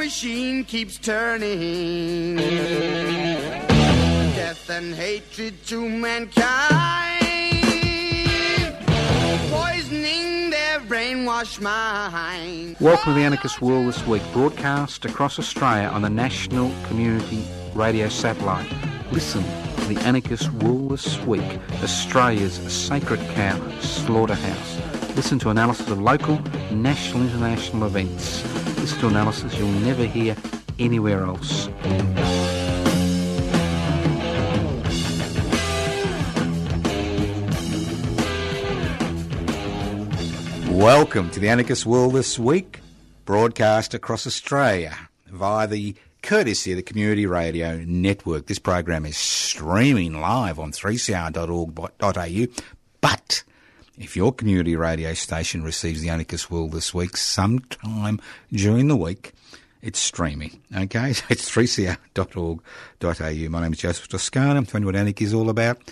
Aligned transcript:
machine 0.00 0.64
keeps 0.64 0.96
turning. 0.96 2.36
Death 4.34 4.70
and 4.70 4.94
hatred 4.94 5.54
to 5.66 5.86
mankind, 5.86 6.40
poisoning 9.50 10.48
their 10.48 10.80
brainwashed 10.88 11.60
mind. 11.60 12.76
Welcome 12.80 13.12
to 13.12 13.18
the 13.20 13.26
Anarchist 13.26 13.60
World 13.60 13.88
this 13.88 14.06
week, 14.06 14.22
broadcast 14.32 15.04
across 15.04 15.38
Australia 15.38 15.88
on 15.88 16.00
the 16.00 16.08
National 16.08 16.72
Community 16.86 17.44
Radio 17.74 18.08
Satellite. 18.08 18.72
Listen 19.12 19.44
to 19.80 19.84
the 19.84 20.00
Anarchist 20.00 20.50
World 20.62 20.92
this 20.92 21.18
week, 21.26 21.60
Australia's 21.82 22.54
sacred 22.72 23.20
cow 23.34 23.60
slaughterhouse. 23.80 24.78
Listen 25.14 25.38
to 25.40 25.50
analysis 25.50 25.90
of 25.90 26.00
local, 26.00 26.40
national, 26.70 27.24
international 27.24 27.84
events. 27.84 28.69
To 28.80 29.08
analysis 29.08 29.56
you'll 29.58 29.68
never 29.68 30.04
hear 30.04 30.34
anywhere 30.78 31.22
else. 31.22 31.68
Welcome 40.70 41.30
to 41.30 41.40
the 41.40 41.48
Anarchist 41.50 41.84
World 41.84 42.14
this 42.14 42.38
week, 42.38 42.80
broadcast 43.26 43.92
across 43.92 44.26
Australia 44.26 44.96
via 45.26 45.66
the 45.66 45.94
courtesy 46.22 46.72
of 46.72 46.76
the 46.76 46.82
Community 46.82 47.26
Radio 47.26 47.76
Network. 47.86 48.46
This 48.46 48.58
program 48.58 49.04
is 49.04 49.18
streaming 49.18 50.20
live 50.20 50.58
on 50.58 50.72
3cr.org.au, 50.72 52.62
but 53.02 53.44
if 54.00 54.16
your 54.16 54.32
community 54.32 54.74
radio 54.74 55.12
station 55.12 55.62
receives 55.62 56.00
the 56.00 56.08
Anarchist 56.08 56.50
World 56.50 56.72
this 56.72 56.94
week 56.94 57.18
sometime 57.18 58.18
during 58.50 58.88
the 58.88 58.96
week, 58.96 59.34
it's 59.82 59.98
streaming. 59.98 60.58
Okay, 60.74 61.12
so 61.12 61.22
it's 61.28 61.50
3cr.org.au. 61.50 63.48
My 63.50 63.60
name 63.60 63.72
is 63.74 63.78
Joseph 63.78 64.08
Toscano. 64.08 64.56
I'm 64.56 64.64
telling 64.64 64.84
you 64.84 64.86
what 64.86 64.96
anarchy 64.96 65.26
is 65.26 65.34
all 65.34 65.50
about. 65.50 65.82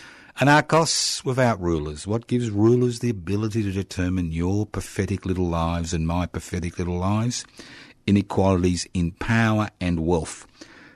Anarchos 0.40 1.22
without 1.22 1.60
rulers. 1.60 2.06
What 2.06 2.28
gives 2.28 2.48
rulers 2.48 3.00
the 3.00 3.10
ability 3.10 3.62
to 3.64 3.72
determine 3.72 4.32
your 4.32 4.64
pathetic 4.64 5.26
little 5.26 5.48
lives 5.48 5.92
and 5.92 6.06
my 6.06 6.24
pathetic 6.24 6.78
little 6.78 6.96
lives? 6.96 7.44
Inequalities 8.06 8.88
in 8.94 9.10
power 9.10 9.68
and 9.82 10.06
wealth. 10.06 10.46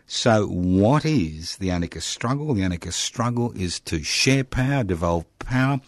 So, 0.06 0.46
what 0.46 1.04
is 1.04 1.56
the 1.56 1.70
anarchist 1.70 2.08
struggle? 2.08 2.54
The 2.54 2.62
anarchist 2.62 3.00
struggle 3.00 3.52
is 3.52 3.80
to 3.80 4.02
share 4.02 4.44
power, 4.44 4.82
devolve 4.82 5.26
power, 5.38 5.80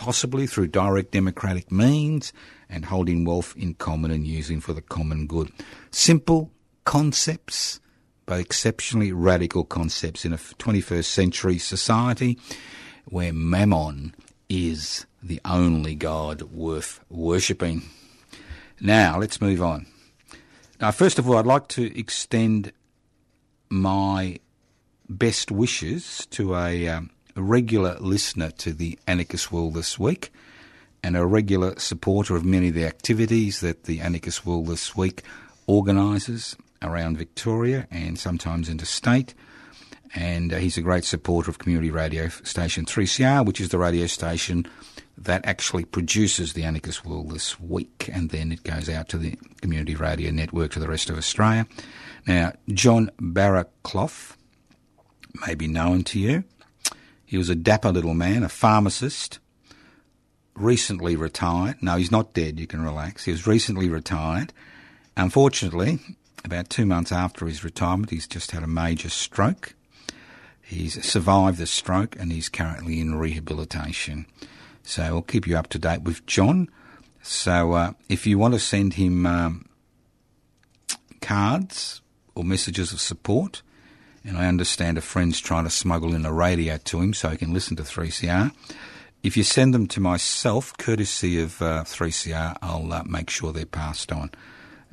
possibly 0.00 0.46
through 0.46 0.66
direct 0.66 1.10
democratic 1.10 1.70
means, 1.70 2.32
and 2.70 2.86
holding 2.86 3.22
wealth 3.22 3.54
in 3.54 3.74
common 3.74 4.10
and 4.10 4.26
using 4.26 4.58
for 4.58 4.72
the 4.72 4.80
common 4.80 5.26
good. 5.26 5.52
Simple 5.90 6.50
concepts 6.84 7.80
but 8.24 8.40
exceptionally 8.40 9.12
radical 9.12 9.64
concepts 9.64 10.24
in 10.24 10.32
a 10.32 10.36
21st 10.36 11.04
century 11.04 11.58
society 11.58 12.38
where 13.06 13.32
mammon 13.32 14.14
is 14.48 15.04
the 15.22 15.40
only 15.44 15.94
God 15.94 16.42
worth 16.42 17.00
worshipping. 17.10 17.82
Now, 18.80 19.18
let's 19.18 19.40
move 19.40 19.60
on. 19.60 19.86
Now, 20.80 20.92
first 20.92 21.18
of 21.18 21.28
all, 21.28 21.36
I'd 21.36 21.44
like 21.44 21.68
to 21.68 21.98
extend 21.98 22.72
my 23.68 24.38
best 25.08 25.50
wishes 25.50 26.26
to 26.30 26.54
a, 26.54 26.88
um, 26.88 27.10
a 27.36 27.42
regular 27.42 27.96
listener 28.00 28.50
to 28.50 28.72
the 28.72 28.98
Anarchist 29.06 29.52
World 29.52 29.74
this 29.74 29.98
week 29.98 30.32
and 31.02 31.16
a 31.16 31.26
regular 31.26 31.78
supporter 31.78 32.36
of 32.36 32.44
many 32.44 32.68
of 32.68 32.74
the 32.74 32.86
activities 32.86 33.60
that 33.60 33.84
the 33.84 34.00
Anarchist 34.00 34.44
World 34.44 34.66
this 34.66 34.96
week 34.96 35.22
organises 35.66 36.56
around 36.82 37.18
Victoria 37.18 37.86
and 37.90 38.18
sometimes 38.18 38.68
interstate. 38.68 39.34
And 40.14 40.52
uh, 40.52 40.56
he's 40.56 40.76
a 40.76 40.82
great 40.82 41.04
supporter 41.04 41.50
of 41.50 41.58
community 41.58 41.90
radio 41.90 42.28
station 42.28 42.84
3CR, 42.84 43.46
which 43.46 43.60
is 43.60 43.68
the 43.68 43.78
radio 43.78 44.06
station 44.06 44.66
that 45.16 45.44
actually 45.44 45.84
produces 45.84 46.54
the 46.54 46.64
Anarchist 46.64 47.04
World 47.04 47.30
this 47.30 47.60
week. 47.60 48.10
And 48.12 48.30
then 48.30 48.50
it 48.50 48.64
goes 48.64 48.88
out 48.88 49.08
to 49.10 49.18
the 49.18 49.36
community 49.60 49.94
radio 49.94 50.30
network 50.30 50.72
to 50.72 50.80
the 50.80 50.88
rest 50.88 51.10
of 51.10 51.18
Australia. 51.18 51.66
Now, 52.26 52.52
John 52.68 53.10
Barraclough 53.20 54.36
may 55.46 55.54
be 55.54 55.68
known 55.68 56.02
to 56.04 56.18
you. 56.18 56.44
He 57.30 57.38
was 57.38 57.48
a 57.48 57.54
dapper 57.54 57.92
little 57.92 58.14
man, 58.14 58.42
a 58.42 58.48
pharmacist, 58.48 59.38
recently 60.56 61.14
retired. 61.14 61.80
No, 61.80 61.94
he's 61.94 62.10
not 62.10 62.34
dead, 62.34 62.58
you 62.58 62.66
can 62.66 62.82
relax. 62.82 63.24
He 63.24 63.30
was 63.30 63.46
recently 63.46 63.88
retired. 63.88 64.52
Unfortunately, 65.16 66.00
about 66.44 66.70
two 66.70 66.84
months 66.84 67.12
after 67.12 67.46
his 67.46 67.62
retirement, 67.62 68.10
he's 68.10 68.26
just 68.26 68.50
had 68.50 68.64
a 68.64 68.66
major 68.66 69.08
stroke. 69.08 69.76
He's 70.60 71.04
survived 71.04 71.58
the 71.58 71.68
stroke 71.68 72.16
and 72.18 72.32
he's 72.32 72.48
currently 72.48 72.98
in 72.98 73.14
rehabilitation. 73.14 74.26
So 74.82 75.04
I'll 75.04 75.22
keep 75.22 75.46
you 75.46 75.56
up 75.56 75.68
to 75.68 75.78
date 75.78 76.02
with 76.02 76.26
John. 76.26 76.68
So 77.22 77.74
uh, 77.74 77.92
if 78.08 78.26
you 78.26 78.38
want 78.38 78.54
to 78.54 78.60
send 78.60 78.94
him 78.94 79.24
um, 79.24 79.66
cards 81.20 82.00
or 82.34 82.42
messages 82.42 82.92
of 82.92 83.00
support, 83.00 83.62
and 84.24 84.36
I 84.36 84.46
understand 84.46 84.98
a 84.98 85.00
friend's 85.00 85.40
trying 85.40 85.64
to 85.64 85.70
smuggle 85.70 86.14
in 86.14 86.26
a 86.26 86.32
radio 86.32 86.76
to 86.76 87.00
him 87.00 87.14
so 87.14 87.30
he 87.30 87.36
can 87.36 87.52
listen 87.52 87.76
to 87.76 87.82
3CR. 87.82 88.52
If 89.22 89.36
you 89.36 89.42
send 89.42 89.74
them 89.74 89.86
to 89.88 90.00
myself, 90.00 90.76
courtesy 90.78 91.40
of 91.40 91.60
uh, 91.60 91.84
3CR, 91.84 92.56
I'll 92.62 92.92
uh, 92.92 93.02
make 93.04 93.30
sure 93.30 93.52
they're 93.52 93.66
passed 93.66 94.12
on. 94.12 94.30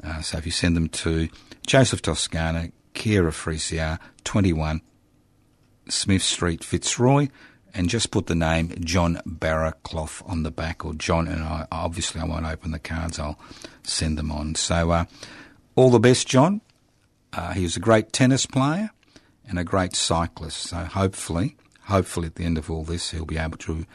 Uh, 0.04 0.22
so 0.22 0.38
if 0.38 0.46
you 0.46 0.52
send 0.52 0.76
them 0.76 0.90
to 0.90 1.30
Joseph 1.66 2.02
Toscano, 2.02 2.70
care 2.94 3.28
of 3.28 3.36
3CR, 3.36 4.00
21 4.24 4.82
Smith 5.90 6.24
Street, 6.24 6.64
Fitzroy, 6.64 7.30
and 7.74 7.90
just 7.90 8.12
put 8.12 8.28
the 8.28 8.36
name 8.36 8.74
John 8.80 9.22
Barraclough 9.26 10.28
on 10.28 10.44
the 10.44 10.52
back, 10.52 10.84
or 10.84 10.94
John, 10.94 11.28
and 11.28 11.44
I, 11.44 11.68
obviously 11.72 12.20
I 12.20 12.26
won't 12.26 12.46
open 12.46 12.72
the 12.72 12.80
cards, 12.80 13.20
I'll 13.20 13.40
send 13.84 14.18
them 14.18 14.32
on. 14.32 14.56
So 14.56 14.92
uh, 14.92 15.06
all 15.76 15.90
the 15.90 16.00
best, 16.00 16.28
John. 16.28 16.62
Uh, 17.34 17.54
he 17.54 17.64
was 17.64 17.76
a 17.76 17.82
great 17.82 18.14
tennis 18.14 18.46
player 18.46 18.90
and 19.48 19.58
a 19.58 19.64
great 19.64 19.96
cyclist, 19.96 20.58
so 20.58 20.78
hopefully, 20.78 21.56
hopefully 21.86 22.28
at 22.28 22.36
the 22.36 22.44
end 22.44 22.58
of 22.58 22.70
all 22.70 22.84
this, 22.84 23.12
he'll 23.12 23.26
be 23.26 23.38
able 23.38 23.58
to 23.60 23.86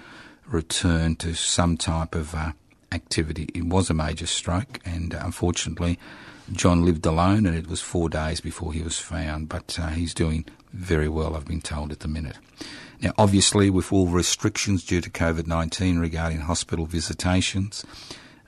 return 0.46 1.16
to 1.16 1.34
some 1.34 1.76
type 1.76 2.14
of 2.14 2.34
uh, 2.34 2.52
activity. 2.90 3.48
It 3.54 3.64
was 3.64 3.90
a 3.90 3.94
major 3.94 4.26
stroke, 4.26 4.80
and 4.84 5.14
uh, 5.14 5.20
unfortunately, 5.22 5.98
John 6.50 6.84
lived 6.84 7.06
alone, 7.06 7.46
and 7.46 7.56
it 7.56 7.68
was 7.68 7.80
four 7.80 8.08
days 8.08 8.40
before 8.40 8.72
he 8.72 8.82
was 8.82 8.98
found. 8.98 9.48
But 9.48 9.78
uh, 9.80 9.88
he's 9.88 10.14
doing 10.14 10.44
very 10.72 11.08
well, 11.08 11.36
I've 11.36 11.46
been 11.46 11.60
told, 11.60 11.92
at 11.92 12.00
the 12.00 12.08
minute. 12.08 12.38
Now, 13.00 13.12
obviously, 13.18 13.70
with 13.70 13.92
all 13.92 14.06
restrictions 14.06 14.84
due 14.84 15.00
to 15.00 15.10
COVID 15.10 15.46
19 15.46 15.98
regarding 15.98 16.40
hospital 16.40 16.86
visitations, 16.86 17.84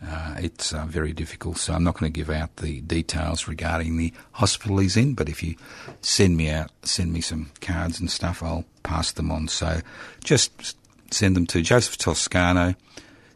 uh, 0.06 0.34
it's 0.38 0.72
uh, 0.72 0.84
very 0.86 1.12
difficult. 1.12 1.58
So 1.58 1.72
I'm 1.72 1.84
not 1.84 1.98
going 1.98 2.12
to 2.12 2.16
give 2.16 2.30
out 2.30 2.56
the 2.56 2.80
details 2.80 3.48
regarding 3.48 3.96
the 3.96 4.12
hospital 4.32 4.78
he's 4.78 4.96
in, 4.96 5.14
but 5.14 5.28
if 5.28 5.42
you 5.42 5.56
send 6.00 6.36
me 6.36 6.50
out, 6.50 6.70
send 6.82 7.12
me 7.12 7.20
some 7.20 7.50
cards 7.60 8.00
and 8.00 8.10
stuff, 8.10 8.42
I'll 8.42 8.64
pass 8.82 9.12
them 9.12 9.30
on. 9.30 9.48
So 9.48 9.80
just 10.22 10.76
send 11.10 11.36
them 11.36 11.46
to 11.46 11.62
Joseph 11.62 11.96
Toscano, 11.96 12.74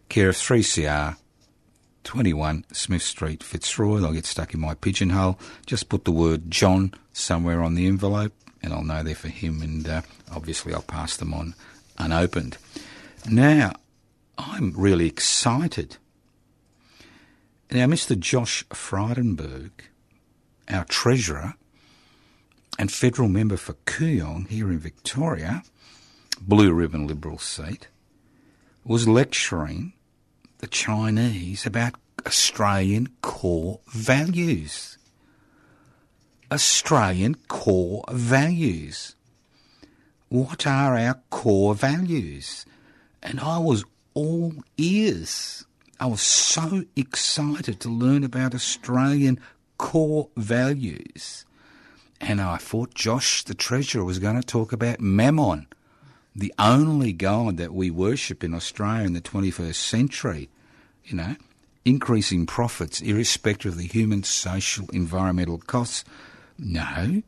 care 0.09 0.31
of 0.31 0.37
3CR, 0.37 1.17
21 2.05 2.65
Smith 2.73 3.03
Street, 3.03 3.43
Fitzroy. 3.43 3.99
They'll 3.99 4.13
get 4.13 4.27
stuck 4.27 4.55
in 4.55 4.61
my 4.61 4.75
pigeonhole. 4.75 5.39
Just 5.67 5.89
put 5.89 6.05
the 6.05 6.13
word 6.13 6.51
John 6.51 6.93
somewhere 7.13 7.63
on 7.63 7.75
the 7.75 7.87
envelope, 7.87 8.33
and 8.63 8.73
I'll 8.73 8.85
know 8.85 9.03
they're 9.03 9.15
for 9.15 9.29
him, 9.29 9.63
and 9.63 9.89
uh, 9.89 10.03
obviously 10.35 10.75
I'll 10.75 10.83
pass 10.83 11.17
them 11.17 11.35
on 11.35 11.55
unopened. 11.99 12.57
Now, 13.29 13.75
I'm 14.39 14.73
really 14.77 15.07
excited. 15.07 15.97
Now, 17.71 17.85
Mr. 17.85 18.19
Josh 18.19 18.65
Frydenberg, 18.71 19.71
our 20.71 20.85
Treasurer 20.85 21.55
and 22.79 22.91
Federal 22.91 23.29
Member 23.29 23.59
for 23.59 23.75
Kooyong 23.85 24.49
here 24.49 24.71
in 24.71 24.79
Victoria, 24.79 25.63
Blue 26.41 26.73
Ribbon 26.73 27.07
Liberal 27.07 27.37
seat, 27.37 27.89
was 28.85 29.07
lecturing 29.07 29.93
the 30.59 30.67
Chinese 30.67 31.67
about 31.67 31.97
Australian 32.27 33.11
core 33.21 33.81
values. 33.89 34.97
Australian 36.51 37.35
core 37.49 38.03
values. 38.11 39.15
What 40.31 40.67
are 40.67 40.97
our 40.97 41.21
core 41.29 41.75
values? 41.75 42.65
And 43.23 43.41
I 43.41 43.59
was 43.59 43.85
all 44.15 44.55
ears. 44.79 45.67
I 46.01 46.07
was 46.07 46.21
so 46.21 46.85
excited 46.95 47.81
to 47.81 47.89
learn 47.89 48.23
about 48.23 48.55
Australian 48.55 49.41
core 49.79 50.29
values. 50.37 51.45
And 52.21 52.41
I 52.41 52.57
thought 52.57 52.95
Josh, 52.95 53.45
the 53.45 53.55
treasurer, 53.55 54.05
was 54.05 54.19
going 54.19 54.41
to 54.41 54.47
talk 54.47 54.73
about 54.73 55.01
Mammon, 55.01 55.67
the 56.35 56.53
only 56.59 57.13
god 57.13 57.57
that 57.57 57.75
we 57.75 57.91
worship 57.91 58.45
in 58.45 58.55
Australia 58.55 59.07
in 59.07 59.13
the 59.13 59.21
21st 59.21 59.75
century. 59.75 60.49
You 61.05 61.17
know, 61.17 61.37
increasing 61.85 62.47
profits 62.47 63.01
irrespective 63.01 63.73
of 63.73 63.79
the 63.79 63.87
human, 63.87 64.23
social, 64.23 64.89
environmental 64.93 65.59
costs. 65.59 66.05
No, 66.59 67.23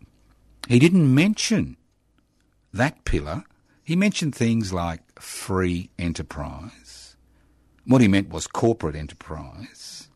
he 0.69 0.79
didn't 0.79 1.13
mention 1.13 1.77
that 2.73 3.05
pillar. 3.05 3.45
He 3.83 3.97
mentioned 3.97 4.35
things 4.35 4.73
like 4.73 5.01
free 5.21 5.91
enterprise. 5.99 7.10
What 7.87 8.01
he 8.01 8.09
meant 8.09 8.31
was 8.31 8.47
corporate 8.47 8.97
enterprise. 8.97 10.09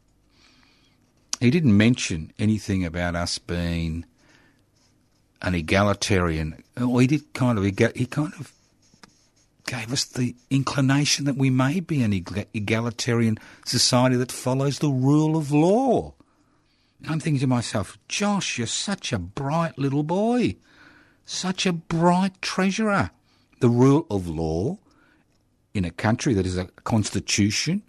He 1.41 1.51
didn't 1.51 1.77
mention 1.77 2.33
anything 2.39 2.85
about 2.85 3.17
us 3.17 3.39
being 3.39 4.05
an 5.43 5.55
egalitarian. 5.55 6.63
Or 6.81 7.01
he 7.01 7.07
did 7.07 7.33
kind 7.35 7.59
of, 7.59 7.65
he 7.65 7.73
kind 8.07 8.33
of 8.39 8.53
gave 9.67 9.93
us 9.93 10.05
the 10.05 10.35
inclination 10.51 11.25
that 11.25 11.37
we 11.37 11.51
may 11.51 11.81
be 11.81 12.03
an 12.03 12.13
egalitarian 12.13 13.39
society 13.65 14.17
that 14.17 14.33
follows 14.33 14.79
the 14.79 14.89
rule 14.89 15.37
of 15.37 15.53
law. 15.53 16.15
I'm 17.09 17.21
thinking 17.21 17.41
to 17.41 17.47
myself, 17.47 17.99
Josh, 18.09 18.57
you're 18.57 18.67
such 18.67 19.13
a 19.13 19.19
bright 19.19 19.79
little 19.79 20.03
boy, 20.03 20.57
such 21.27 21.67
a 21.67 21.73
bright 21.73 22.41
treasurer. 22.41 23.11
The 23.61 23.69
rule 23.69 24.07
of 24.11 24.29
law 24.29 24.79
in 25.75 25.85
a 25.85 25.91
country 25.91 26.33
that 26.35 26.47
is 26.47 26.57
a 26.57 26.67
constitution 26.85 27.83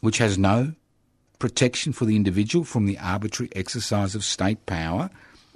which 0.00 0.18
has 0.18 0.36
no 0.36 0.74
protection 1.38 1.92
for 1.92 2.04
the 2.04 2.16
individual 2.16 2.64
from 2.64 2.86
the 2.86 2.98
arbitrary 2.98 3.50
exercise 3.54 4.14
of 4.14 4.24
state 4.24 4.66
power, 4.66 5.10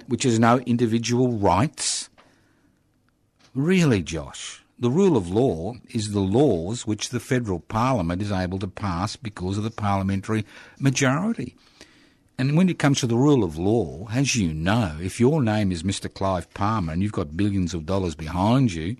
which 0.07 0.23
has 0.23 0.39
no 0.39 0.59
individual 0.59 1.33
rights 1.37 2.09
Really, 3.57 4.03
Josh, 4.03 4.61
the 4.77 4.91
rule 4.91 5.17
of 5.17 5.31
law 5.31 5.73
is 5.89 6.11
the 6.11 6.19
laws 6.19 6.85
which 6.85 7.09
the 7.09 7.19
federal 7.19 7.59
parliament 7.59 8.21
is 8.21 8.31
able 8.31 8.59
to 8.59 8.67
pass 8.67 9.15
because 9.15 9.57
of 9.57 9.63
the 9.63 9.71
parliamentary 9.71 10.45
majority. 10.79 11.55
And 12.37 12.55
when 12.55 12.69
it 12.69 12.77
comes 12.77 12.99
to 12.99 13.07
the 13.07 13.17
rule 13.17 13.43
of 13.43 13.57
law, 13.57 14.09
as 14.11 14.35
you 14.35 14.53
know, 14.53 14.97
if 15.01 15.19
your 15.19 15.41
name 15.41 15.71
is 15.71 15.81
Mr. 15.81 16.13
Clive 16.13 16.53
Palmer 16.53 16.93
and 16.93 17.01
you've 17.01 17.13
got 17.13 17.35
billions 17.35 17.73
of 17.73 17.87
dollars 17.87 18.13
behind 18.13 18.73
you, 18.73 18.97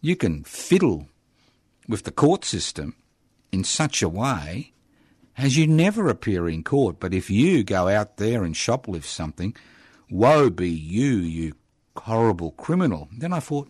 you 0.00 0.16
can 0.16 0.44
fiddle 0.44 1.08
with 1.88 2.04
the 2.04 2.10
court 2.10 2.44
system 2.44 2.96
in 3.52 3.64
such 3.64 4.02
a 4.02 4.08
way 4.08 4.72
as 5.36 5.56
you 5.56 5.66
never 5.66 6.08
appear 6.08 6.48
in 6.48 6.62
court. 6.62 6.98
But 6.98 7.14
if 7.14 7.30
you 7.30 7.62
go 7.64 7.88
out 7.88 8.16
there 8.16 8.44
and 8.44 8.54
shoplift 8.54 9.04
something, 9.04 9.54
woe 10.10 10.50
be 10.50 10.70
you, 10.70 11.16
you 11.16 11.54
horrible 11.96 12.52
criminal. 12.52 13.08
Then 13.16 13.32
I 13.32 13.40
thought, 13.40 13.68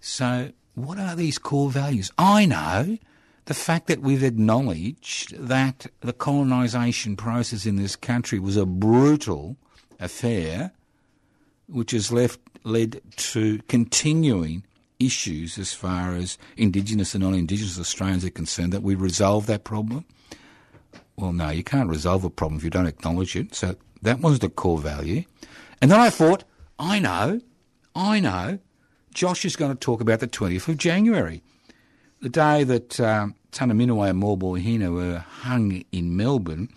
so 0.00 0.50
what 0.74 0.98
are 0.98 1.16
these 1.16 1.38
core 1.38 1.70
values? 1.70 2.10
I 2.18 2.46
know 2.46 2.98
the 3.46 3.54
fact 3.54 3.88
that 3.88 4.00
we've 4.00 4.22
acknowledged 4.22 5.36
that 5.36 5.86
the 6.00 6.12
colonisation 6.12 7.16
process 7.16 7.66
in 7.66 7.76
this 7.76 7.96
country 7.96 8.38
was 8.38 8.56
a 8.56 8.66
brutal 8.66 9.56
affair, 9.98 10.72
which 11.66 11.90
has 11.90 12.12
left 12.12 12.40
led 12.64 13.00
to 13.16 13.58
continuing 13.68 14.64
issues 15.04 15.58
as 15.58 15.72
far 15.72 16.14
as 16.14 16.38
Indigenous 16.56 17.14
and 17.14 17.22
non-Indigenous 17.22 17.78
Australians 17.78 18.24
are 18.24 18.30
concerned. 18.30 18.72
That 18.72 18.82
we 18.82 18.94
resolve 18.94 19.46
that 19.46 19.64
problem. 19.64 20.04
Well, 21.16 21.32
no, 21.32 21.50
you 21.50 21.62
can't 21.62 21.88
resolve 21.88 22.24
a 22.24 22.30
problem 22.30 22.58
if 22.58 22.64
you 22.64 22.70
don't 22.70 22.86
acknowledge 22.86 23.36
it. 23.36 23.54
So 23.54 23.76
that 24.02 24.20
was 24.20 24.38
the 24.38 24.48
core 24.48 24.78
value. 24.78 25.24
And 25.80 25.90
then 25.90 26.00
I 26.00 26.10
thought, 26.10 26.44
I 26.78 26.98
know, 26.98 27.40
I 27.94 28.20
know. 28.20 28.58
Josh 29.12 29.44
is 29.44 29.56
going 29.56 29.72
to 29.72 29.78
talk 29.78 30.00
about 30.00 30.20
the 30.20 30.28
20th 30.28 30.68
of 30.68 30.78
January, 30.78 31.42
the 32.20 32.30
day 32.30 32.64
that 32.64 32.98
um, 32.98 33.34
Tunnerminnerwait 33.52 34.10
and 34.10 34.22
Maulboyheenner 34.22 34.92
were 34.92 35.18
hung 35.18 35.84
in 35.92 36.16
Melbourne 36.16 36.70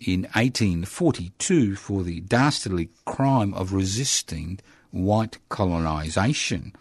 in 0.00 0.22
1842 0.34 1.76
for 1.76 2.02
the 2.02 2.20
dastardly 2.20 2.90
crime 3.04 3.54
of 3.54 3.72
resisting 3.72 4.58
white 4.90 5.38
colonisation. 5.48 6.72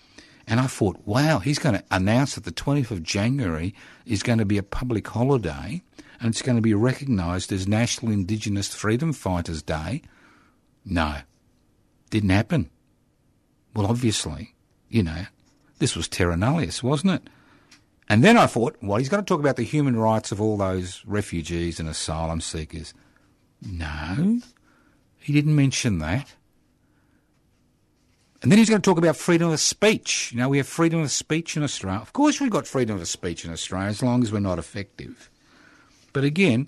And 0.48 0.60
I 0.60 0.68
thought, 0.68 1.00
wow, 1.06 1.40
he's 1.40 1.60
going 1.60 1.76
to 1.76 1.84
announce 1.90 2.36
that 2.36 2.44
the 2.44 2.52
20th 2.52 2.92
of 2.92 3.02
January 3.02 3.74
is 4.06 4.24
going 4.24 4.38
to 4.38 4.46
be 4.46 4.58
a 4.58 4.64
public 4.64 5.08
holiday 5.08 5.82
and 6.20 6.30
it's 6.30 6.42
going 6.42 6.56
to 6.56 6.62
be 6.62 6.74
recognised 6.74 7.52
as 7.52 7.68
National 7.68 8.12
Indigenous 8.12 8.74
Freedom 8.74 9.12
Fighters 9.12 9.62
Day. 9.62 10.02
No, 10.86 11.18
didn't 12.10 12.30
happen. 12.30 12.70
Well, 13.76 13.88
obviously, 13.88 14.54
you 14.88 15.04
know, 15.04 15.26
this 15.80 15.96
was 15.96 16.08
terra 16.08 16.38
nullius, 16.38 16.84
wasn't 16.84 17.14
it? 17.14 17.30
And 18.08 18.24
then 18.24 18.38
I 18.38 18.46
thought, 18.46 18.78
well, 18.82 19.00
he's 19.00 19.10
going 19.10 19.24
to 19.24 19.28
talk 19.28 19.40
about 19.40 19.56
the 19.56 19.64
human 19.64 19.98
rights 19.98 20.32
of 20.32 20.40
all 20.40 20.58
those 20.58 21.04
refugees 21.06 21.80
and 21.80 21.90
asylum 21.90 22.40
seekers. 22.40 22.94
No, 23.62 24.42
he 25.18 25.34
didn't 25.34 25.56
mention 25.56 25.98
that. 26.00 26.36
And 28.46 28.52
then 28.52 28.60
he's 28.60 28.70
going 28.70 28.80
to 28.80 28.88
talk 28.88 29.00
about 29.00 29.16
freedom 29.16 29.50
of 29.50 29.60
speech. 29.60 30.32
You 30.32 30.38
know, 30.38 30.50
we 30.50 30.58
have 30.58 30.68
freedom 30.68 31.00
of 31.00 31.10
speech 31.10 31.58
in 31.58 31.64
Australia. 31.64 32.00
Of 32.00 32.14
course, 32.14 32.40
we've 32.40 32.52
got 32.52 32.68
freedom 32.68 33.02
of 33.02 33.08
speech 33.08 33.44
in 33.44 33.52
Australia 33.52 33.88
as 33.88 34.04
long 34.04 34.22
as 34.22 34.32
we're 34.32 34.40
not 34.40 34.60
effective. 34.60 35.32
But 36.14 36.26
again, 36.26 36.68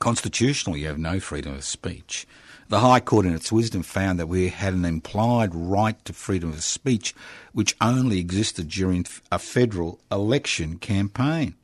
constitutionally, 0.00 0.80
you 0.80 0.88
have 0.88 0.98
no 0.98 1.20
freedom 1.20 1.54
of 1.54 1.62
speech. 1.62 2.26
The 2.70 2.80
High 2.80 2.98
Court, 2.98 3.24
in 3.24 3.36
its 3.36 3.52
wisdom, 3.52 3.84
found 3.84 4.18
that 4.18 4.26
we 4.26 4.48
had 4.48 4.74
an 4.74 4.84
implied 4.84 5.54
right 5.54 6.04
to 6.06 6.12
freedom 6.12 6.50
of 6.50 6.64
speech 6.64 7.14
which 7.52 7.76
only 7.80 8.18
existed 8.18 8.68
during 8.68 9.06
a 9.30 9.38
federal 9.38 10.00
election 10.10 10.78
campaign. 10.78 11.54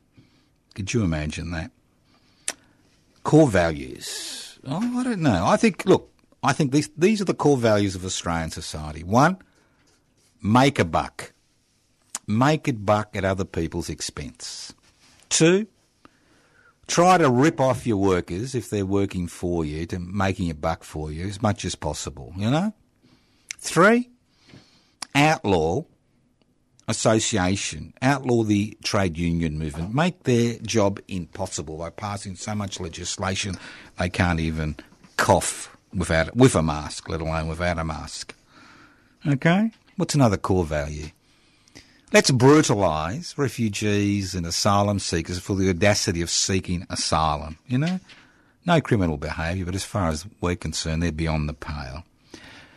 Could 0.73 0.93
you 0.93 1.03
imagine 1.03 1.51
that? 1.51 1.71
Core 3.23 3.49
values. 3.49 4.57
Oh, 4.65 4.99
I 5.01 5.03
don't 5.03 5.19
know. 5.19 5.45
I 5.45 5.57
think, 5.57 5.85
look, 5.85 6.10
I 6.43 6.53
think 6.53 6.71
these, 6.71 6.89
these 6.97 7.21
are 7.21 7.25
the 7.25 7.33
core 7.33 7.57
values 7.57 7.95
of 7.95 8.03
Australian 8.03 8.49
society. 8.49 9.03
One, 9.03 9.37
make 10.41 10.79
a 10.79 10.85
buck. 10.85 11.33
Make 12.27 12.67
a 12.67 12.73
buck 12.73 13.15
at 13.15 13.25
other 13.25 13.45
people's 13.45 13.89
expense. 13.89 14.73
Two, 15.29 15.67
try 16.87 17.17
to 17.17 17.29
rip 17.29 17.59
off 17.59 17.85
your 17.85 17.97
workers 17.97 18.55
if 18.55 18.69
they're 18.69 18.85
working 18.85 19.27
for 19.27 19.63
you 19.63 19.85
to 19.87 19.99
making 19.99 20.49
a 20.49 20.55
buck 20.55 20.83
for 20.83 21.11
you 21.11 21.27
as 21.27 21.41
much 21.41 21.63
as 21.63 21.75
possible, 21.75 22.33
you 22.35 22.49
know? 22.49 22.73
Three, 23.57 24.09
outlaw 25.13 25.83
association, 26.87 27.93
outlaw 28.01 28.43
the 28.43 28.77
trade 28.83 29.17
union 29.17 29.59
movement, 29.59 29.93
make 29.93 30.23
their 30.23 30.57
job 30.59 30.99
impossible 31.07 31.77
by 31.77 31.91
passing 31.91 32.35
so 32.35 32.55
much 32.55 32.79
legislation 32.79 33.55
they 33.99 34.09
can't 34.09 34.39
even 34.39 34.75
cough 35.17 35.77
without 35.93 36.35
with 36.35 36.55
a 36.55 36.63
mask, 36.63 37.09
let 37.09 37.21
alone 37.21 37.47
without 37.47 37.77
a 37.77 37.83
mask. 37.83 38.35
Okay? 39.27 39.71
What's 39.97 40.15
another 40.15 40.37
core 40.37 40.65
value? 40.65 41.07
Let's 42.13 42.31
brutalise 42.31 43.37
refugees 43.37 44.35
and 44.35 44.45
asylum 44.45 44.99
seekers 44.99 45.39
for 45.39 45.55
the 45.55 45.69
audacity 45.69 46.21
of 46.21 46.29
seeking 46.29 46.85
asylum. 46.89 47.57
You 47.67 47.77
know, 47.77 47.99
no 48.65 48.81
criminal 48.81 49.17
behaviour, 49.17 49.65
but 49.65 49.75
as 49.75 49.85
far 49.85 50.09
as 50.09 50.25
we're 50.41 50.55
concerned, 50.55 51.01
they're 51.01 51.11
beyond 51.11 51.47
the 51.47 51.53
pale. 51.53 52.03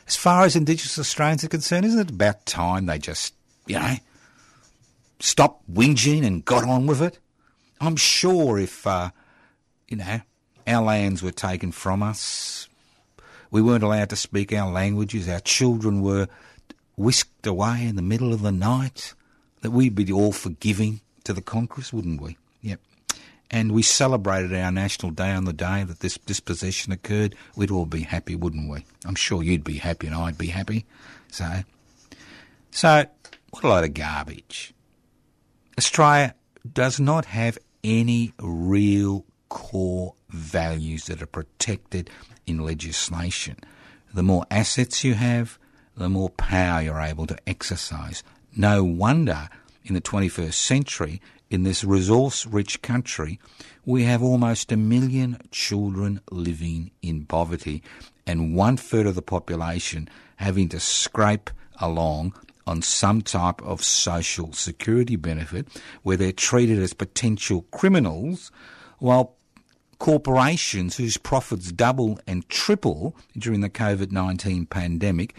As 0.06 0.16
far 0.16 0.44
as 0.44 0.54
Indigenous 0.54 0.98
Australians 0.98 1.44
are 1.44 1.48
concerned, 1.48 1.86
isn't 1.86 1.98
it 1.98 2.10
about 2.10 2.46
time 2.46 2.86
they 2.86 2.98
just, 2.98 3.34
you 3.66 3.78
know, 3.78 3.94
stopped 5.18 5.72
whinging 5.72 6.24
and 6.24 6.44
got 6.44 6.64
on 6.64 6.86
with 6.86 7.02
it? 7.02 7.18
I'm 7.80 7.96
sure 7.96 8.58
if, 8.58 8.86
uh, 8.86 9.10
you 9.88 9.96
know, 9.96 10.20
our 10.66 10.82
lands 10.82 11.22
were 11.22 11.32
taken 11.32 11.72
from 11.72 12.02
us, 12.02 12.68
we 13.54 13.62
weren't 13.62 13.84
allowed 13.84 14.10
to 14.10 14.16
speak 14.16 14.52
our 14.52 14.68
languages, 14.68 15.28
our 15.28 15.38
children 15.38 16.02
were 16.02 16.26
whisked 16.96 17.46
away 17.46 17.86
in 17.86 17.94
the 17.94 18.02
middle 18.02 18.32
of 18.32 18.42
the 18.42 18.50
night, 18.50 19.14
that 19.60 19.70
we'd 19.70 19.94
be 19.94 20.10
all 20.10 20.32
forgiving 20.32 21.00
to 21.22 21.32
the 21.32 21.40
conquerors, 21.40 21.92
wouldn't 21.92 22.20
we? 22.20 22.36
Yep. 22.62 22.80
And 23.52 23.70
we 23.70 23.82
celebrated 23.82 24.52
our 24.52 24.72
national 24.72 25.12
day 25.12 25.30
on 25.30 25.44
the 25.44 25.52
day 25.52 25.84
that 25.84 26.00
this 26.00 26.18
dispossession 26.18 26.92
occurred. 26.92 27.36
We'd 27.54 27.70
all 27.70 27.86
be 27.86 28.00
happy, 28.00 28.34
wouldn't 28.34 28.68
we? 28.68 28.84
I'm 29.06 29.14
sure 29.14 29.40
you'd 29.40 29.62
be 29.62 29.78
happy 29.78 30.08
and 30.08 30.16
I'd 30.16 30.36
be 30.36 30.48
happy. 30.48 30.84
So, 31.30 31.60
so 32.72 33.04
what 33.50 33.62
a 33.62 33.68
load 33.68 33.84
of 33.84 33.94
garbage. 33.94 34.74
Australia 35.78 36.34
does 36.72 36.98
not 36.98 37.26
have 37.26 37.56
any 37.84 38.32
real 38.40 39.24
core 39.48 40.14
values 40.34 41.06
that 41.06 41.22
are 41.22 41.26
protected 41.26 42.10
in 42.46 42.58
legislation. 42.58 43.56
The 44.12 44.22
more 44.22 44.46
assets 44.50 45.04
you 45.04 45.14
have, 45.14 45.58
the 45.96 46.08
more 46.08 46.30
power 46.30 46.82
you're 46.82 47.00
able 47.00 47.26
to 47.26 47.38
exercise. 47.46 48.22
No 48.56 48.84
wonder 48.84 49.48
in 49.84 49.94
the 49.94 50.00
21st 50.00 50.54
century, 50.54 51.20
in 51.50 51.62
this 51.62 51.84
resource 51.84 52.46
rich 52.46 52.82
country, 52.82 53.38
we 53.84 54.04
have 54.04 54.22
almost 54.22 54.72
a 54.72 54.76
million 54.76 55.38
children 55.50 56.20
living 56.30 56.90
in 57.02 57.26
poverty 57.26 57.82
and 58.26 58.54
one 58.54 58.76
third 58.76 59.06
of 59.06 59.14
the 59.14 59.22
population 59.22 60.08
having 60.36 60.68
to 60.70 60.80
scrape 60.80 61.50
along 61.80 62.34
on 62.66 62.80
some 62.80 63.20
type 63.20 63.60
of 63.62 63.84
social 63.84 64.52
security 64.52 65.16
benefit 65.16 65.68
where 66.02 66.16
they're 66.16 66.32
treated 66.32 66.78
as 66.78 66.94
potential 66.94 67.66
criminals 67.70 68.50
while 68.98 69.36
corporations 69.98 70.96
whose 70.96 71.16
profits 71.16 71.72
double 71.72 72.18
and 72.26 72.48
triple 72.48 73.16
during 73.36 73.60
the 73.60 73.70
COVID 73.70 74.12
19 74.12 74.66
pandemic 74.66 75.34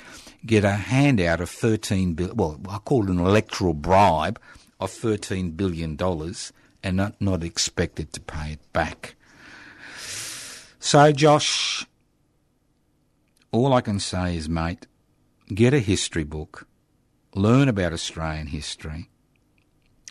get 0.46 0.64
a 0.64 0.72
handout 0.72 1.42
of 1.42 1.50
13 1.50 2.14
billion, 2.14 2.36
well, 2.36 2.60
I 2.70 2.78
call 2.80 3.04
it 3.04 3.10
an 3.10 3.20
electoral 3.20 3.74
bribe 3.74 4.40
of 4.80 4.92
$13 4.92 5.56
billion 5.56 5.98
and 6.84 6.98
not, 6.98 7.20
not 7.20 7.44
expected 7.44 8.14
to 8.14 8.22
pay 8.22 8.54
it 8.54 8.74
back. 8.74 9.16
So, 10.80 11.12
Josh, 11.12 11.86
all 13.52 13.74
I 13.74 13.82
can 13.82 14.00
say 14.00 14.36
is, 14.36 14.48
mate, 14.48 14.86
get 15.48 15.74
a 15.74 15.80
history 15.80 16.24
book, 16.24 16.68
learn 17.34 17.68
about 17.68 17.94
Australian 17.94 18.48
history, 18.48 19.10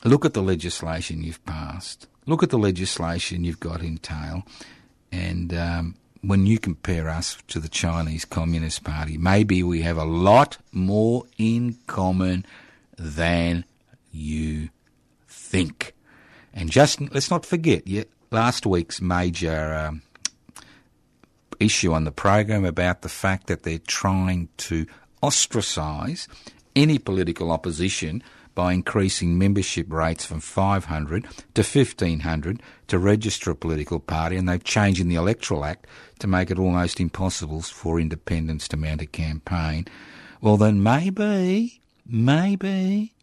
look 0.04 0.24
at 0.24 0.34
the 0.34 0.42
legislation 0.42 1.22
you've 1.22 1.44
passed, 1.44 2.08
look 2.26 2.42
at 2.42 2.50
the 2.50 2.58
legislation 2.58 3.44
you've 3.44 3.60
got 3.60 3.82
in 3.82 3.98
tail, 3.98 4.44
and 5.12 5.54
um, 5.54 5.94
when 6.22 6.46
you 6.46 6.58
compare 6.58 7.08
us 7.08 7.38
to 7.48 7.60
the 7.60 7.68
Chinese 7.68 8.24
Communist 8.24 8.84
Party, 8.84 9.18
maybe 9.18 9.62
we 9.62 9.82
have 9.82 9.98
a 9.98 10.04
lot 10.04 10.58
more 10.72 11.24
in 11.38 11.78
common 11.86 12.46
than 12.96 13.64
you 14.10 14.70
think. 15.28 15.94
And 16.52 16.70
just 16.70 17.00
let's 17.12 17.30
not 17.30 17.44
forget, 17.44 17.84
last 18.30 18.64
week's 18.64 19.00
major 19.00 19.74
um, 19.74 20.02
issue 21.60 21.92
on 21.92 22.04
the 22.04 22.12
program 22.12 22.64
about 22.64 23.02
the 23.02 23.08
fact 23.08 23.48
that 23.48 23.62
they're 23.62 23.78
trying 23.78 24.48
to 24.56 24.86
ostracise 25.22 26.28
any 26.76 26.98
political 26.98 27.50
opposition 27.50 28.22
by 28.54 28.72
increasing 28.72 29.38
membership 29.38 29.92
rates 29.92 30.24
from 30.24 30.40
500 30.40 31.24
to 31.54 31.62
1500 31.62 32.62
to 32.88 32.98
register 32.98 33.50
a 33.50 33.56
political 33.56 33.98
party, 33.98 34.36
and 34.36 34.48
they've 34.48 34.62
changed 34.62 35.00
in 35.00 35.08
the 35.08 35.14
Electoral 35.14 35.64
Act 35.64 35.86
to 36.20 36.26
make 36.26 36.50
it 36.50 36.58
almost 36.58 37.00
impossible 37.00 37.62
for 37.62 37.98
independents 37.98 38.68
to 38.68 38.76
mount 38.76 39.02
a 39.02 39.06
campaign. 39.06 39.86
Well, 40.40 40.56
then 40.56 40.82
maybe, 40.82 41.80
maybe 42.06 43.14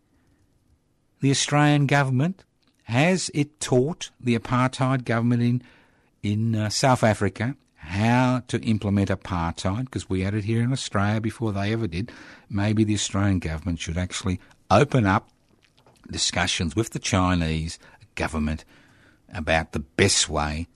the 1.22 1.32
Australian 1.32 1.86
government 1.86 2.44
has 2.84 3.32
it 3.34 3.60
taught 3.60 4.10
the 4.20 4.38
apartheid 4.38 5.06
government 5.06 5.42
in 5.42 5.64
in 6.24 6.56
uh, 6.56 6.70
South 6.70 7.04
Africa 7.04 7.56
how 7.76 8.44
to 8.48 8.62
implement 8.62 9.10
apartheid 9.10 9.86
because 9.86 10.08
we 10.08 10.22
had 10.22 10.36
it 10.36 10.44
here 10.44 10.62
in 10.62 10.72
Australia 10.72 11.20
before 11.20 11.52
they 11.52 11.74
ever 11.74 11.88
did. 11.88 12.12
Maybe 12.50 12.84
the 12.84 12.94
Australian 12.94 13.40
government 13.40 13.80
should 13.80 13.98
actually 13.98 14.40
open 14.72 15.06
up 15.06 15.30
discussions 16.10 16.76
with 16.76 16.92
the 16.92 17.00
Chinese 17.00 17.78
government 18.16 18.66
about 19.34 19.72
the 19.72 19.80
best 19.80 20.30
way 20.30 20.68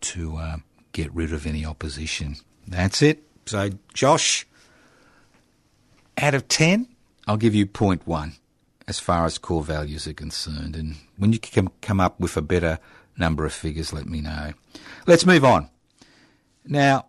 to 0.00 0.36
uh, 0.36 0.56
get 0.92 1.12
rid 1.14 1.32
of 1.32 1.46
any 1.46 1.64
opposition. 1.64 2.36
That's 2.66 3.02
it. 3.02 3.22
So, 3.46 3.70
Josh, 3.94 4.46
out 6.18 6.34
of 6.34 6.48
10, 6.48 6.88
I'll 7.26 7.36
give 7.36 7.54
you 7.54 7.66
0.1 7.66 8.32
as 8.86 8.98
far 8.98 9.26
as 9.26 9.38
core 9.38 9.62
values 9.62 10.06
are 10.06 10.14
concerned. 10.14 10.74
And 10.74 10.96
when 11.16 11.32
you 11.32 11.38
can 11.38 11.68
come 11.82 12.00
up 12.00 12.18
with 12.20 12.36
a 12.36 12.42
better 12.42 12.78
number 13.16 13.44
of 13.44 13.52
figures, 13.52 13.92
let 13.92 14.06
me 14.06 14.20
know. 14.20 14.52
Let's 15.06 15.26
move 15.26 15.44
on. 15.44 15.68
Now, 16.64 17.06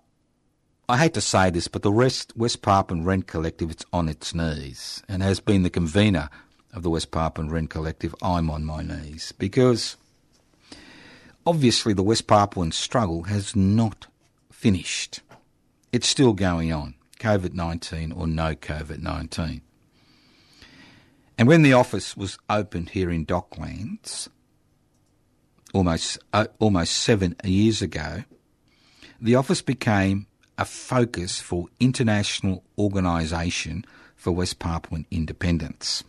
I 0.89 0.97
hate 0.97 1.13
to 1.13 1.21
say 1.21 1.51
this, 1.51 1.67
but 1.67 1.83
the 1.83 1.91
West, 1.91 2.35
West 2.35 2.63
Papuan 2.63 3.05
Rent 3.05 3.27
Collective 3.27 3.69
is 3.69 3.85
on 3.93 4.09
its 4.09 4.33
knees 4.33 5.03
and 5.07 5.21
has 5.21 5.39
been 5.39 5.61
the 5.61 5.69
convener 5.69 6.29
of 6.73 6.81
the 6.81 6.89
West 6.89 7.11
Papuan 7.11 7.51
Rent 7.51 7.69
Collective. 7.69 8.15
I'm 8.23 8.49
on 8.49 8.65
my 8.65 8.81
knees 8.81 9.31
because 9.37 9.97
obviously 11.45 11.93
the 11.93 12.01
West 12.01 12.25
Papuan 12.25 12.71
struggle 12.71 13.23
has 13.25 13.55
not 13.55 14.07
finished. 14.51 15.19
It's 15.91 16.09
still 16.09 16.33
going 16.33 16.73
on, 16.73 16.95
COVID 17.19 17.53
19 17.53 18.11
or 18.11 18.25
no 18.25 18.55
COVID 18.55 18.97
19. 18.97 19.61
And 21.37 21.47
when 21.47 21.61
the 21.61 21.73
office 21.73 22.17
was 22.17 22.39
opened 22.49 22.89
here 22.89 23.11
in 23.11 23.27
Docklands, 23.27 24.27
almost 25.71 26.17
uh, 26.33 26.47
almost 26.57 26.93
seven 26.93 27.35
years 27.43 27.83
ago, 27.83 28.23
the 29.21 29.35
office 29.35 29.61
became 29.61 30.25
a 30.59 30.65
focus 30.65 31.39
for 31.39 31.67
international 31.79 32.63
organisation 32.77 33.85
for 34.15 34.31
West 34.31 34.59
Papuan 34.59 35.05
independence. 35.09 36.03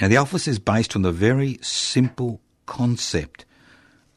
Now, 0.00 0.08
the 0.08 0.16
office 0.16 0.48
is 0.48 0.58
based 0.58 0.96
on 0.96 1.02
the 1.02 1.12
very 1.12 1.58
simple 1.60 2.40
concept 2.64 3.44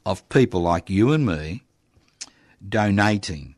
of 0.06 0.28
people 0.30 0.62
like 0.62 0.90
you 0.90 1.12
and 1.12 1.26
me 1.26 1.64
donating 2.68 3.56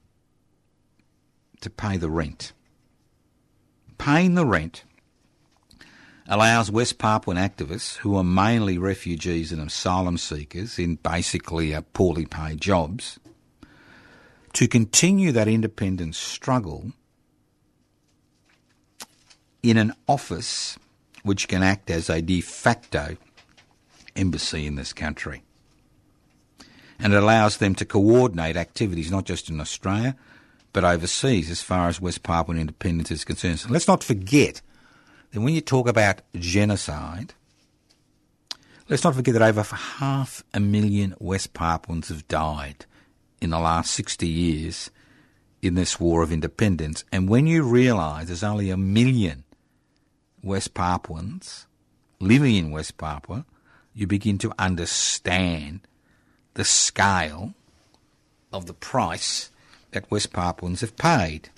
to 1.62 1.70
pay 1.70 1.98
the 1.98 2.10
rent. 2.10 2.52
Paying 4.00 4.34
the 4.34 4.46
rent 4.46 4.84
allows 6.28 6.72
West 6.72 6.98
Papuan 6.98 7.38
activists, 7.38 7.98
who 7.98 8.16
are 8.16 8.24
mainly 8.24 8.80
refugees 8.80 9.52
and 9.52 9.62
asylum 9.62 10.18
seekers 10.18 10.80
in 10.80 10.96
basically 10.96 11.76
poorly 11.94 12.26
paid 12.26 12.60
jobs, 12.60 13.20
to 14.54 14.68
continue 14.68 15.32
that 15.32 15.48
independence 15.48 16.18
struggle 16.18 16.92
in 19.64 19.78
an 19.78 19.94
office 20.08 20.78
which 21.24 21.48
can 21.48 21.64
act 21.64 21.90
as 21.90 22.10
a 22.10 22.22
de 22.22 22.42
facto 22.42 23.16
embassy 24.16 24.66
in 24.66 24.76
this 24.76 24.94
country. 24.94 25.44
And 27.00 27.14
it 27.14 27.24
allows 27.24 27.58
them 27.58 27.76
to 27.76 27.86
coordinate 27.86 28.58
activities 28.58 29.12
not 29.12 29.26
just 29.26 29.50
in 29.50 29.62
Australia 29.62 30.16
but 30.74 30.84
overseas 30.84 31.50
as 31.50 31.62
far 31.62 31.90
as 31.90 32.00
West 32.00 32.24
Papuan 32.24 32.58
independence 32.58 33.12
is 33.12 33.26
concerned. 33.26 33.60
So 33.60 33.70
let's 33.70 33.88
not 33.88 34.04
forget 34.04 34.62
that 35.32 35.42
when 35.42 35.54
you 35.54 35.62
talk 35.62 35.88
about 35.88 36.22
genocide, 36.36 37.34
let's 38.90 39.04
not 39.04 39.16
forget 39.16 39.34
that 39.34 39.42
over 39.42 39.64
half 39.64 40.44
a 40.54 40.60
million 40.60 41.16
West 41.20 41.54
Papuans 41.54 42.10
have 42.10 42.28
died 42.28 42.86
in 43.42 43.50
the 43.50 43.60
last 43.60 43.92
60 43.92 44.28
years 44.28 44.92
in 45.62 45.76
this 45.76 46.00
war 46.00 46.22
of 46.24 46.32
independence. 46.32 47.04
And 47.12 47.28
when 47.28 47.48
you 47.48 47.64
realise 47.64 48.28
there's 48.28 48.44
only 48.44 48.70
a 48.70 48.78
million 48.78 49.44
West 50.44 50.74
Papuans 50.74 51.68
living 52.20 52.56
in 52.56 52.72
West 52.72 52.98
Papua, 52.98 53.46
you 53.94 54.08
begin 54.08 54.38
to 54.40 54.54
understand 54.58 55.82
the 56.54 56.64
scale 56.64 57.54
of 58.54 58.66
the 58.66 58.74
price 58.74 59.50
that 59.92 60.10
West 60.10 60.32
Papuans 60.32 60.82
have 60.82 60.96
paid. 60.96 61.50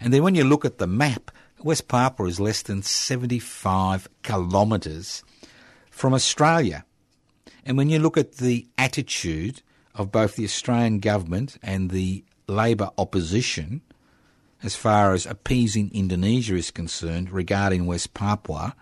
And 0.00 0.12
then 0.12 0.22
when 0.22 0.34
you 0.34 0.44
look 0.44 0.64
at 0.64 0.78
the 0.78 0.86
map, 0.86 1.30
West 1.62 1.88
Papua 1.88 2.28
is 2.28 2.40
less 2.40 2.62
than 2.62 2.82
75 2.82 4.08
kilometres 4.22 5.22
from 5.90 6.14
Australia. 6.14 6.84
And 7.64 7.76
when 7.76 7.88
you 7.88 7.98
look 7.98 8.16
at 8.16 8.36
the 8.36 8.66
attitude 8.76 9.62
of 9.94 10.12
both 10.12 10.36
the 10.36 10.44
Australian 10.44 10.98
government 10.98 11.58
and 11.62 11.90
the 11.90 12.24
Labor 12.48 12.90
opposition 12.98 13.82
as 14.62 14.76
far 14.76 15.12
as 15.12 15.26
appeasing 15.26 15.90
Indonesia 15.92 16.54
is 16.54 16.70
concerned 16.70 17.30
regarding 17.30 17.86
West 17.86 18.14
Papua, 18.14 18.74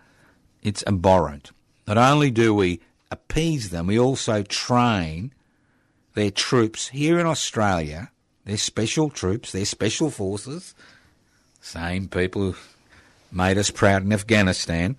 it's 0.62 0.84
abhorrent. 0.86 1.52
Not 1.86 1.96
only 1.96 2.30
do 2.30 2.54
we 2.54 2.80
appease 3.10 3.70
them, 3.70 3.86
we 3.86 3.98
also 3.98 4.42
train 4.42 5.32
their 6.14 6.30
troops 6.30 6.88
here 6.88 7.18
in 7.18 7.26
Australia, 7.26 8.10
their 8.44 8.58
special 8.58 9.08
troops, 9.08 9.52
their 9.52 9.64
special 9.64 10.10
forces, 10.10 10.74
same 11.60 12.08
people 12.08 12.52
who 12.52 12.56
made 13.32 13.56
us 13.56 13.70
proud 13.70 14.02
in 14.02 14.12
Afghanistan, 14.12 14.96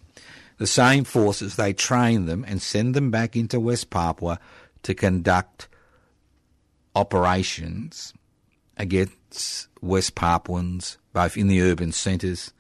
the 0.58 0.68
same 0.68 1.04
forces, 1.04 1.56
they 1.56 1.74
train 1.74 2.26
them 2.26 2.46
and 2.48 2.62
send 2.62 2.94
them 2.96 3.12
back 3.12 3.36
into 3.36 3.60
West 3.60 3.90
Papua 3.90 4.40
to 4.84 4.94
conduct 4.94 5.68
operations 6.96 8.14
against 8.78 9.68
West 9.82 10.16
Papuans, 10.16 10.98
both 11.14 11.38
in 11.38 11.48
the 11.48 11.62
urban 11.62 11.92
centres 11.92 12.54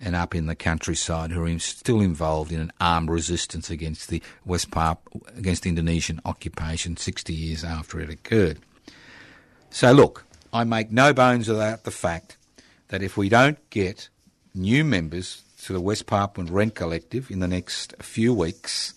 and 0.00 0.16
up 0.16 0.34
in 0.34 0.46
the 0.46 0.54
countryside 0.54 1.30
who 1.30 1.44
are 1.44 1.58
still 1.58 2.00
involved 2.00 2.52
in 2.52 2.60
an 2.60 2.72
armed 2.80 3.08
resistance 3.08 3.70
against 3.70 4.08
the 4.08 4.22
West 4.44 4.70
Papua, 4.70 5.22
against 5.36 5.66
Indonesian 5.66 6.20
occupation 6.24 6.96
60 6.96 7.32
years 7.32 7.64
after 7.64 8.00
it 8.00 8.10
occurred. 8.10 8.58
So 9.70 9.92
look, 9.92 10.24
I 10.52 10.64
make 10.64 10.90
no 10.90 11.12
bones 11.12 11.48
about 11.48 11.84
the 11.84 11.90
fact 11.90 12.36
that 12.88 13.02
if 13.02 13.16
we 13.16 13.28
don't 13.28 13.58
get 13.70 14.08
new 14.54 14.84
members 14.84 15.42
to 15.64 15.72
the 15.72 15.80
West 15.80 16.06
Papuan 16.06 16.52
Rent 16.52 16.74
Collective 16.74 17.30
in 17.30 17.38
the 17.40 17.48
next 17.48 17.94
few 18.00 18.34
weeks, 18.34 18.94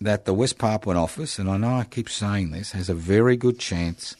that 0.00 0.24
the 0.24 0.34
West 0.34 0.58
Papuan 0.58 0.96
office, 0.96 1.38
and 1.38 1.50
I 1.50 1.56
know 1.56 1.74
I 1.74 1.84
keep 1.84 2.08
saying 2.08 2.50
this, 2.50 2.72
has 2.72 2.88
a 2.88 2.94
very 2.94 3.36
good 3.36 3.58
chance 3.58 4.16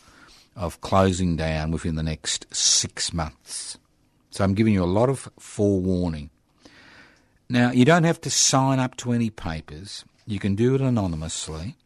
of 0.56 0.80
closing 0.80 1.37
down 1.37 1.70
within 1.70 1.94
the 1.94 2.02
next 2.02 2.47
six 2.54 3.12
months. 3.12 3.78
So 4.30 4.44
I'm 4.44 4.54
giving 4.54 4.75
you 4.75 4.82
a 4.82 4.87
lot 4.87 5.08
of 5.08 5.28
forewarning. 5.38 6.30
Now, 7.49 7.70
you 7.70 7.85
don't 7.85 8.04
have 8.04 8.20
to 8.23 8.30
sign 8.30 8.78
up 8.78 8.97
to 8.99 9.12
any 9.12 9.30
papers. 9.30 10.04
You 10.26 10.38
can 10.38 10.54
do 10.54 10.75
it 10.75 10.80
anonymously, 10.80 11.76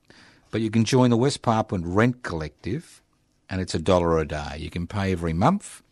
but 0.50 0.60
you 0.60 0.70
can 0.70 0.84
join 0.84 1.10
the 1.10 1.16
West 1.16 1.42
Papuan 1.42 1.94
Rent 1.94 2.22
Collective, 2.22 3.00
and 3.48 3.60
it's 3.60 3.74
a 3.74 3.78
dollar 3.78 4.18
a 4.18 4.26
day. 4.26 4.56
You 4.58 4.70
can 4.70 4.86
pay 4.86 5.12
every 5.12 5.32
month, 5.32 5.82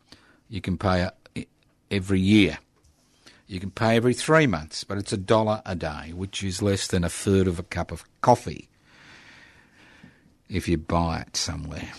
you 0.48 0.60
can 0.60 0.76
pay 0.76 1.02
uh, 1.02 1.42
every 1.90 2.20
year. 2.20 2.58
You 3.50 3.58
can 3.58 3.72
pay 3.72 3.96
every 3.96 4.14
three 4.14 4.46
months, 4.46 4.84
but 4.84 4.96
it's 4.96 5.12
a 5.12 5.16
dollar 5.16 5.60
a 5.66 5.74
day, 5.74 6.12
which 6.14 6.44
is 6.44 6.62
less 6.62 6.86
than 6.86 7.02
a 7.02 7.08
third 7.08 7.48
of 7.48 7.58
a 7.58 7.64
cup 7.64 7.90
of 7.90 8.04
coffee 8.20 8.68
if 10.48 10.68
you 10.68 10.78
buy 10.78 11.24
it 11.26 11.36
somewhere. 11.36 11.90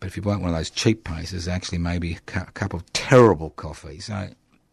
But 0.00 0.08
if 0.08 0.18
you 0.18 0.22
buy 0.22 0.34
it 0.34 0.40
one 0.40 0.50
of 0.50 0.56
those 0.56 0.68
cheap 0.68 1.04
places, 1.04 1.48
actually 1.48 1.78
maybe 1.78 2.12
a 2.12 2.18
cup 2.20 2.74
of 2.74 2.84
terrible 2.92 3.48
coffee. 3.48 4.00
So, 4.00 4.28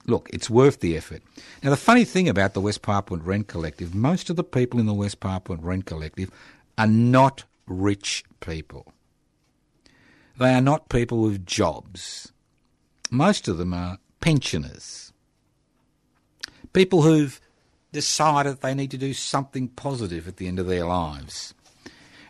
look, 0.07 0.29
it's 0.33 0.49
worth 0.49 0.81
the 0.81 0.97
effort. 0.97 1.23
Now, 1.63 1.69
the 1.69 1.77
funny 1.77 2.03
thing 2.03 2.27
about 2.27 2.53
the 2.53 2.59
West 2.59 2.81
Papuan 2.81 3.23
Rent 3.23 3.47
Collective, 3.47 3.95
most 3.95 4.29
of 4.29 4.35
the 4.35 4.43
people 4.43 4.77
in 4.77 4.87
the 4.87 4.93
West 4.93 5.21
Papuan 5.21 5.61
Rent 5.61 5.85
Collective 5.85 6.31
are 6.77 6.85
not 6.85 7.45
rich 7.65 8.25
people. 8.41 8.91
They 10.37 10.53
are 10.53 10.59
not 10.59 10.89
people 10.89 11.21
with 11.21 11.45
jobs. 11.45 12.33
Most 13.09 13.47
of 13.47 13.57
them 13.57 13.73
are 13.73 13.99
pensioners 14.19 15.04
people 16.75 17.03
who've 17.03 17.39
decided 17.93 18.59
they 18.59 18.73
need 18.73 18.91
to 18.91 18.97
do 18.97 19.13
something 19.13 19.69
positive 19.69 20.27
at 20.27 20.35
the 20.35 20.47
end 20.47 20.59
of 20.59 20.67
their 20.67 20.85
lives. 20.85 21.53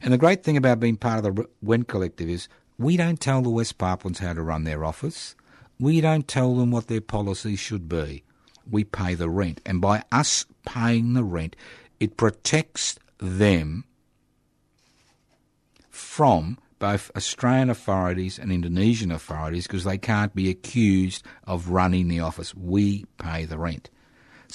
And 0.02 0.14
the 0.14 0.20
great 0.20 0.44
thing 0.44 0.56
about 0.56 0.80
being 0.80 0.98
part 0.98 1.26
of 1.26 1.36
the 1.36 1.48
Rent 1.64 1.88
Collective 1.88 2.30
is 2.30 2.48
we 2.78 2.96
don't 2.96 3.20
tell 3.20 3.42
the 3.42 3.50
West 3.50 3.80
Papuans 3.80 4.20
how 4.20 4.34
to 4.34 4.44
run 4.44 4.64
their 4.64 4.86
office. 4.86 5.36
We 5.80 6.00
don't 6.00 6.28
tell 6.28 6.56
them 6.56 6.70
what 6.70 6.88
their 6.88 7.02
policies 7.02 7.60
should 7.60 7.90
be. 7.90 8.24
We 8.70 8.84
pay 8.84 9.16
the 9.16 9.30
rent. 9.30 9.62
And 9.66 9.82
by 9.82 10.04
us 10.12 10.46
paying 10.64 11.14
the 11.14 11.24
rent, 11.24 11.56
it 12.00 12.16
protects 12.16 13.00
them 13.18 13.86
from 15.90 16.60
both 16.78 17.10
Australian 17.16 17.72
authorities 17.72 18.38
and 18.38 18.52
Indonesian 18.52 19.12
authorities 19.12 19.66
because 19.66 19.86
they 19.86 19.98
can't 19.98 20.36
be 20.36 20.52
accused 20.52 21.24
of 21.46 21.70
running 21.70 22.10
the 22.10 22.20
office. 22.20 22.54
We 22.54 23.06
pay 23.18 23.46
the 23.46 23.58
rent. 23.58 23.90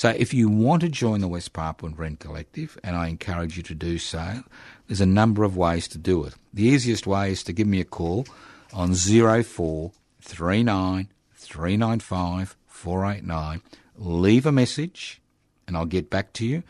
So 0.00 0.08
if 0.08 0.32
you 0.32 0.48
want 0.48 0.80
to 0.80 0.88
join 0.88 1.20
the 1.20 1.28
West 1.28 1.52
Papuan 1.52 1.94
Rent 1.94 2.20
Collective, 2.20 2.78
and 2.82 2.96
I 2.96 3.08
encourage 3.08 3.58
you 3.58 3.62
to 3.64 3.74
do 3.74 3.98
so, 3.98 4.42
there's 4.86 5.02
a 5.02 5.04
number 5.04 5.44
of 5.44 5.58
ways 5.58 5.86
to 5.88 5.98
do 5.98 6.24
it. 6.24 6.32
The 6.54 6.62
easiest 6.62 7.06
way 7.06 7.32
is 7.32 7.42
to 7.42 7.52
give 7.52 7.66
me 7.66 7.82
a 7.82 7.84
call 7.84 8.26
on 8.72 8.94
0439 8.94 11.08
395 11.34 12.56
489. 12.66 13.62
Leave 13.98 14.46
a 14.46 14.52
message, 14.52 15.20
and 15.66 15.76
I'll 15.76 15.84
get 15.84 16.08
back 16.08 16.32
to 16.32 16.46
you, 16.46 16.62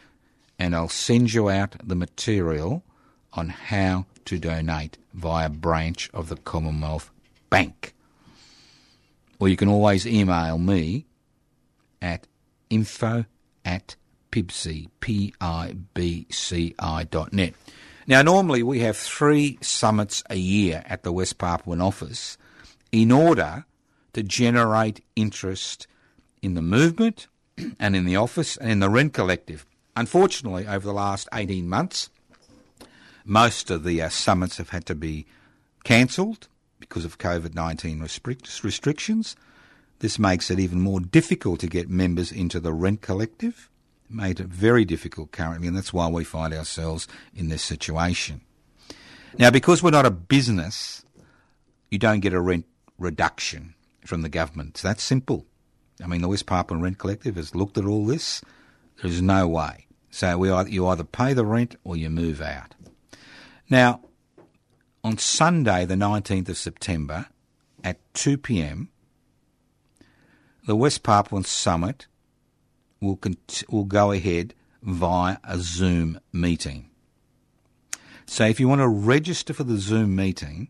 and 0.58 0.74
I'll 0.74 0.88
send 0.88 1.32
you 1.32 1.48
out 1.48 1.76
the 1.84 1.94
material 1.94 2.82
on 3.34 3.50
how 3.50 4.06
to 4.24 4.40
donate 4.40 4.98
via 5.14 5.48
branch 5.48 6.10
of 6.12 6.30
the 6.30 6.36
Commonwealth 6.36 7.12
Bank. 7.48 7.94
Or 9.38 9.48
you 9.48 9.56
can 9.56 9.68
always 9.68 10.04
email 10.04 10.58
me 10.58 11.06
at 12.02 12.26
info 12.70 13.26
at 13.64 13.96
pibci, 14.32 14.88
P-I-B-C-I 15.00 15.44
dot 17.04 17.32
net. 17.32 17.54
Now, 18.06 18.22
normally 18.22 18.62
we 18.62 18.80
have 18.80 18.96
three 18.96 19.58
summits 19.60 20.24
a 20.30 20.36
year 20.36 20.82
at 20.86 21.02
the 21.02 21.12
West 21.12 21.38
Papuan 21.38 21.82
office 21.82 22.38
in 22.90 23.12
order 23.12 23.66
to 24.14 24.22
generate 24.22 25.04
interest 25.14 25.86
in 26.42 26.54
the 26.54 26.62
movement 26.62 27.26
and 27.78 27.94
in 27.94 28.04
the 28.04 28.16
office 28.16 28.56
and 28.56 28.70
in 28.70 28.80
the 28.80 28.90
rent 28.90 29.12
collective. 29.12 29.66
Unfortunately, 29.96 30.66
over 30.66 30.86
the 30.86 30.92
last 30.92 31.28
18 31.32 31.68
months, 31.68 32.10
most 33.24 33.70
of 33.70 33.84
the 33.84 34.00
uh, 34.02 34.08
summits 34.08 34.56
have 34.56 34.70
had 34.70 34.86
to 34.86 34.94
be 34.94 35.26
cancelled 35.84 36.48
because 36.78 37.04
of 37.04 37.18
COVID 37.18 37.54
19 37.54 38.00
restric- 38.00 38.64
restrictions. 38.64 39.36
This 40.00 40.18
makes 40.18 40.50
it 40.50 40.58
even 40.58 40.80
more 40.80 41.00
difficult 41.00 41.60
to 41.60 41.66
get 41.66 41.88
members 41.88 42.32
into 42.32 42.58
the 42.58 42.72
rent 42.72 43.00
collective. 43.00 43.70
Made 44.08 44.40
it 44.40 44.48
very 44.48 44.84
difficult 44.84 45.30
currently, 45.30 45.68
and 45.68 45.76
that's 45.76 45.92
why 45.92 46.08
we 46.08 46.24
find 46.24 46.52
ourselves 46.52 47.06
in 47.34 47.48
this 47.48 47.62
situation. 47.62 48.40
Now, 49.38 49.50
because 49.50 49.82
we're 49.82 49.90
not 49.90 50.06
a 50.06 50.10
business, 50.10 51.04
you 51.90 51.98
don't 51.98 52.20
get 52.20 52.32
a 52.32 52.40
rent 52.40 52.66
reduction 52.98 53.74
from 54.04 54.22
the 54.22 54.28
government. 54.28 54.70
It's 54.70 54.82
that 54.82 55.00
simple. 55.00 55.46
I 56.02 56.06
mean, 56.06 56.22
the 56.22 56.28
West 56.28 56.46
Papuan 56.46 56.82
Rent 56.82 56.98
Collective 56.98 57.36
has 57.36 57.54
looked 57.54 57.78
at 57.78 57.84
all 57.84 58.06
this. 58.06 58.42
There's 59.02 59.22
no 59.22 59.46
way. 59.46 59.86
So 60.10 60.38
we 60.38 60.50
either, 60.50 60.68
you 60.68 60.86
either 60.88 61.04
pay 61.04 61.34
the 61.34 61.44
rent 61.44 61.76
or 61.84 61.96
you 61.96 62.10
move 62.10 62.40
out. 62.40 62.74
Now, 63.68 64.00
on 65.04 65.18
Sunday, 65.18 65.84
the 65.84 65.94
19th 65.94 66.48
of 66.48 66.58
September, 66.58 67.26
at 67.84 67.98
2 68.14 68.38
p.m., 68.38 68.89
the 70.66 70.76
West 70.76 71.02
Papuan 71.02 71.44
Summit 71.44 72.06
will, 73.00 73.18
will 73.68 73.84
go 73.84 74.12
ahead 74.12 74.54
via 74.82 75.38
a 75.44 75.58
Zoom 75.58 76.20
meeting. 76.32 76.88
So 78.26 78.44
if 78.44 78.60
you 78.60 78.68
want 78.68 78.80
to 78.80 78.88
register 78.88 79.52
for 79.52 79.64
the 79.64 79.76
Zoom 79.76 80.14
meeting, 80.14 80.68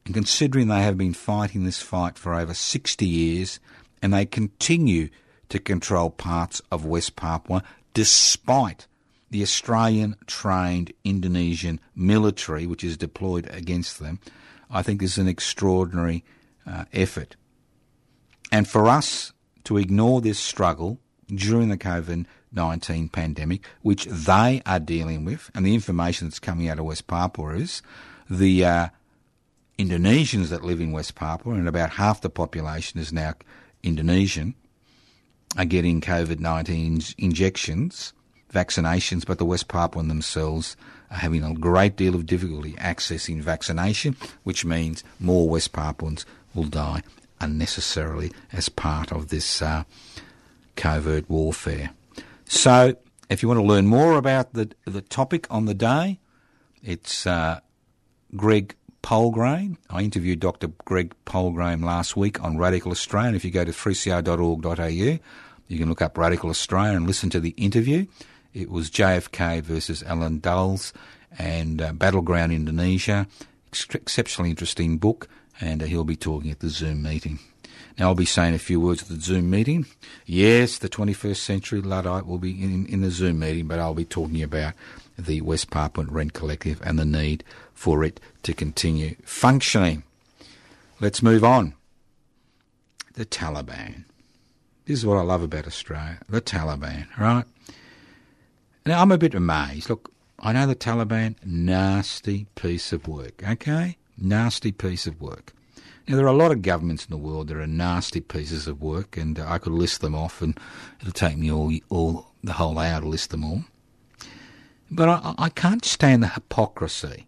and 0.05 0.13
considering 0.13 0.67
they 0.67 0.83
have 0.83 0.97
been 0.97 1.13
fighting 1.13 1.63
this 1.63 1.81
fight 1.81 2.17
for 2.17 2.35
over 2.35 2.53
60 2.53 3.05
years 3.05 3.59
and 4.01 4.13
they 4.13 4.25
continue 4.25 5.09
to 5.49 5.59
control 5.59 6.11
parts 6.11 6.61
of 6.71 6.85
West 6.85 7.15
Papua 7.15 7.63
despite 7.93 8.87
the 9.31 9.41
Australian 9.41 10.15
trained 10.27 10.93
Indonesian 11.03 11.79
military 11.95 12.67
which 12.67 12.83
is 12.83 12.97
deployed 12.97 13.49
against 13.51 13.99
them, 13.99 14.19
I 14.69 14.83
think 14.83 15.01
is 15.01 15.17
an 15.17 15.27
extraordinary 15.27 16.23
uh, 16.67 16.85
effort. 16.93 17.35
And 18.51 18.67
for 18.67 18.87
us 18.87 19.33
to 19.65 19.77
ignore 19.77 20.21
this 20.21 20.39
struggle 20.39 20.99
during 21.27 21.69
the 21.69 21.77
COVID 21.77 22.25
19 22.51 23.09
pandemic, 23.09 23.65
which 23.81 24.05
they 24.05 24.61
are 24.65 24.79
dealing 24.79 25.25
with, 25.25 25.51
and 25.53 25.65
the 25.65 25.73
information 25.73 26.27
that's 26.27 26.39
coming 26.39 26.69
out 26.69 26.79
of 26.79 26.85
West 26.85 27.07
Papua 27.07 27.55
is 27.55 27.81
the 28.29 28.63
uh, 28.63 28.87
Indonesians 29.77 30.47
that 30.49 30.63
live 30.63 30.79
in 30.79 30.93
West 30.93 31.15
Papua, 31.15 31.55
and 31.55 31.67
about 31.67 31.91
half 31.91 32.21
the 32.21 32.29
population 32.29 32.99
is 32.99 33.11
now 33.11 33.33
Indonesian, 33.83 34.55
are 35.57 35.65
getting 35.65 35.99
COVID 36.01 36.39
19 36.39 37.01
injections 37.17 38.13
vaccinations, 38.53 39.25
but 39.25 39.37
the 39.37 39.45
West 39.45 39.67
Papuan 39.67 40.07
themselves 40.07 40.77
are 41.11 41.17
having 41.17 41.43
a 41.43 41.53
great 41.53 41.97
deal 41.97 42.15
of 42.15 42.25
difficulty 42.25 42.71
accessing 42.73 43.41
vaccination, 43.41 44.15
which 44.43 44.63
means 44.63 45.03
more 45.19 45.49
West 45.49 45.73
Papuans 45.73 46.25
will 46.53 46.63
die 46.63 47.03
unnecessarily 47.39 48.31
as 48.51 48.69
part 48.69 49.11
of 49.11 49.29
this 49.29 49.61
uh, 49.61 49.83
covert 50.75 51.29
warfare. 51.29 51.91
So, 52.45 52.95
if 53.29 53.41
you 53.41 53.47
want 53.47 53.59
to 53.59 53.65
learn 53.65 53.87
more 53.87 54.17
about 54.17 54.53
the 54.53 54.71
the 54.85 55.01
topic 55.01 55.47
on 55.49 55.65
the 55.65 55.73
day, 55.73 56.19
it's 56.83 57.25
uh, 57.25 57.59
Greg 58.35 58.75
Poulgrain. 59.01 59.77
I 59.89 60.01
interviewed 60.01 60.39
Dr. 60.39 60.67
Greg 60.83 61.13
Poulgrain 61.25 61.83
last 61.83 62.17
week 62.17 62.43
on 62.43 62.57
Radical 62.57 62.91
Australia. 62.91 63.35
If 63.35 63.45
you 63.45 63.51
go 63.51 63.63
to 63.63 63.71
3cr.org.au, 63.71 65.19
you 65.67 65.79
can 65.79 65.89
look 65.89 66.01
up 66.01 66.17
Radical 66.17 66.49
Australia 66.49 66.97
and 66.97 67.07
listen 67.07 67.29
to 67.29 67.39
the 67.39 67.51
interview. 67.51 68.07
It 68.53 68.69
was 68.69 68.89
JFK 68.89 69.61
versus 69.61 70.01
Allen 70.03 70.39
Dulles 70.39 70.93
and 71.37 71.81
uh, 71.81 71.93
Battleground 71.93 72.51
Indonesia. 72.51 73.27
Ex- 73.67 73.87
exceptionally 73.93 74.49
interesting 74.49 74.97
book, 74.97 75.27
and 75.59 75.81
uh, 75.81 75.85
he'll 75.85 76.03
be 76.03 76.15
talking 76.15 76.51
at 76.51 76.59
the 76.59 76.69
Zoom 76.69 77.01
meeting. 77.01 77.39
Now, 77.97 78.07
I'll 78.07 78.15
be 78.15 78.25
saying 78.25 78.53
a 78.53 78.59
few 78.59 78.81
words 78.81 79.03
at 79.03 79.07
the 79.07 79.21
Zoom 79.21 79.49
meeting. 79.49 79.85
Yes, 80.25 80.77
the 80.77 80.89
21st 80.89 81.37
century 81.37 81.81
Luddite 81.81 82.25
will 82.25 82.39
be 82.39 82.61
in, 82.61 82.85
in 82.87 83.01
the 83.01 83.09
Zoom 83.09 83.39
meeting, 83.39 83.67
but 83.67 83.79
I'll 83.79 83.93
be 83.93 84.05
talking 84.05 84.43
about 84.43 84.73
the 85.17 85.39
West 85.41 85.69
Papuan 85.69 86.11
Rent 86.11 86.33
Collective 86.33 86.81
and 86.83 86.99
the 86.99 87.05
need 87.05 87.43
for 87.73 88.03
it 88.03 88.19
to 88.43 88.53
continue 88.53 89.15
functioning. 89.23 90.03
Let's 90.99 91.23
move 91.23 91.43
on. 91.43 91.73
The 93.13 93.25
Taliban. 93.25 94.03
This 94.85 94.99
is 94.99 95.05
what 95.05 95.17
I 95.17 95.21
love 95.21 95.41
about 95.41 95.67
Australia. 95.67 96.19
The 96.27 96.41
Taliban, 96.41 97.07
right? 97.17 97.45
Now, 98.85 99.01
I'm 99.01 99.11
a 99.11 99.17
bit 99.17 99.33
amazed. 99.33 99.89
Look, 99.89 100.11
I 100.39 100.51
know 100.51 100.67
the 100.67 100.75
Taliban, 100.75 101.35
nasty 101.43 102.45
piece 102.55 102.91
of 102.91 103.07
work, 103.07 103.41
okay? 103.47 103.97
Nasty 104.17 104.71
piece 104.71 105.07
of 105.07 105.19
work. 105.21 105.53
Now, 106.07 106.15
there 106.15 106.25
are 106.25 106.29
a 106.29 106.33
lot 106.33 106.51
of 106.51 106.61
governments 106.61 107.05
in 107.05 107.09
the 107.09 107.17
world 107.17 107.47
that 107.47 107.57
are 107.57 107.65
nasty 107.65 108.21
pieces 108.21 108.67
of 108.67 108.81
work, 108.81 109.17
and 109.17 109.39
I 109.39 109.57
could 109.57 109.73
list 109.73 110.01
them 110.01 110.13
off, 110.13 110.41
and 110.41 110.57
it'll 111.01 111.11
take 111.11 111.37
me 111.37 111.51
all, 111.51 111.73
all 111.89 112.27
the 112.43 112.53
whole 112.53 112.77
hour 112.77 113.01
to 113.01 113.07
list 113.07 113.31
them 113.31 113.43
all. 113.43 113.63
But 114.91 115.09
I, 115.09 115.33
I 115.37 115.49
can't 115.49 115.83
stand 115.83 116.21
the 116.21 116.27
hypocrisy. 116.27 117.25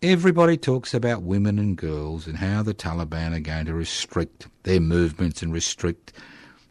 Everybody 0.00 0.56
talks 0.56 0.94
about 0.94 1.22
women 1.22 1.58
and 1.58 1.76
girls 1.76 2.26
and 2.26 2.38
how 2.38 2.62
the 2.62 2.74
Taliban 2.74 3.36
are 3.36 3.40
going 3.40 3.66
to 3.66 3.74
restrict 3.74 4.48
their 4.62 4.80
movements 4.80 5.42
and 5.42 5.52
restrict 5.52 6.12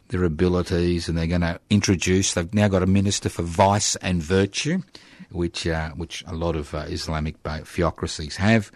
their 0.08 0.24
abilities, 0.24 1.08
and 1.08 1.16
they're 1.16 1.26
going 1.26 1.40
to 1.40 1.60
introduce. 1.70 2.34
They've 2.34 2.52
now 2.52 2.68
got 2.68 2.82
a 2.82 2.86
minister 2.86 3.28
for 3.28 3.42
vice 3.42 3.96
and 3.96 4.22
virtue, 4.22 4.82
which 5.30 5.66
uh, 5.66 5.90
which 5.90 6.24
a 6.26 6.34
lot 6.34 6.56
of 6.56 6.74
uh, 6.74 6.84
Islamic 6.88 7.36
theocracies 7.64 8.36
have, 8.36 8.70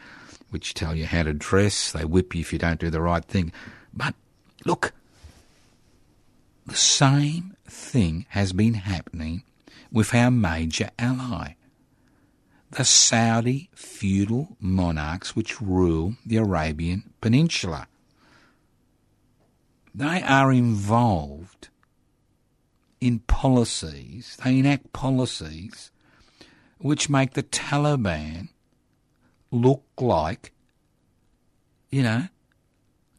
which 0.51 0.75
tell 0.75 0.95
you 0.95 1.07
how 1.07 1.23
to 1.23 1.33
dress. 1.33 1.93
They 1.93 2.05
whip 2.05 2.35
you 2.35 2.41
if 2.41 2.53
you 2.53 2.59
don't 2.59 2.81
do 2.81 2.91
the 2.91 3.01
right 3.01 3.25
thing. 3.25 3.53
But 3.93 4.15
look, 4.65 4.93
the 6.67 6.77
same 6.77 7.57
thing 7.67 8.27
has 8.31 8.53
been 8.53 8.75
happening 8.75 9.43
with 9.91 10.15
our 10.15 10.31
major 10.31 10.91
ally, 10.99 11.55
the 12.71 12.85
Saudi 12.85 13.71
feudal 13.75 14.57
monarchs 14.61 15.35
which 15.35 15.61
rule 15.61 16.17
the 16.27 16.37
Arabian 16.37 17.15
Peninsula. 17.21 17.89
They 19.95 20.23
are 20.23 20.53
involved 20.53 21.69
in 23.01 23.21
policies, 23.21 24.37
they 24.45 24.59
enact 24.59 24.93
policies 24.93 25.91
which 26.79 27.11
make 27.11 27.33
the 27.33 27.43
Taliban 27.43 28.49
look 29.51 29.85
like, 29.99 30.53
you 31.91 32.03
know, 32.03 32.29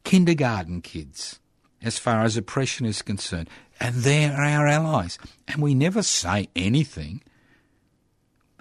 kindergarten 0.04 0.80
kids 0.80 1.40
as 1.82 1.98
far 1.98 2.22
as 2.22 2.36
oppression 2.36 2.86
is 2.86 3.02
concerned. 3.02 3.48
And 3.80 3.94
they're 3.96 4.32
our 4.32 4.66
allies. 4.66 5.18
And 5.48 5.62
we 5.62 5.74
never 5.74 6.02
say 6.02 6.48
anything 6.54 7.22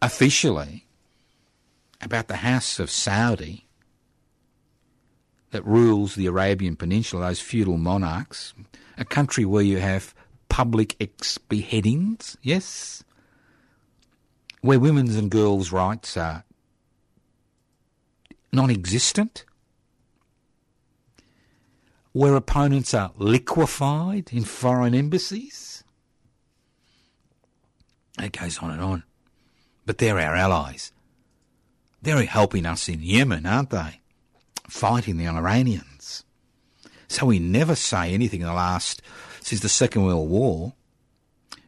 officially 0.01 0.86
about 2.01 2.27
the 2.27 2.38
House 2.38 2.79
of 2.79 2.89
Saudi 2.89 3.67
that 5.51 5.65
rules 5.65 6.15
the 6.15 6.27
Arabian 6.27 6.75
Peninsula, 6.75 7.27
those 7.27 7.41
feudal 7.41 7.77
monarchs, 7.77 8.53
a 8.97 9.03
country 9.03 9.43
where 9.45 9.63
you 9.63 9.79
have 9.79 10.13
public 10.47 10.95
ex 11.01 11.38
beheadings, 11.38 12.38
yes, 12.41 13.03
where 14.62 14.79
women's 14.79 15.15
and 15.15 15.32
girls' 15.32 15.71
rights 15.71 16.15
are 16.15 16.43
non 18.51 18.69
existent, 18.69 19.45
where 22.12 22.35
opponents 22.35 22.93
are 22.93 23.12
liquefied 23.17 24.29
in 24.31 24.43
foreign 24.43 24.95
embassies. 24.95 25.83
It 28.19 28.38
goes 28.38 28.59
on 28.59 28.71
and 28.71 28.81
on. 28.81 29.03
But 29.85 29.97
they're 29.97 30.19
our 30.19 30.35
allies. 30.35 30.91
They're 32.01 32.23
helping 32.23 32.65
us 32.65 32.89
in 32.89 33.01
Yemen, 33.01 33.45
aren't 33.45 33.69
they? 33.69 34.01
Fighting 34.67 35.17
the 35.17 35.27
Iranians. 35.27 36.23
So 37.07 37.25
we 37.25 37.39
never 37.39 37.75
say 37.75 38.13
anything 38.13 38.41
in 38.41 38.47
the 38.47 38.53
last, 38.53 39.01
since 39.41 39.62
the 39.62 39.69
Second 39.69 40.05
World 40.05 40.29
War, 40.29 40.73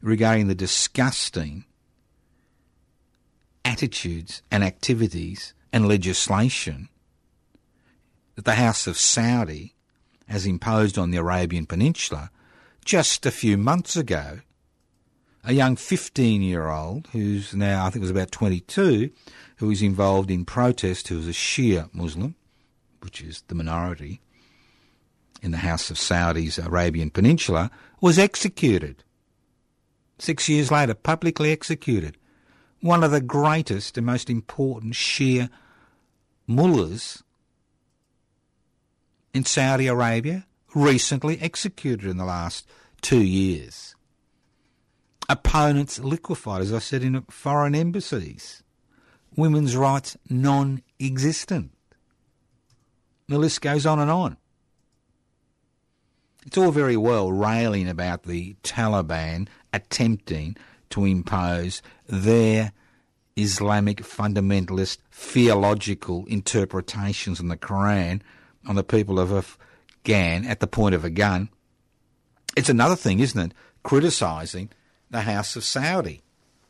regarding 0.02 0.48
the 0.48 0.56
disgusting 0.56 1.65
attitudes 3.65 4.41
and 4.52 4.63
activities 4.63 5.54
and 5.74 5.88
legislation 5.88 6.90
that 8.36 8.46
the 8.46 8.56
House 8.56 8.88
of 8.88 8.98
Saudi 8.98 9.74
has 10.28 10.46
imposed 10.46 10.98
on 10.98 11.12
the 11.12 11.18
Arabian 11.18 11.66
Peninsula 11.66 12.32
just 12.86 13.26
a 13.26 13.32
few 13.32 13.58
months 13.58 13.96
ago. 13.96 14.40
A 15.44 15.54
young 15.54 15.76
15 15.76 16.42
year 16.42 16.70
old 16.70 17.08
who's 17.12 17.56
now, 17.56 17.86
I 17.86 17.90
think, 17.90 18.02
was 18.02 18.12
about 18.12 18.32
22, 18.32 19.12
who 19.58 19.68
was 19.68 19.82
involved 19.82 20.30
in 20.30 20.46
protest, 20.46 21.08
who 21.08 21.18
was 21.18 21.28
a 21.28 21.32
Shia 21.32 21.94
Muslim, 21.94 22.36
which 23.02 23.22
is 23.22 23.44
the 23.48 23.56
minority 23.56 24.22
in 25.42 25.52
the 25.52 25.58
House 25.58 25.90
of 25.90 25.98
Saudi's 25.98 26.60
Arabian 26.60 27.10
Peninsula, 27.10 27.72
was 28.00 28.20
executed. 28.20 29.04
Six 30.20 30.48
years 30.48 30.72
later, 30.72 30.94
publicly 30.94 31.52
executed. 31.52 32.18
One 32.80 33.04
of 33.04 33.12
the 33.12 33.22
greatest 33.22 33.98
and 33.98 34.06
most 34.06 34.30
important 34.30 34.94
Shia 34.94 35.50
mullahs 36.48 37.24
in 39.34 39.46
Saudi 39.46 39.88
Arabia, 39.88 40.46
recently 40.74 41.40
executed 41.40 42.10
in 42.10 42.18
the 42.18 42.26
last 42.26 42.68
two 43.02 43.22
years. 43.22 43.96
Opponents 45.30 46.00
liquefied, 46.00 46.62
as 46.62 46.74
I 46.74 46.80
said, 46.80 47.04
in 47.04 47.22
foreign 47.30 47.76
embassies. 47.76 48.64
Women's 49.36 49.78
rights 49.78 50.18
non 50.30 50.82
existent. 51.00 51.72
The 53.30 53.38
list 53.38 53.62
goes 53.62 53.86
on 53.86 54.00
and 54.00 54.12
on. 54.12 54.38
It's 56.46 56.58
all 56.58 56.72
very 56.72 56.98
well 56.98 57.32
railing 57.32 57.88
about 57.88 58.24
the 58.24 58.56
Taliban 58.64 59.48
attempting 59.72 60.58
to 60.90 61.06
impose 61.06 61.82
their 62.08 62.74
Islamic 63.36 63.98
fundamentalist 63.98 64.98
theological 65.12 66.26
interpretations 66.28 67.39
in 67.39 67.48
the 67.48 67.58
Quran 67.58 68.22
on 68.67 68.76
the 68.76 68.84
people 68.84 69.20
of 69.20 69.32
Afghan 69.32 70.46
at 70.46 70.60
the 70.60 70.67
point 70.67 70.96
of 70.96 71.06
a 71.06 71.10
gun. 71.10 71.50
It's 72.56 72.70
another 72.70 72.96
thing, 72.96 73.20
isn't 73.20 73.39
it? 73.39 73.54
Criticising 73.84 74.70
the 75.10 75.22
House 75.22 75.56
of 75.56 75.63
Saudi. 75.63 76.22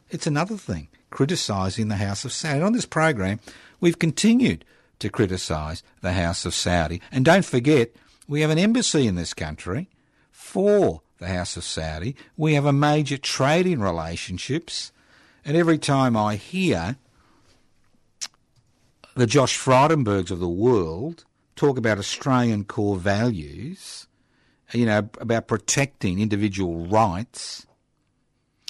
It's 0.10 0.28
another 0.28 0.58
thing, 0.58 0.90
criticising 1.10 1.88
the 1.88 1.96
House 1.96 2.26
of 2.26 2.32
Saudi. 2.32 2.62
On 2.62 2.74
this 2.74 2.86
program, 2.86 3.40
we've 3.80 4.00
continued 4.00 4.66
to 5.00 5.10
criticise 5.10 5.84
the 6.02 6.14
House 6.14 6.46
of 6.46 6.54
Saudi. 6.54 7.02
And 7.12 7.26
don't 7.26 7.46
forget, 7.46 7.92
we 8.28 8.42
have 8.42 8.50
an 8.50 8.60
embassy 8.60 9.08
in 9.08 9.16
this 9.16 9.34
country 9.34 9.90
for 10.32 11.02
the 11.18 11.28
House 11.28 11.58
of 11.58 11.64
Saudi. 11.64 12.16
We 12.38 12.54
have 12.54 12.66
a 12.66 12.74
major 12.74 13.18
trading 13.18 13.80
relationships. 13.80 14.92
And 15.44 15.58
every 15.58 15.78
time 15.78 16.16
I 16.16 16.36
hear 16.36 16.98
the 19.16 19.26
Josh 19.26 19.58
Frydenbergs 19.58 20.32
of 20.32 20.40
the 20.40 20.50
world 20.50 21.26
talk 21.56 21.78
about 21.78 21.98
Australian 21.98 22.64
core 22.64 22.96
values, 22.96 24.08
you 24.72 24.86
know, 24.86 25.10
about 25.20 25.48
protecting 25.48 26.20
individual 26.20 26.86
rights 26.88 27.66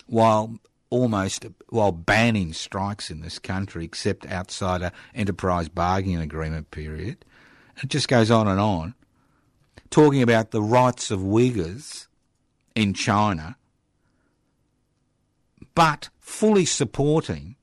while 0.07 0.59
almost 0.89 1.45
while 1.69 1.91
banning 1.91 2.53
strikes 2.53 3.09
in 3.09 3.21
this 3.21 3.39
country 3.39 3.85
except 3.85 4.25
outside 4.25 4.81
a 4.81 4.91
enterprise 5.15 5.69
bargaining 5.69 6.19
agreement 6.19 6.71
period. 6.71 7.23
It 7.81 7.89
just 7.89 8.07
goes 8.07 8.29
on 8.29 8.47
and 8.47 8.59
on. 8.59 8.93
Talking 9.89 10.21
about 10.21 10.51
the 10.51 10.61
rights 10.61 11.11
of 11.11 11.19
Uyghurs 11.19 12.07
in 12.75 12.93
China. 12.93 13.57
but 15.73 16.09
fully 16.31 16.65
supporting 16.65 17.55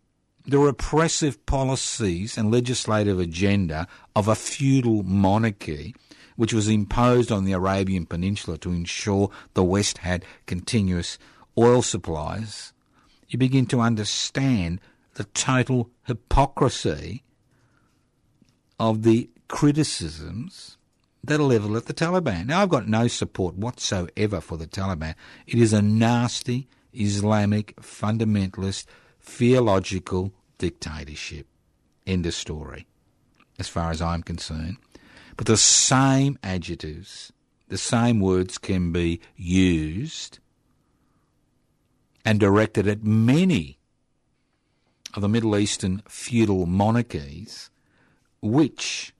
the 0.46 0.58
repressive 0.58 1.44
policies 1.46 2.36
and 2.36 2.50
legislative 2.50 3.18
agenda 3.18 3.88
of 4.14 4.28
a 4.28 4.34
feudal 4.34 5.02
monarchy 5.02 5.94
which 6.36 6.52
was 6.52 6.68
imposed 6.68 7.32
on 7.32 7.44
the 7.44 7.52
Arabian 7.52 8.04
Peninsula 8.04 8.58
to 8.58 8.70
ensure 8.70 9.30
the 9.54 9.64
West 9.64 9.98
had 9.98 10.24
continuous 10.46 11.18
oil 11.56 11.82
supplies, 11.82 12.72
you 13.28 13.38
begin 13.38 13.66
to 13.66 13.80
understand 13.80 14.80
the 15.14 15.24
total 15.24 15.90
hypocrisy 16.04 17.24
of 18.78 19.02
the 19.02 19.30
criticisms 19.48 20.76
that 21.24 21.40
are 21.40 21.42
levelled 21.42 21.76
at 21.76 21.86
the 21.86 21.94
Taliban. 21.94 22.46
Now, 22.46 22.62
I've 22.62 22.68
got 22.68 22.86
no 22.86 23.08
support 23.08 23.56
whatsoever 23.56 24.40
for 24.40 24.56
the 24.56 24.68
Taliban. 24.68 25.14
It 25.46 25.58
is 25.58 25.72
a 25.72 25.82
nasty 25.82 26.68
Islamic 26.98 27.76
fundamentalist 27.76 28.86
theological 29.20 30.32
dictatorship. 30.58 31.46
End 32.06 32.26
of 32.26 32.34
story, 32.34 32.86
as 33.58 33.68
far 33.68 33.90
as 33.90 34.00
I'm 34.00 34.22
concerned. 34.22 34.78
But 35.36 35.46
the 35.46 35.56
same 35.56 36.38
adjectives, 36.42 37.32
the 37.68 37.78
same 37.78 38.20
words 38.20 38.58
can 38.58 38.92
be 38.92 39.20
used 39.36 40.38
and 42.24 42.40
directed 42.40 42.88
at 42.88 43.04
many 43.04 43.78
of 45.14 45.22
the 45.22 45.28
Middle 45.28 45.56
Eastern 45.56 46.02
feudal 46.08 46.66
monarchies, 46.66 47.70
which 48.42 49.14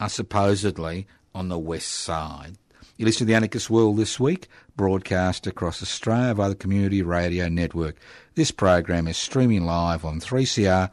are 0.00 0.08
supposedly 0.08 1.06
on 1.34 1.48
the 1.48 1.58
west 1.58 1.88
side. 1.88 2.58
You 2.98 3.06
listen 3.06 3.20
to 3.20 3.24
the 3.26 3.36
Anarchist 3.36 3.70
World 3.70 3.96
this 3.96 4.18
week, 4.18 4.48
broadcast 4.74 5.46
across 5.46 5.80
Australia 5.80 6.34
via 6.34 6.48
the 6.48 6.56
Community 6.56 7.00
Radio 7.00 7.48
Network. 7.48 7.94
This 8.34 8.50
program 8.50 9.06
is 9.06 9.16
streaming 9.16 9.64
live 9.64 10.04
on 10.04 10.18
3cr.org.au. 10.18 10.90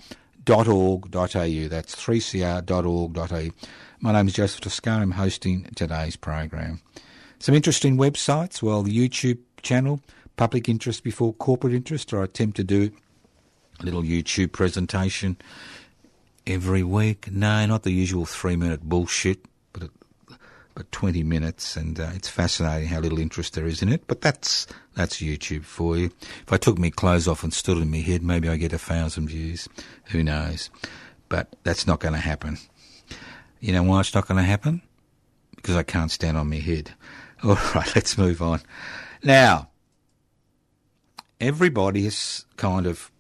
That's 1.68 1.96
3cr.org.au. 1.96 3.50
My 4.02 4.12
name 4.12 4.28
is 4.28 4.34
Joseph 4.34 4.62
Toscano. 4.62 5.02
I'm 5.02 5.12
hosting 5.14 5.64
today's 5.76 6.16
program. 6.16 6.80
Some 7.40 7.56
interesting 7.56 7.98
websites. 7.98 8.62
Well, 8.62 8.84
the 8.84 8.96
YouTube 8.96 9.40
channel, 9.64 10.00
Public 10.38 10.70
Interest 10.70 11.04
Before 11.04 11.34
Corporate 11.34 11.74
Interest, 11.74 12.14
or 12.14 12.22
I 12.22 12.26
attempt 12.26 12.58
to 12.58 12.64
do 12.64 12.92
a 13.80 13.84
little 13.84 14.04
YouTube 14.04 14.52
presentation 14.52 15.38
every 16.46 16.84
week. 16.84 17.32
No, 17.32 17.66
not 17.66 17.82
the 17.82 17.90
usual 17.90 18.28
three 18.28 18.56
minute 18.56 18.84
bullshit, 18.84 19.40
but 20.76 20.92
but 20.92 20.92
20 20.92 21.24
minutes, 21.24 21.78
and 21.78 22.00
uh, 22.00 22.10
it's 22.14 22.28
fascinating 22.28 22.90
how 22.90 23.00
little 23.00 23.20
interest 23.20 23.54
there 23.54 23.66
is 23.66 23.82
in 23.82 23.90
it. 23.90 24.06
But 24.08 24.22
that's 24.22 24.68
that's 24.94 25.18
YouTube 25.18 25.64
for 25.64 25.98
you. 25.98 26.12
If 26.42 26.52
I 26.52 26.58
took 26.58 26.78
my 26.78 26.90
clothes 26.90 27.28
off 27.28 27.44
and 27.44 27.54
stood 27.54 27.78
in 27.78 27.90
my 27.90 27.98
head, 27.98 28.22
maybe 28.22 28.50
I 28.50 28.58
get 28.58 28.74
a 28.74 28.78
thousand 28.78 29.30
views. 29.30 29.70
Who 30.12 30.22
knows? 30.22 30.70
But 31.30 31.56
that's 31.64 31.88
not 31.88 32.02
going 32.02 32.14
to 32.14 32.20
happen. 32.20 32.58
You 33.62 33.72
know 33.72 33.84
why 33.84 34.02
it's 34.02 34.14
not 34.14 34.28
going 34.28 34.38
to 34.38 34.44
happen? 34.44 34.82
Because 35.56 35.76
I 35.76 35.84
can't 35.84 36.12
stand 36.12 36.38
on 36.38 36.50
my 36.50 36.58
head. 36.58 36.92
All 37.44 37.58
right, 37.74 37.96
let's 37.96 38.18
move 38.18 38.42
on. 38.42 38.62
Now, 39.24 39.70
everybody 41.40 42.06
is 42.06 42.46
kind 42.58 42.86
of 42.86 43.12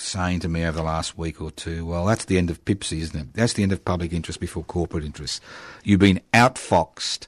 saying 0.00 0.40
to 0.40 0.48
me 0.48 0.64
over 0.64 0.78
the 0.78 0.82
last 0.82 1.16
week 1.18 1.40
or 1.40 1.50
two, 1.50 1.84
well, 1.84 2.06
that's 2.06 2.24
the 2.24 2.38
end 2.38 2.50
of 2.50 2.64
PIPSI, 2.64 3.00
isn't 3.00 3.20
it? 3.20 3.34
That's 3.34 3.52
the 3.52 3.62
end 3.62 3.72
of 3.72 3.84
public 3.84 4.12
interest 4.12 4.40
before 4.40 4.64
corporate 4.64 5.04
interest. 5.04 5.42
You've 5.84 6.00
been 6.00 6.20
outfoxed 6.32 7.26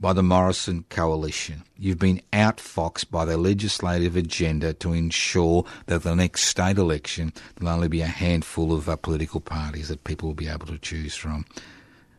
by 0.00 0.12
the 0.12 0.22
Morrison 0.22 0.84
coalition. 0.90 1.62
You've 1.78 1.98
been 1.98 2.20
outfoxed 2.32 3.10
by 3.10 3.24
the 3.24 3.36
legislative 3.36 4.16
agenda 4.16 4.74
to 4.74 4.92
ensure 4.92 5.64
that 5.86 6.02
the 6.02 6.14
next 6.14 6.42
state 6.42 6.78
election 6.78 7.32
there'll 7.56 7.74
only 7.74 7.88
be 7.88 8.02
a 8.02 8.06
handful 8.06 8.72
of 8.72 8.88
uh, 8.88 8.96
political 8.96 9.40
parties 9.40 9.88
that 9.88 10.04
people 10.04 10.28
will 10.28 10.34
be 10.34 10.48
able 10.48 10.66
to 10.66 10.78
choose 10.78 11.14
from. 11.14 11.46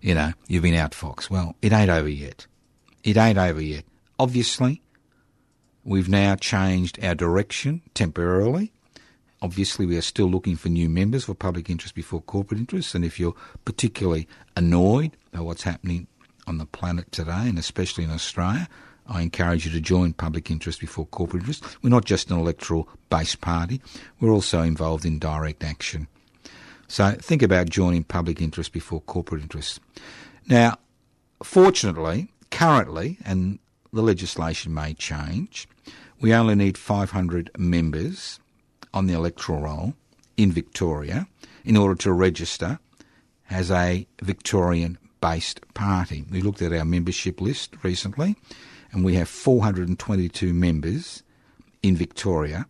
You 0.02 0.16
know, 0.16 0.34
you've 0.48 0.64
been 0.64 0.74
outfoxed. 0.74 1.30
Well, 1.30 1.56
it 1.62 1.74
ain't 1.74 1.90
over 1.90 2.10
yet. 2.10 2.48
It 3.04 3.18
ain't 3.18 3.38
over 3.38 3.62
yet. 3.62 3.86
Obviously, 4.18 4.82
we've 5.84 6.10
now 6.10 6.36
changed 6.36 7.04
our 7.04 7.16
direction 7.16 7.82
temporarily. 7.94 8.72
Obviously, 9.46 9.86
we 9.86 9.96
are 9.96 10.02
still 10.02 10.26
looking 10.26 10.56
for 10.56 10.70
new 10.70 10.90
members 10.90 11.26
for 11.26 11.36
public 11.36 11.70
interest 11.70 11.94
before 11.94 12.20
corporate 12.20 12.60
interest. 12.60 12.96
And 12.96 13.06
if 13.06 13.20
you're 13.20 13.36
particularly 13.64 14.28
annoyed 14.58 15.16
by 15.32 15.42
what's 15.42 15.62
happening 15.62 16.08
on 16.48 16.58
the 16.58 16.66
planet 16.66 17.12
today, 17.12 17.48
and 17.48 17.60
especially 17.60 18.06
in 18.06 18.10
Australia, 18.10 18.68
I 19.06 19.22
encourage 19.22 19.68
you 19.68 19.72
to 19.74 19.80
join 19.80 20.14
public 20.14 20.50
interest 20.50 20.80
before 20.80 21.06
corporate 21.06 21.44
interest. 21.44 21.64
We're 21.84 21.92
not 21.92 22.06
just 22.06 22.32
an 22.32 22.40
electoral 22.40 22.90
based 23.12 23.40
party, 23.40 23.84
we're 24.20 24.32
also 24.32 24.64
involved 24.64 25.06
in 25.06 25.20
direct 25.20 25.64
action. 25.64 26.08
So 26.88 27.12
think 27.12 27.44
about 27.44 27.70
joining 27.70 28.04
public 28.04 28.42
interest 28.42 28.74
before 28.74 29.02
corporate 29.02 29.44
interest. 29.44 29.80
Now, 30.48 30.80
fortunately, 31.44 32.32
currently, 32.50 33.20
and 33.24 33.60
the 33.94 34.02
legislation 34.02 34.74
may 34.74 34.96
change, 34.96 35.68
we 36.20 36.34
only 36.34 36.56
need 36.56 36.80
500 36.80 37.52
members 37.60 38.40
on 38.96 39.06
the 39.06 39.14
electoral 39.14 39.62
roll 39.62 39.94
in 40.38 40.52
Victoria 40.52 41.28
in 41.64 41.78
order 41.78 41.96
to 41.96 42.12
register 42.12 42.80
as 43.50 43.70
a 43.70 44.08
Victorian 44.22 44.98
based 45.22 45.62
party. 45.74 46.24
We 46.32 46.42
looked 46.42 46.62
at 46.62 46.74
our 46.74 46.86
membership 46.86 47.42
list 47.42 47.76
recently, 47.84 48.36
and 48.92 49.04
we 49.04 49.16
have 49.16 49.30
422 49.30 50.54
members 50.54 51.24
in 51.84 51.96
Victoria 51.96 52.68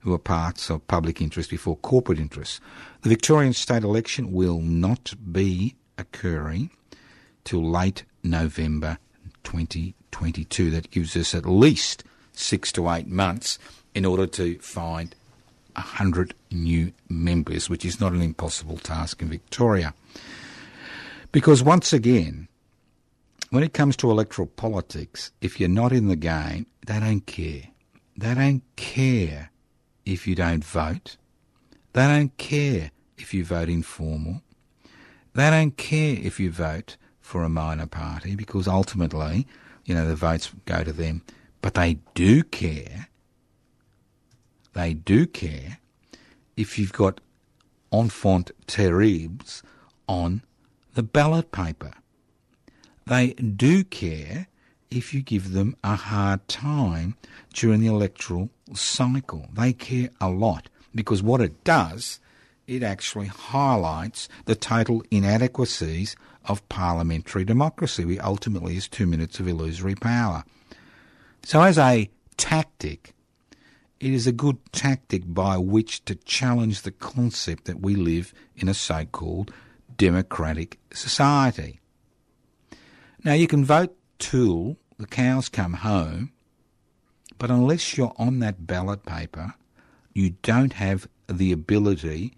who 0.00 0.12
are 0.12 0.18
parts 0.18 0.68
of 0.68 0.86
public 0.88 1.20
interest 1.20 1.48
before 1.48 1.76
corporate 1.76 2.18
interests. 2.18 2.60
The 3.02 3.08
Victorian 3.08 3.52
state 3.52 3.84
election 3.84 4.32
will 4.32 4.60
not 4.60 5.14
be 5.32 5.76
occurring 5.96 6.70
till 7.44 7.62
late 7.62 8.02
November 8.22 8.98
2022. 9.44 10.70
That 10.70 10.90
gives 10.90 11.16
us 11.16 11.34
at 11.34 11.46
least 11.46 12.02
six 12.32 12.72
to 12.72 12.90
eight 12.90 13.06
months 13.06 13.58
in 13.94 14.04
order 14.04 14.26
to 14.26 14.58
find 14.58 15.14
100 15.74 16.34
new 16.50 16.92
members, 17.08 17.68
which 17.70 17.84
is 17.84 18.00
not 18.00 18.12
an 18.12 18.22
impossible 18.22 18.78
task 18.78 19.22
in 19.22 19.28
Victoria. 19.28 19.94
Because 21.30 21.62
once 21.62 21.92
again, 21.92 22.48
when 23.50 23.62
it 23.62 23.72
comes 23.72 23.96
to 23.98 24.10
electoral 24.10 24.48
politics, 24.48 25.32
if 25.40 25.60
you're 25.60 25.68
not 25.68 25.92
in 25.92 26.08
the 26.08 26.16
game, 26.16 26.66
they 26.86 26.98
don't 27.00 27.26
care. 27.26 27.68
They 28.16 28.34
don't 28.34 28.62
care 28.76 29.50
if 30.04 30.26
you 30.26 30.34
don't 30.34 30.64
vote. 30.64 31.16
They 31.92 32.06
don't 32.06 32.36
care 32.36 32.90
if 33.18 33.34
you 33.34 33.44
vote 33.44 33.68
informal. 33.68 34.42
They 35.34 35.50
don't 35.50 35.76
care 35.76 36.16
if 36.20 36.38
you 36.40 36.50
vote 36.50 36.96
for 37.20 37.42
a 37.42 37.48
minor 37.48 37.86
party 37.86 38.36
because 38.36 38.68
ultimately, 38.68 39.46
you 39.84 39.94
know, 39.94 40.06
the 40.06 40.16
votes 40.16 40.52
go 40.66 40.84
to 40.84 40.92
them. 40.92 41.22
But 41.62 41.74
they 41.74 41.98
do 42.14 42.42
care. 42.42 43.08
They 44.72 44.94
do 44.94 45.26
care 45.26 45.78
if 46.56 46.78
you've 46.78 46.92
got 46.92 47.20
enfant 47.92 48.50
terribles 48.66 49.62
on 50.08 50.42
the 50.94 51.02
ballot 51.02 51.52
paper. 51.52 51.92
They 53.06 53.34
do 53.34 53.84
care 53.84 54.48
if 54.90 55.14
you 55.14 55.22
give 55.22 55.52
them 55.52 55.76
a 55.82 55.96
hard 55.96 56.46
time 56.48 57.16
during 57.52 57.80
the 57.80 57.86
electoral 57.86 58.50
cycle. 58.74 59.48
They 59.52 59.72
care 59.72 60.10
a 60.20 60.28
lot 60.28 60.68
because 60.94 61.22
what 61.22 61.40
it 61.40 61.64
does, 61.64 62.20
it 62.66 62.82
actually 62.82 63.26
highlights 63.26 64.28
the 64.44 64.54
total 64.54 65.02
inadequacies 65.10 66.14
of 66.44 66.66
parliamentary 66.68 67.44
democracy, 67.44 68.04
which 68.04 68.20
ultimately 68.20 68.76
is 68.76 68.88
two 68.88 69.06
minutes 69.06 69.40
of 69.40 69.48
illusory 69.48 69.94
power. 69.94 70.44
So, 71.44 71.62
as 71.62 71.78
a 71.78 72.10
tactic, 72.36 73.14
it 74.02 74.12
is 74.12 74.26
a 74.26 74.32
good 74.32 74.58
tactic 74.72 75.22
by 75.24 75.56
which 75.56 76.04
to 76.06 76.16
challenge 76.16 76.82
the 76.82 76.90
concept 76.90 77.66
that 77.66 77.80
we 77.80 77.94
live 77.94 78.34
in 78.56 78.68
a 78.68 78.74
so 78.74 79.04
called 79.04 79.54
democratic 79.96 80.80
society. 80.92 81.78
Now, 83.22 83.34
you 83.34 83.46
can 83.46 83.64
vote 83.64 83.96
till 84.18 84.76
the 84.98 85.06
cows 85.06 85.48
come 85.48 85.74
home, 85.74 86.32
but 87.38 87.48
unless 87.48 87.96
you're 87.96 88.12
on 88.16 88.40
that 88.40 88.66
ballot 88.66 89.04
paper, 89.04 89.54
you 90.12 90.30
don't 90.42 90.72
have 90.72 91.06
the 91.28 91.52
ability 91.52 92.34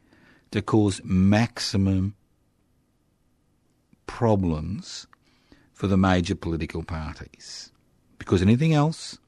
to 0.51 0.61
cause 0.61 1.01
maximum 1.03 2.15
problems 4.07 5.07
for 5.73 5.87
the 5.87 5.97
major 5.97 6.35
political 6.35 6.83
parties. 6.83 7.73
Because 8.19 8.43
anything 8.43 8.75
else 8.75 9.19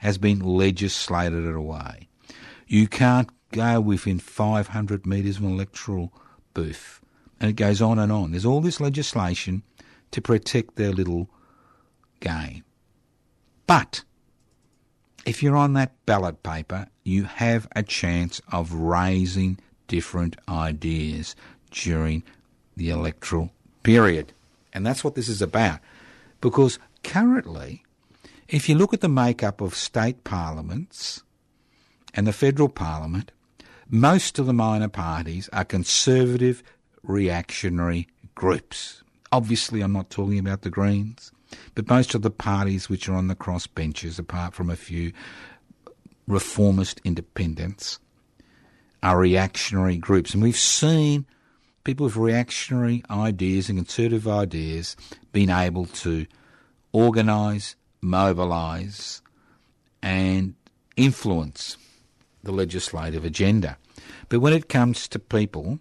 has 0.00 0.18
been 0.18 0.40
legislated 0.40 1.54
away. 1.54 2.08
You 2.66 2.88
can't 2.88 3.30
go 3.52 3.80
within 3.80 4.18
500 4.18 5.06
metres 5.06 5.38
of 5.38 5.44
an 5.44 5.52
electoral 5.52 6.12
booth 6.54 7.00
and 7.40 7.48
it 7.48 7.54
goes 7.54 7.80
on 7.80 7.98
and 7.98 8.12
on. 8.12 8.30
There's 8.30 8.44
all 8.44 8.60
this 8.60 8.80
legislation 8.80 9.62
to 10.10 10.20
protect 10.20 10.76
their 10.76 10.92
little 10.92 11.30
game. 12.20 12.64
But 13.66 14.04
if 15.24 15.42
you're 15.42 15.56
on 15.56 15.72
that 15.74 15.94
ballot 16.04 16.42
paper, 16.42 16.86
you 17.02 17.24
have 17.24 17.66
a 17.74 17.82
chance 17.82 18.40
of 18.52 18.72
raising 18.72 19.58
different 19.88 20.36
ideas 20.48 21.34
during 21.70 22.22
the 22.76 22.90
electoral 22.90 23.50
period. 23.82 24.32
And 24.72 24.86
that's 24.86 25.02
what 25.02 25.14
this 25.14 25.28
is 25.28 25.40
about. 25.40 25.80
Because 26.40 26.78
currently, 27.02 27.84
if 28.50 28.68
you 28.68 28.74
look 28.74 28.92
at 28.92 29.00
the 29.00 29.08
makeup 29.08 29.60
of 29.60 29.74
state 29.76 30.24
parliaments 30.24 31.22
and 32.14 32.26
the 32.26 32.32
federal 32.32 32.68
parliament, 32.68 33.30
most 33.88 34.40
of 34.40 34.46
the 34.46 34.52
minor 34.52 34.88
parties 34.88 35.48
are 35.52 35.64
conservative, 35.64 36.62
reactionary 37.04 38.08
groups. 38.34 39.04
Obviously, 39.30 39.82
I'm 39.82 39.92
not 39.92 40.10
talking 40.10 40.38
about 40.38 40.62
the 40.62 40.70
Greens, 40.70 41.30
but 41.76 41.88
most 41.88 42.14
of 42.16 42.22
the 42.22 42.30
parties 42.30 42.88
which 42.88 43.08
are 43.08 43.14
on 43.14 43.28
the 43.28 43.36
cross 43.36 43.68
benches, 43.68 44.18
apart 44.18 44.54
from 44.54 44.68
a 44.68 44.76
few 44.76 45.12
reformist 46.26 47.00
independents, 47.04 48.00
are 49.00 49.18
reactionary 49.18 49.96
groups. 49.96 50.34
And 50.34 50.42
we've 50.42 50.56
seen 50.56 51.24
people 51.84 52.06
with 52.06 52.16
reactionary 52.16 53.04
ideas 53.08 53.68
and 53.68 53.78
conservative 53.78 54.26
ideas 54.26 54.96
being 55.32 55.50
able 55.50 55.86
to 55.86 56.26
organise, 56.92 57.76
mobilise, 58.02 59.20
and 60.02 60.54
influence 60.96 61.76
the 62.42 62.52
legislative 62.52 63.24
agenda. 63.24 63.76
But 64.28 64.40
when 64.40 64.52
it 64.52 64.68
comes 64.68 65.08
to 65.08 65.18
people 65.18 65.80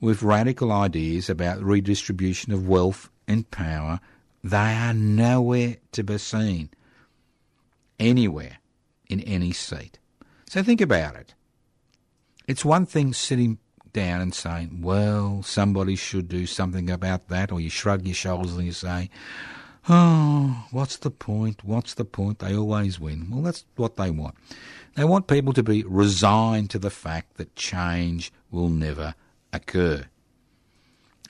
with 0.00 0.22
radical 0.22 0.72
ideas 0.72 1.28
about 1.28 1.62
redistribution 1.62 2.52
of 2.52 2.68
wealth 2.68 3.10
and 3.28 3.50
power, 3.50 4.00
they 4.42 4.56
are 4.56 4.94
nowhere 4.94 5.76
to 5.92 6.02
be 6.02 6.18
seen 6.18 6.70
anywhere 7.98 8.58
in 9.08 9.20
any 9.20 9.52
seat. 9.52 9.98
So 10.48 10.62
think 10.62 10.80
about 10.80 11.16
it. 11.16 11.34
It's 12.48 12.64
one 12.64 12.86
thing 12.86 13.12
sitting 13.12 13.58
down 13.92 14.20
and 14.20 14.34
saying, 14.34 14.80
well, 14.82 15.42
somebody 15.42 15.96
should 15.96 16.28
do 16.28 16.46
something 16.46 16.90
about 16.90 17.28
that, 17.28 17.52
or 17.52 17.60
you 17.60 17.68
shrug 17.68 18.06
your 18.06 18.14
shoulders 18.14 18.56
and 18.56 18.64
you 18.64 18.72
say, 18.72 19.10
oh, 19.88 20.66
what's 20.70 20.96
the 20.96 21.10
point? 21.10 21.64
What's 21.64 21.94
the 21.94 22.04
point? 22.04 22.38
They 22.38 22.54
always 22.54 23.00
win. 23.00 23.28
Well, 23.30 23.42
that's 23.42 23.64
what 23.76 23.96
they 23.96 24.10
want. 24.10 24.34
They 24.94 25.04
want 25.04 25.26
people 25.26 25.52
to 25.54 25.62
be 25.62 25.84
resigned 25.84 26.70
to 26.70 26.78
the 26.78 26.90
fact 26.90 27.36
that 27.36 27.56
change 27.56 28.32
will 28.50 28.68
never 28.68 29.14
occur. 29.52 30.04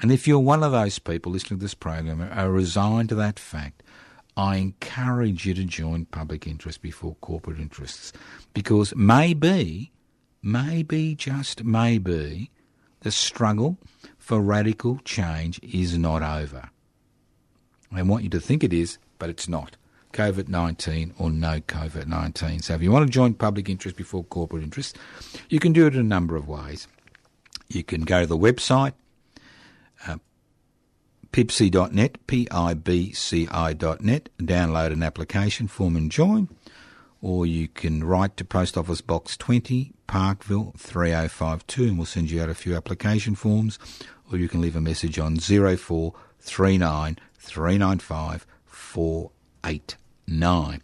And 0.02 0.10
if 0.10 0.26
you're 0.26 0.38
one 0.38 0.62
of 0.62 0.72
those 0.72 0.98
people 0.98 1.32
listening 1.32 1.58
to 1.58 1.64
this 1.64 1.74
program 1.74 2.22
are 2.22 2.50
resigned 2.50 3.10
to 3.10 3.14
that 3.16 3.38
fact, 3.38 3.82
I 4.36 4.56
encourage 4.56 5.44
you 5.44 5.54
to 5.54 5.64
join 5.64 6.06
public 6.06 6.46
interest 6.46 6.80
before 6.80 7.16
corporate 7.20 7.58
interests 7.58 8.12
because 8.54 8.94
maybe, 8.96 9.92
maybe, 10.42 11.14
just 11.14 11.64
maybe, 11.64 12.50
the 13.00 13.10
struggle 13.10 13.78
for 14.18 14.40
radical 14.40 14.98
change 15.04 15.60
is 15.62 15.98
not 15.98 16.22
over. 16.22 16.70
I 17.92 18.02
want 18.02 18.24
you 18.24 18.30
to 18.30 18.40
think 18.40 18.62
it 18.62 18.72
is, 18.72 18.98
but 19.18 19.30
it's 19.30 19.48
not. 19.48 19.76
COVID 20.12 20.48
19 20.48 21.14
or 21.18 21.30
no 21.30 21.60
COVID 21.60 22.06
19. 22.06 22.62
So 22.62 22.74
if 22.74 22.82
you 22.82 22.90
want 22.90 23.06
to 23.06 23.12
join 23.12 23.34
public 23.34 23.68
interest 23.68 23.96
before 23.96 24.24
corporate 24.24 24.62
interest, 24.62 24.98
you 25.48 25.60
can 25.60 25.72
do 25.72 25.86
it 25.86 25.94
in 25.94 26.00
a 26.00 26.04
number 26.04 26.36
of 26.36 26.48
ways. 26.48 26.88
You 27.68 27.84
can 27.84 28.02
go 28.02 28.22
to 28.22 28.26
the 28.26 28.36
website, 28.36 28.94
uh, 30.06 30.16
pibci.net, 31.32 32.26
P-I-B-C-I.net, 32.26 33.78
download 34.40 34.92
an 34.92 35.02
application 35.04 35.68
form 35.68 35.94
and 35.94 36.10
join, 36.10 36.48
or 37.22 37.46
you 37.46 37.68
can 37.68 38.02
write 38.02 38.36
to 38.38 38.44
Post 38.44 38.76
Office 38.76 39.00
Box 39.00 39.36
20, 39.36 39.92
Parkville 40.08 40.72
3052, 40.76 41.84
and 41.84 41.96
we'll 41.96 42.06
send 42.06 42.32
you 42.32 42.42
out 42.42 42.48
a 42.48 42.54
few 42.54 42.74
application 42.74 43.36
forms, 43.36 43.78
or 44.32 44.38
you 44.38 44.48
can 44.48 44.60
leave 44.60 44.74
a 44.74 44.80
message 44.80 45.20
on 45.20 45.36
0439 45.36 47.16
395 47.40 48.46
489. 48.66 50.82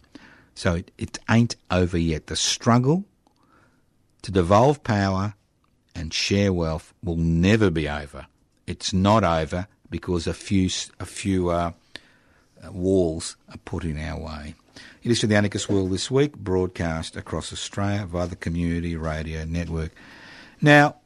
So 0.55 0.75
it, 0.75 0.91
it 0.97 1.19
ain't 1.29 1.55
over 1.71 1.97
yet. 1.97 2.27
The 2.27 2.35
struggle 2.35 3.05
to 4.23 4.31
devolve 4.31 4.83
power 4.83 5.35
and 5.95 6.13
share 6.13 6.51
wealth 6.51 6.93
will 7.03 7.15
never 7.15 7.69
be 7.69 7.87
over. 7.87 8.27
It's 8.65 8.91
not 8.91 9.23
over 9.23 9.67
because 9.89 10.27
a 10.27 10.33
few 10.33 10.69
a 10.99 11.05
few 11.05 11.49
uh, 11.49 11.71
walls 12.71 13.37
are 13.49 13.57
put 13.57 13.83
in 13.83 13.99
our 13.99 14.19
way. 14.19 14.55
It 15.03 15.11
is 15.11 15.21
for 15.21 15.27
the 15.27 15.35
Anarchist 15.35 15.69
World 15.69 15.91
this 15.91 16.11
week, 16.11 16.35
broadcast 16.35 17.15
across 17.15 17.53
Australia 17.53 18.05
via 18.05 18.27
the 18.27 18.35
Community 18.35 18.95
Radio 18.95 19.45
Network. 19.45 19.91
Now, 20.61 20.97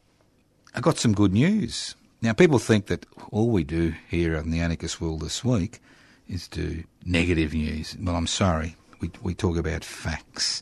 I 0.73 0.79
got 0.79 0.97
some 0.97 1.13
good 1.13 1.33
news. 1.33 1.95
Now, 2.23 2.33
people 2.33 2.59
think 2.59 2.85
that 2.85 3.07
all 3.31 3.49
we 3.49 3.63
do 3.63 3.95
here 4.07 4.37
on 4.37 4.51
the 4.51 4.59
Anarchist 4.59 5.01
World 5.01 5.21
this 5.21 5.43
week 5.43 5.79
is 6.29 6.47
do 6.47 6.83
negative 7.03 7.51
news. 7.55 7.97
Well, 7.99 8.15
I'm 8.15 8.27
sorry, 8.27 8.75
we, 8.99 9.09
we 9.23 9.33
talk 9.33 9.57
about 9.57 9.83
facts. 9.83 10.61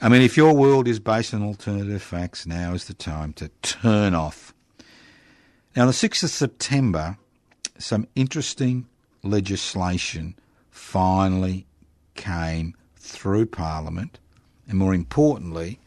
I 0.00 0.08
mean, 0.08 0.22
if 0.22 0.38
your 0.38 0.54
world 0.54 0.88
is 0.88 0.98
based 0.98 1.34
on 1.34 1.42
alternative 1.42 2.02
facts, 2.02 2.46
now 2.46 2.72
is 2.72 2.86
the 2.86 2.94
time 2.94 3.34
to 3.34 3.48
turn 3.60 4.14
off. 4.14 4.54
Now, 5.74 5.82
on 5.82 5.88
the 5.88 5.92
6th 5.92 6.22
of 6.22 6.30
September, 6.30 7.18
some 7.76 8.06
interesting 8.14 8.86
legislation 9.22 10.34
finally 10.70 11.66
came 12.14 12.74
through 12.96 13.46
Parliament, 13.46 14.18
and 14.66 14.78
more 14.78 14.94
importantly, 14.94 15.78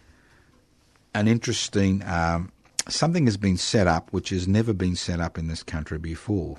an 1.15 1.27
interesting 1.27 2.03
um, 2.05 2.51
something 2.87 3.25
has 3.25 3.37
been 3.37 3.57
set 3.57 3.87
up 3.87 4.11
which 4.11 4.29
has 4.29 4.47
never 4.47 4.73
been 4.73 4.95
set 4.95 5.19
up 5.19 5.37
in 5.37 5.47
this 5.47 5.63
country 5.63 5.97
before. 5.97 6.57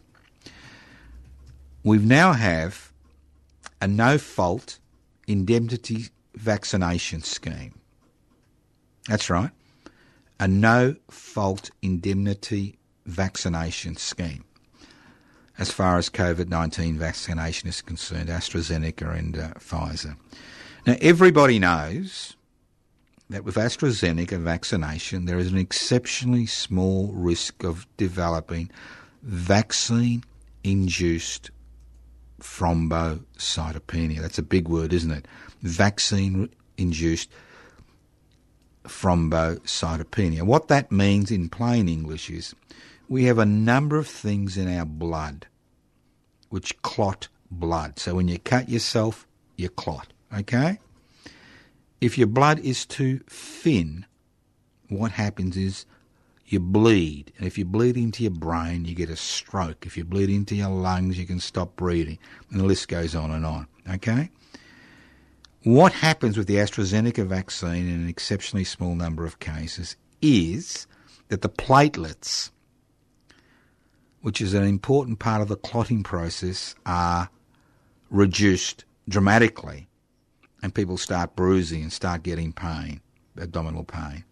We 1.82 1.98
now 1.98 2.32
have 2.32 2.92
a 3.80 3.88
no 3.88 4.18
fault 4.18 4.78
indemnity 5.26 6.08
vaccination 6.34 7.22
scheme. 7.22 7.74
That's 9.08 9.30
right, 9.30 9.50
a 10.38 10.46
no 10.46 10.96
fault 11.10 11.70
indemnity 11.82 12.78
vaccination 13.06 13.96
scheme 13.96 14.44
as 15.60 15.70
far 15.70 15.98
as 15.98 16.08
COVID 16.08 16.48
19 16.48 16.98
vaccination 16.98 17.68
is 17.68 17.82
concerned, 17.82 18.30
AstraZeneca 18.30 19.16
and 19.16 19.38
uh, 19.38 19.50
Pfizer. 19.58 20.16
Now, 20.86 20.96
everybody 21.02 21.58
knows 21.58 22.34
that 23.30 23.44
with 23.44 23.54
AstraZeneca 23.54 24.38
vaccination, 24.38 25.24
there 25.24 25.38
is 25.38 25.50
an 25.50 25.58
exceptionally 25.58 26.46
small 26.46 27.12
risk 27.12 27.62
of 27.62 27.86
developing 27.96 28.70
vaccine 29.22 30.24
induced 30.64 31.50
thrombocytopenia. 32.40 34.20
That's 34.20 34.38
a 34.38 34.42
big 34.42 34.68
word, 34.68 34.92
isn't 34.92 35.12
it? 35.12 35.26
Vaccine 35.62 36.50
induced 36.76 37.30
thrombocytopenia. 38.84 40.42
What 40.42 40.68
that 40.68 40.90
means 40.90 41.30
in 41.30 41.48
plain 41.48 41.88
English 41.88 42.30
is 42.30 42.54
we 43.08 43.24
have 43.24 43.38
a 43.38 43.46
number 43.46 43.96
of 43.96 44.08
things 44.08 44.56
in 44.56 44.68
our 44.68 44.84
blood 44.84 45.46
which 46.48 46.80
clot 46.82 47.28
blood. 47.50 47.98
So 47.98 48.16
when 48.16 48.26
you 48.26 48.38
cut 48.38 48.68
yourself, 48.68 49.26
you 49.56 49.68
clot. 49.68 50.12
Okay? 50.36 50.78
If 52.00 52.16
your 52.16 52.26
blood 52.26 52.58
is 52.60 52.86
too 52.86 53.20
thin, 53.28 54.06
what 54.88 55.12
happens 55.12 55.56
is 55.56 55.86
you 56.46 56.60
bleed. 56.60 57.32
And 57.36 57.46
if 57.46 57.58
you 57.58 57.64
bleed 57.64 57.96
into 57.96 58.22
your 58.22 58.32
brain, 58.32 58.84
you 58.84 58.94
get 58.94 59.10
a 59.10 59.16
stroke. 59.16 59.86
If 59.86 59.96
you 59.96 60.04
bleed 60.04 60.30
into 60.30 60.54
your 60.54 60.70
lungs, 60.70 61.18
you 61.18 61.26
can 61.26 61.40
stop 61.40 61.76
breathing. 61.76 62.18
And 62.50 62.60
the 62.60 62.64
list 62.64 62.88
goes 62.88 63.14
on 63.14 63.30
and 63.30 63.44
on. 63.44 63.66
Okay? 63.88 64.30
What 65.62 65.92
happens 65.92 66.38
with 66.38 66.46
the 66.46 66.56
AstraZeneca 66.56 67.26
vaccine 67.26 67.88
in 67.88 68.00
an 68.00 68.08
exceptionally 68.08 68.64
small 68.64 68.94
number 68.94 69.24
of 69.24 69.38
cases 69.38 69.96
is 70.22 70.86
that 71.28 71.42
the 71.42 71.48
platelets 71.48 72.50
which 74.22 74.40
is 74.40 74.54
an 74.54 74.64
important 74.64 75.18
part 75.18 75.40
of 75.42 75.48
the 75.48 75.56
clotting 75.56 76.02
process, 76.02 76.74
are 76.84 77.30
reduced 78.10 78.84
dramatically, 79.08 79.88
and 80.62 80.74
people 80.74 80.96
start 80.96 81.36
bruising 81.36 81.82
and 81.82 81.92
start 81.92 82.22
getting 82.22 82.52
pain, 82.52 83.00
abdominal 83.38 83.84
pain. 83.84 84.24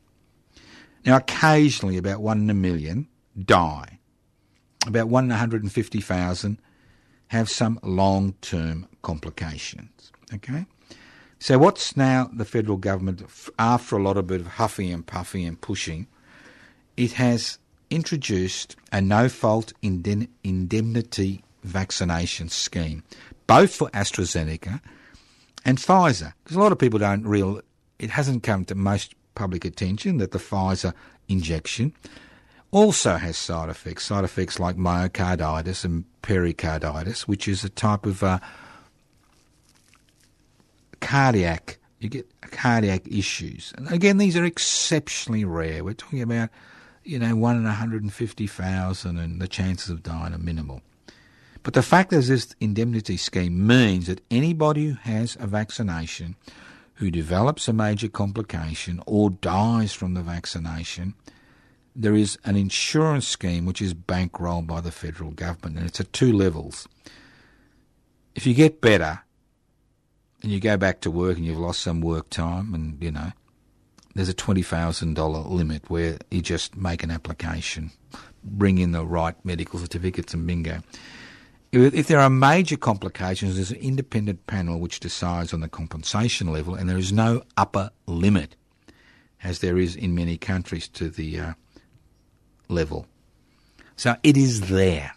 Now, 1.05 1.17
occasionally, 1.17 1.97
about 1.97 2.21
one 2.21 2.41
in 2.41 2.51
a 2.51 2.55
million 2.55 3.09
die. 3.45 3.99
About 4.87 5.09
one 5.09 5.25
in 5.25 5.31
150,000 5.31 6.59
have 7.29 7.51
some 7.51 7.79
long 7.83 8.35
term 8.41 8.89
complications. 9.03 10.13
Okay? 10.35 10.67
So, 11.39 11.59
what's 11.59 11.97
now 11.97 12.31
the 12.33 12.45
federal 12.45 12.77
government, 12.77 13.23
after 13.59 13.97
a 13.97 14.03
lot 14.03 14.17
of 14.17 14.27
bit 14.27 14.41
of 14.41 14.47
huffing 14.47 14.93
and 14.93 15.07
puffing 15.07 15.47
and 15.47 15.61
pushing, 15.61 16.09
it 16.97 17.13
has 17.13 17.59
introduced 17.91 18.77
a 18.93 19.01
no 19.01 19.29
fault 19.29 19.73
indemnity 19.83 21.45
vaccination 21.63 22.49
scheme, 22.49 23.03
both 23.47 23.75
for 23.75 23.89
AstraZeneca 23.91 24.81
and 25.65 25.79
Pfizer, 25.79 26.33
because 26.43 26.57
a 26.57 26.61
lot 26.61 26.73
of 26.73 26.79
people 26.79 26.99
don't 26.99 27.27
real. 27.27 27.61
It 27.99 28.11
hasn't 28.11 28.43
come 28.43 28.65
to 28.67 28.75
most 28.75 29.15
public 29.35 29.65
attention 29.65 30.19
that 30.19 30.33
the 30.33 30.39
Pfizer 30.39 30.93
injection 31.29 31.93
also 32.71 33.17
has 33.17 33.37
side 33.37 33.69
effects, 33.69 34.05
side 34.05 34.25
effects 34.25 34.61
like 34.61 34.77
myocarditis 34.77 35.85
and 35.85 36.05
pericarditis, 36.23 37.27
which 37.27 37.49
is 37.49 37.65
a 37.65 37.69
type 37.69 38.05
of 38.07 38.23
uh, 38.23 38.39
cardiac. 41.01 41.79
You 42.01 42.09
get 42.09 42.29
cardiac 42.43 43.09
issues, 43.09 43.73
and 43.77 43.91
again, 43.91 44.19
these 44.19 44.37
are 44.37 44.45
exceptionally 44.45 45.45
rare. 45.45 45.83
We're 45.83 45.95
talking 45.95 46.23
about, 46.23 46.51
you 47.03 47.19
know, 47.19 47.35
one 47.35 47.57
in 47.57 47.65
150,000, 47.65 49.19
and 49.19 49.41
the 49.41 49.49
chances 49.49 49.91
of 49.91 50.05
dying 50.05 50.33
are 50.33 50.39
minimal. 50.39 50.83
But 51.69 51.75
the 51.75 51.83
fact 51.83 52.09
that 52.13 52.23
this 52.23 52.57
indemnity 52.61 53.19
scheme 53.19 53.67
means 53.67 54.07
that 54.07 54.23
anybody 54.31 54.87
who 54.87 54.95
has 55.03 55.37
a 55.39 55.47
vaccination 55.47 56.35
who 56.95 57.11
develops 57.11 57.69
a 57.69 57.75
major 57.75 58.09
complication 58.09 59.03
or 59.05 59.29
dies 59.29 59.93
from 59.93 60.15
the 60.15 60.23
vaccination, 60.23 61.13
there 61.95 62.15
is 62.15 62.39
an 62.47 62.57
insurance 62.57 63.29
scheme 63.29 63.67
which 63.67 63.83
is 63.83 63.93
bankrolled 63.93 64.67
by 64.67 64.81
the 64.81 64.91
federal 64.91 65.31
government, 65.31 65.77
and 65.77 65.87
it's 65.87 66.01
at 66.01 66.11
two 66.15 66.33
levels. 66.33 66.89
If 68.35 68.47
you 68.47 68.55
get 68.55 68.81
better 68.81 69.21
and 70.43 70.51
you 70.51 70.61
go 70.61 70.79
back 70.79 71.03
to 71.03 71.11
work 71.11 71.37
and 71.37 71.45
you've 71.45 71.59
lost 71.59 71.83
some 71.83 72.01
work 72.01 72.31
time, 72.31 72.73
and 72.73 72.97
you 73.05 73.11
know, 73.11 73.33
there's 74.15 74.31
a 74.31 74.35
$20,000 74.35 75.51
limit 75.51 75.91
where 75.91 76.17
you 76.31 76.41
just 76.41 76.79
make 76.79 77.03
an 77.03 77.11
application, 77.11 77.91
bring 78.43 78.79
in 78.79 78.93
the 78.93 79.05
right 79.05 79.35
medical 79.45 79.79
certificates, 79.79 80.33
and 80.33 80.47
bingo. 80.47 80.81
If 81.71 82.07
there 82.07 82.21
are 82.21 82.31
major 82.31 82.79
complications, 82.79 83.57
there's 83.57 83.71
an 83.71 83.79
independent 83.79 84.47
panel 84.47 84.81
which 84.81 85.01
decides 85.01 85.53
on 85.53 85.61
the 85.61 85.69
compensation 85.69 86.51
level, 86.51 86.75
and 86.75 86.89
there 86.89 86.97
is 86.97 87.13
no 87.13 87.43
upper 87.59 87.91
limit, 88.07 88.57
as 89.43 89.59
there 89.59 89.77
is 89.77 89.95
in 89.95 90.15
many 90.15 90.39
countries, 90.39 90.89
to 90.89 91.11
the 91.11 91.41
uh, 91.41 91.53
level. 92.69 93.07
So 93.97 94.17
it 94.23 94.37
is 94.37 94.69
there. 94.69 95.13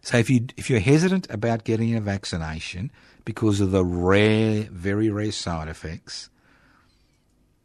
So 0.00 0.16
if 0.16 0.30
you 0.30 0.46
if 0.56 0.70
you're 0.70 0.80
hesitant 0.80 1.28
about 1.30 1.64
getting 1.64 1.94
a 1.94 2.00
vaccination 2.00 2.90
because 3.26 3.60
of 3.60 3.70
the 3.70 3.84
rare, 3.84 4.62
very 4.70 5.10
rare 5.10 5.32
side 5.32 5.68
effects, 5.68 6.30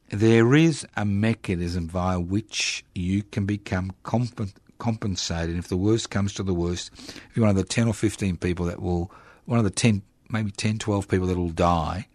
there 0.10 0.54
is 0.54 0.86
a 0.98 1.06
mechanism 1.06 1.88
via 1.88 2.20
which 2.20 2.84
you 2.94 3.24
can 3.24 3.46
become 3.46 3.94
comp- 4.04 4.52
compensated. 4.86 5.50
And 5.50 5.58
if 5.58 5.68
the 5.68 5.78
worst 5.78 6.12
comes 6.12 6.32
to 6.34 6.44
the 6.44 6.54
worst, 6.54 6.92
if 6.94 7.32
you're 7.34 7.44
one 7.44 7.50
of 7.50 7.56
the 7.56 7.64
10 7.64 7.88
or 7.88 7.94
15 7.94 8.38
people 8.38 8.68
that 8.68 8.80
will, 8.80 9.12
one 9.46 9.58
of 9.58 9.66
the 9.66 9.72
10, 9.72 10.04
maybe 10.30 10.52
10, 10.52 10.78
12 10.78 11.08
people 11.08 11.26
that 11.26 11.38
will 11.38 11.50
die, 11.50 12.08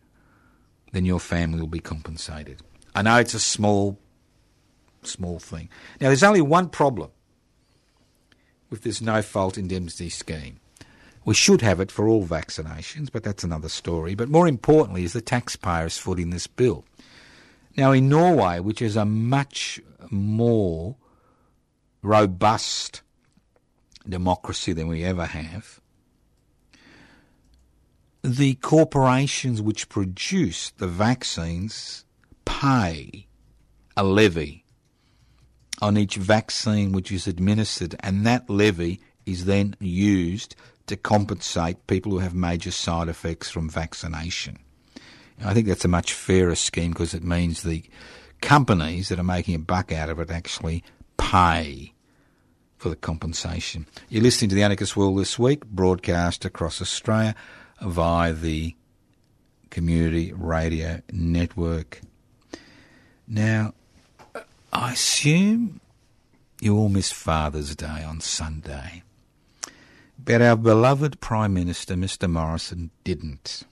then 0.93 1.05
your 1.05 1.19
family 1.19 1.59
will 1.59 1.67
be 1.67 1.81
compensated. 1.81 2.63
I 2.95 3.03
know 3.03 3.17
it's 3.17 3.35
a 3.35 3.41
small 3.41 3.99
small 5.03 5.41
thing. 5.41 5.69
Now, 6.01 6.09
there's 6.09 6.23
only 6.23 6.43
one 6.43 6.69
problem 6.69 7.11
with 8.69 8.83
this 8.83 9.01
no 9.01 9.21
fault 9.21 9.59
indemnity 9.59 10.09
scheme. 10.09 10.61
We 11.25 11.35
should 11.35 11.63
have 11.63 11.81
it 11.81 11.91
for 11.91 12.07
all 12.07 12.25
vaccinations, 12.25 13.11
but 13.11 13.25
that's 13.25 13.43
another 13.43 13.71
story. 13.71 14.15
But 14.15 14.29
more 14.29 14.47
importantly, 14.47 15.03
is 15.03 15.15
the 15.15 15.21
taxpayers 15.21 15.99
footing 15.99 16.31
this 16.31 16.47
bill. 16.47 16.85
Now, 17.77 17.93
in 17.93 18.09
Norway, 18.09 18.61
which 18.61 18.83
is 18.83 18.95
a 18.95 19.05
much 19.05 19.81
more 20.11 20.97
robust 22.03 23.03
democracy 24.09 24.73
than 24.73 24.89
we 24.89 25.05
ever 25.05 25.27
have, 25.27 25.81
the 28.23 28.55
corporations 28.55 29.63
which 29.63 29.89
produce 29.89 30.71
the 30.71 30.87
vaccines 30.87 32.05
pay 32.45 33.27
a 33.97 34.05
levy 34.05 34.65
on 35.81 35.97
each 35.97 36.17
vaccine 36.17 36.93
which 36.93 37.11
is 37.11 37.27
administered, 37.27 37.97
and 38.01 38.27
that 38.27 38.51
levy 38.51 39.01
is 39.25 39.47
then 39.47 39.75
used 39.81 40.55
to 40.87 40.97
compensate 40.97 41.87
people 41.87 42.13
who 42.13 42.19
have 42.19 42.35
major 42.35 42.71
side 42.71 43.09
effects 43.09 43.49
from 43.49 43.71
vaccination. 43.71 44.59
I 45.43 45.55
think 45.55 45.67
that's 45.67 45.85
a 45.85 45.89
much 45.89 46.13
fairer 46.13 46.55
scheme 46.55 46.91
because 46.91 47.15
it 47.15 47.25
means 47.25 47.63
the 47.63 47.85
companies 48.43 49.09
that 49.09 49.19
are 49.19 49.25
making 49.25 49.55
a 49.55 49.59
buck 49.59 49.93
out 49.93 50.11
of 50.11 50.19
it 50.21 50.31
actually 50.31 50.85
pay 51.31 51.93
for 52.77 52.89
the 52.89 52.97
compensation. 52.97 53.87
You're 54.09 54.25
listening 54.25 54.49
to 54.49 54.57
the 54.57 54.65
Anarchist 54.65 54.97
World 54.97 55.17
this 55.17 55.39
week, 55.39 55.65
broadcast 55.65 56.45
across 56.45 56.83
Australia 56.83 57.37
via 57.81 58.33
the 58.33 58.75
Community 59.71 60.33
Radio 60.33 61.03
Network. 61.13 62.01
Now, 63.29 63.75
I 64.73 64.95
assume 64.95 65.81
you 66.61 66.77
all 66.77 66.89
missed 66.89 67.15
Father's 67.15 67.77
Day 67.77 68.03
on 68.03 68.21
Sunday. 68.21 69.05
But 70.19 70.43
our 70.43 70.57
beloved 70.57 71.21
Prime 71.21 71.55
Minister, 71.55 71.95
Mr. 71.95 72.29
Morrison, 72.29 72.91
didn't. 73.05 73.63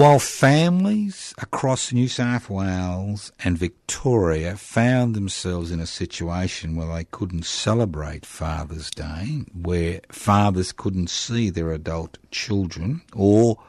While 0.00 0.18
families 0.18 1.34
across 1.36 1.92
New 1.92 2.08
South 2.08 2.48
Wales 2.48 3.32
and 3.44 3.58
Victoria 3.58 4.56
found 4.56 5.14
themselves 5.14 5.70
in 5.70 5.78
a 5.78 5.86
situation 5.86 6.74
where 6.74 6.90
they 6.90 7.04
couldn't 7.04 7.44
celebrate 7.44 8.24
Father's 8.24 8.88
Day, 8.88 9.44
where 9.52 10.00
fathers 10.10 10.72
couldn't 10.72 11.10
see 11.10 11.50
their 11.50 11.70
adult 11.70 12.16
children 12.30 13.02
or 13.14 13.62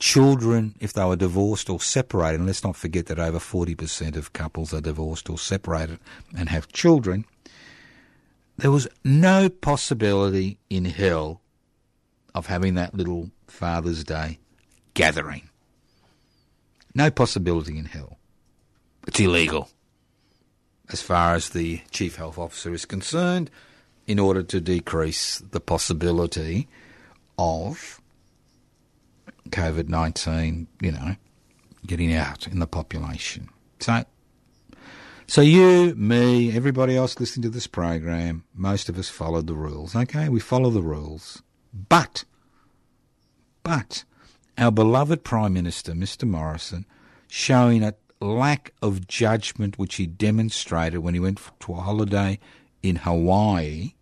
children 0.00 0.74
if 0.80 0.92
they 0.92 1.04
were 1.04 1.14
divorced 1.14 1.70
or 1.70 1.78
separated. 1.78 2.40
And 2.40 2.48
let's 2.48 2.64
not 2.64 2.74
forget 2.74 3.06
that 3.06 3.20
over 3.20 3.38
40% 3.38 4.16
of 4.16 4.32
couples 4.32 4.74
are 4.74 4.80
divorced 4.80 5.30
or 5.30 5.38
separated 5.38 6.00
and 6.36 6.48
have 6.48 6.72
children. 6.72 7.24
There 8.56 8.72
was 8.72 8.88
no 9.04 9.48
possibility 9.48 10.58
in 10.68 10.86
hell 10.86 11.40
of 12.34 12.46
having 12.46 12.74
that 12.74 12.94
little 12.94 13.30
Father's 13.46 14.02
Day 14.02 14.40
gathering. 14.94 15.48
No 16.98 17.12
possibility 17.12 17.78
in 17.78 17.84
hell. 17.84 18.18
It's 19.06 19.20
illegal 19.20 19.70
as 20.90 21.00
far 21.00 21.36
as 21.36 21.50
the 21.50 21.80
Chief 21.92 22.16
Health 22.16 22.36
Officer 22.36 22.74
is 22.74 22.84
concerned 22.84 23.52
in 24.08 24.18
order 24.18 24.42
to 24.42 24.60
decrease 24.60 25.38
the 25.38 25.60
possibility 25.60 26.66
of 27.38 28.00
COVID 29.50 29.88
19, 29.88 30.66
you 30.80 30.90
know, 30.90 31.14
getting 31.86 32.12
out 32.12 32.48
in 32.48 32.58
the 32.58 32.66
population. 32.66 33.48
So, 33.78 34.04
so 35.28 35.40
you, 35.40 35.94
me, 35.94 36.56
everybody 36.56 36.96
else 36.96 37.20
listening 37.20 37.44
to 37.44 37.48
this 37.48 37.68
program, 37.68 38.42
most 38.56 38.88
of 38.88 38.98
us 38.98 39.08
followed 39.08 39.46
the 39.46 39.54
rules. 39.54 39.94
Okay, 39.94 40.28
we 40.28 40.40
follow 40.40 40.70
the 40.70 40.82
rules. 40.82 41.44
But, 41.72 42.24
but, 43.62 44.02
our 44.58 44.72
beloved 44.72 45.22
Prime 45.22 45.52
Minister, 45.52 45.92
Mr. 45.92 46.28
Morrison, 46.28 46.84
showing 47.28 47.84
a 47.84 47.94
lack 48.20 48.72
of 48.82 49.06
judgment 49.06 49.78
which 49.78 49.94
he 49.94 50.06
demonstrated 50.06 50.98
when 50.98 51.14
he 51.14 51.20
went 51.20 51.40
to 51.60 51.72
a 51.72 51.76
holiday 51.76 52.38
in 52.82 52.96
Hawaii 52.96 53.94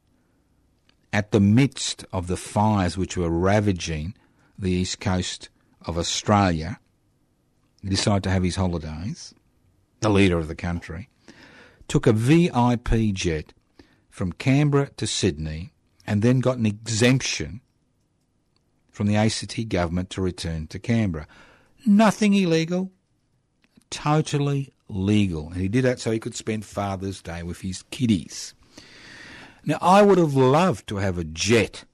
at 1.13 1.31
the 1.31 1.41
midst 1.41 2.05
of 2.13 2.27
the 2.27 2.37
fires 2.37 2.97
which 2.97 3.17
were 3.17 3.29
ravaging 3.29 4.15
the 4.59 4.71
east 4.71 4.99
coast 4.99 5.51
of 5.85 5.99
Australia, 5.99 6.81
he 7.83 7.91
decided 7.91 8.23
to 8.25 8.31
have 8.31 8.43
his 8.43 8.57
holidays, 8.57 9.35
the 10.01 10.09
leader 10.09 10.39
of 10.39 10.49
the 10.49 10.55
country, 10.55 11.09
took 11.87 12.07
a 12.07 12.13
VIP 12.13 13.13
jet 13.13 13.53
from 14.09 14.33
Canberra 14.33 14.89
to 14.97 15.07
Sydney 15.07 15.73
and 16.07 16.23
then 16.23 16.41
got 16.41 16.57
an 16.57 16.67
exemption 16.67 17.61
from 18.97 19.09
the 19.09 19.15
ACT 19.15 19.69
government 19.69 20.09
to 20.09 20.23
return 20.23 20.67
to 20.69 20.79
Canberra. 20.79 21.27
Nothing 21.85 22.33
illegal, 22.33 22.91
totally 23.91 24.73
legal. 24.89 25.49
And 25.49 25.61
he 25.61 25.69
did 25.69 25.85
that 25.85 26.01
so 26.01 26.11
he 26.11 26.19
could 26.19 26.35
spend 26.35 26.65
Father's 26.65 27.21
Day 27.21 27.43
with 27.43 27.61
his 27.61 27.83
kiddies. 27.91 28.55
Now, 29.67 29.77
I 29.83 30.01
would 30.01 30.17
have 30.17 30.33
loved 30.33 30.87
to 30.87 30.97
have 30.97 31.19
a 31.19 31.25
jet 31.25 31.85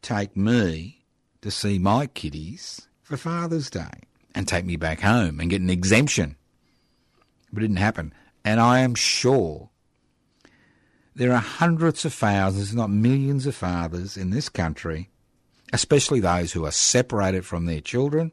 take 0.00 0.36
me 0.36 1.02
to 1.42 1.50
see 1.50 1.80
my 1.80 2.06
kiddies 2.06 2.86
for 3.02 3.16
Father's 3.16 3.68
Day 3.68 4.02
and 4.32 4.46
take 4.46 4.64
me 4.64 4.76
back 4.76 5.00
home 5.00 5.40
and 5.40 5.50
get 5.50 5.60
an 5.60 5.70
exemption. 5.70 6.36
But 7.52 7.64
it 7.64 7.66
didn't 7.66 7.78
happen. 7.78 8.14
And 8.44 8.60
I 8.60 8.78
am 8.78 8.94
sure 8.94 9.70
there 11.16 11.32
are 11.32 11.40
hundreds 11.40 12.04
of 12.04 12.14
thousands, 12.14 12.76
not 12.76 12.90
millions 12.90 13.44
of 13.44 13.56
fathers 13.56 14.16
in 14.16 14.30
this 14.30 14.48
country, 14.48 15.10
especially 15.74 16.20
those 16.20 16.52
who 16.52 16.64
are 16.64 16.70
separated 16.70 17.44
from 17.44 17.66
their 17.66 17.80
children, 17.80 18.30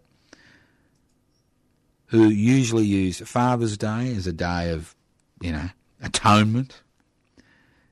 who 2.06 2.30
usually 2.30 2.86
use 2.86 3.20
Father's 3.22 3.78
Day 3.78 4.14
as 4.16 4.28
a 4.28 4.32
day 4.32 4.72
of, 4.72 4.96
you 5.42 5.52
know, 5.52 5.70
atonement. 6.04 6.82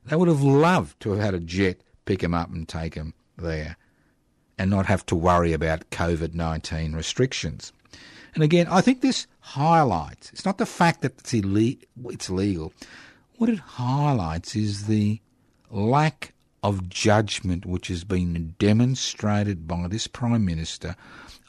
They 0.06 0.16
would 0.16 0.28
have 0.28 0.44
loved 0.44 1.00
to 1.00 1.10
have 1.10 1.20
had 1.20 1.34
a 1.34 1.40
jet 1.40 1.82
pick 2.06 2.20
them 2.20 2.36
up 2.36 2.52
and 2.52 2.70
take 2.70 2.94
them 2.94 3.16
there 3.38 3.76
and 4.60 4.70
not 4.70 4.86
have 4.86 5.04
to 5.08 5.16
worry 5.16 5.52
about 5.52 5.90
COVID 5.90 6.36
19 6.36 6.94
restrictions. 6.94 7.74
And 8.36 8.44
again, 8.44 8.68
I 8.70 8.82
think 8.82 9.02
this 9.02 9.26
highlights 9.40 10.32
it's 10.32 10.46
not 10.46 10.60
the 10.60 10.68
fact 10.68 11.02
that 11.02 11.18
it's, 11.18 11.34
ille- 11.34 11.80
it's 12.06 12.30
legal. 12.30 12.72
What 13.38 13.50
it 13.50 13.58
highlights 13.58 14.56
is 14.56 14.86
the 14.86 15.22
lack 15.72 16.34
of 16.64 16.90
judgment 16.90 17.66
which 17.66 17.88
has 17.88 18.04
been 18.04 18.56
demonstrated 18.60 19.68
by 19.68 19.88
this 19.88 20.08
Prime 20.08 20.46
Minister 20.46 20.96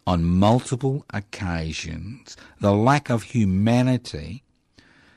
on 0.07 0.25
multiple 0.25 1.05
occasions, 1.11 2.37
the 2.61 2.73
lack 2.73 3.11
of 3.11 3.23
humanity 3.25 4.43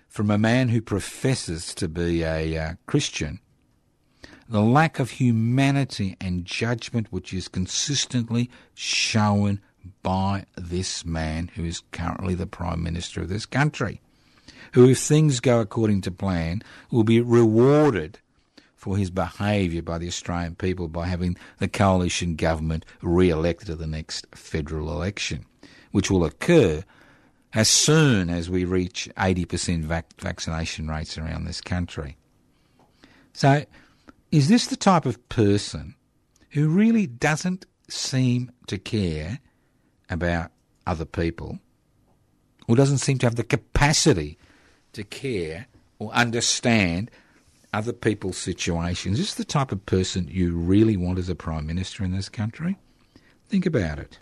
from 0.08 0.30
a 0.30 0.38
man 0.38 0.70
who 0.70 0.82
professes 0.82 1.74
to 1.76 1.88
be 1.88 2.24
a 2.24 2.58
uh, 2.58 2.74
Christian, 2.86 3.40
the 4.48 4.62
lack 4.62 5.00
of 5.00 5.12
humanity 5.12 6.16
and 6.22 6.46
judgment 6.46 7.08
which 7.10 7.34
is 7.34 7.48
consistently 7.48 8.50
shown 8.76 9.60
by 10.02 10.46
this 10.56 11.06
man 11.06 11.50
who 11.56 11.64
is 11.66 11.82
currently 11.92 12.36
the 12.36 12.46
Prime 12.46 12.84
Minister 12.84 13.22
of 13.22 13.30
this 13.30 13.46
country, 13.46 14.02
who, 14.74 14.88
if 14.88 15.00
things 15.00 15.40
go 15.40 15.60
according 15.60 16.02
to 16.02 16.12
plan, 16.12 16.62
will 16.92 17.04
be 17.04 17.22
rewarded 17.22 18.20
for 18.84 18.98
his 18.98 19.10
behaviour 19.10 19.82
by 19.82 19.98
the 19.98 20.10
Australian 20.10 20.56
people 20.56 20.90
by 20.90 21.08
having 21.08 21.38
the 21.60 21.70
coalition 21.70 22.36
government 22.36 22.86
re 23.02 23.30
elected 23.30 23.70
at 23.70 23.80
the 23.80 23.88
next 23.88 24.28
federal 24.36 24.92
election, 24.92 25.46
which 25.92 26.12
will 26.12 26.26
occur 26.26 26.84
as 27.54 27.70
soon 27.70 28.30
as 28.30 28.50
we 28.50 28.66
reach 28.66 29.08
80% 29.16 29.84
vac- 29.84 30.20
vaccination 30.20 30.90
rates 30.90 31.18
around 31.18 31.46
this 31.46 31.62
country. 31.62 32.18
So, 33.32 33.64
is 34.34 34.50
this 34.50 34.68
the 34.68 34.76
type 34.76 35.06
of 35.06 35.30
person 35.30 35.96
who 36.50 36.68
really 36.68 37.08
doesn't 37.08 37.66
seem 37.90 38.52
to 38.68 38.78
care 38.78 39.40
about 40.10 40.52
other 40.86 41.06
people 41.06 41.60
or 42.68 42.76
doesn't 42.76 42.98
seem 42.98 43.18
to 43.20 43.28
have 43.28 43.38
the 43.38 43.46
capacity 43.46 44.38
to 44.92 45.06
care 45.06 45.68
or 46.00 46.12
understand 46.12 47.10
other 47.74 47.94
people's 47.94 48.38
situations? 48.38 49.20
Is 49.20 49.36
the 49.36 49.44
type 49.44 49.72
of 49.72 49.86
person 49.86 50.28
you 50.30 50.56
really 50.56 50.96
want 50.96 51.20
as 51.20 51.30
a 51.30 51.36
Prime 51.36 51.66
Minister 51.66 52.04
in 52.04 52.12
this 52.12 52.30
country? 52.30 52.78
Think 53.48 53.66
about 53.66 54.00
it. 54.00 54.20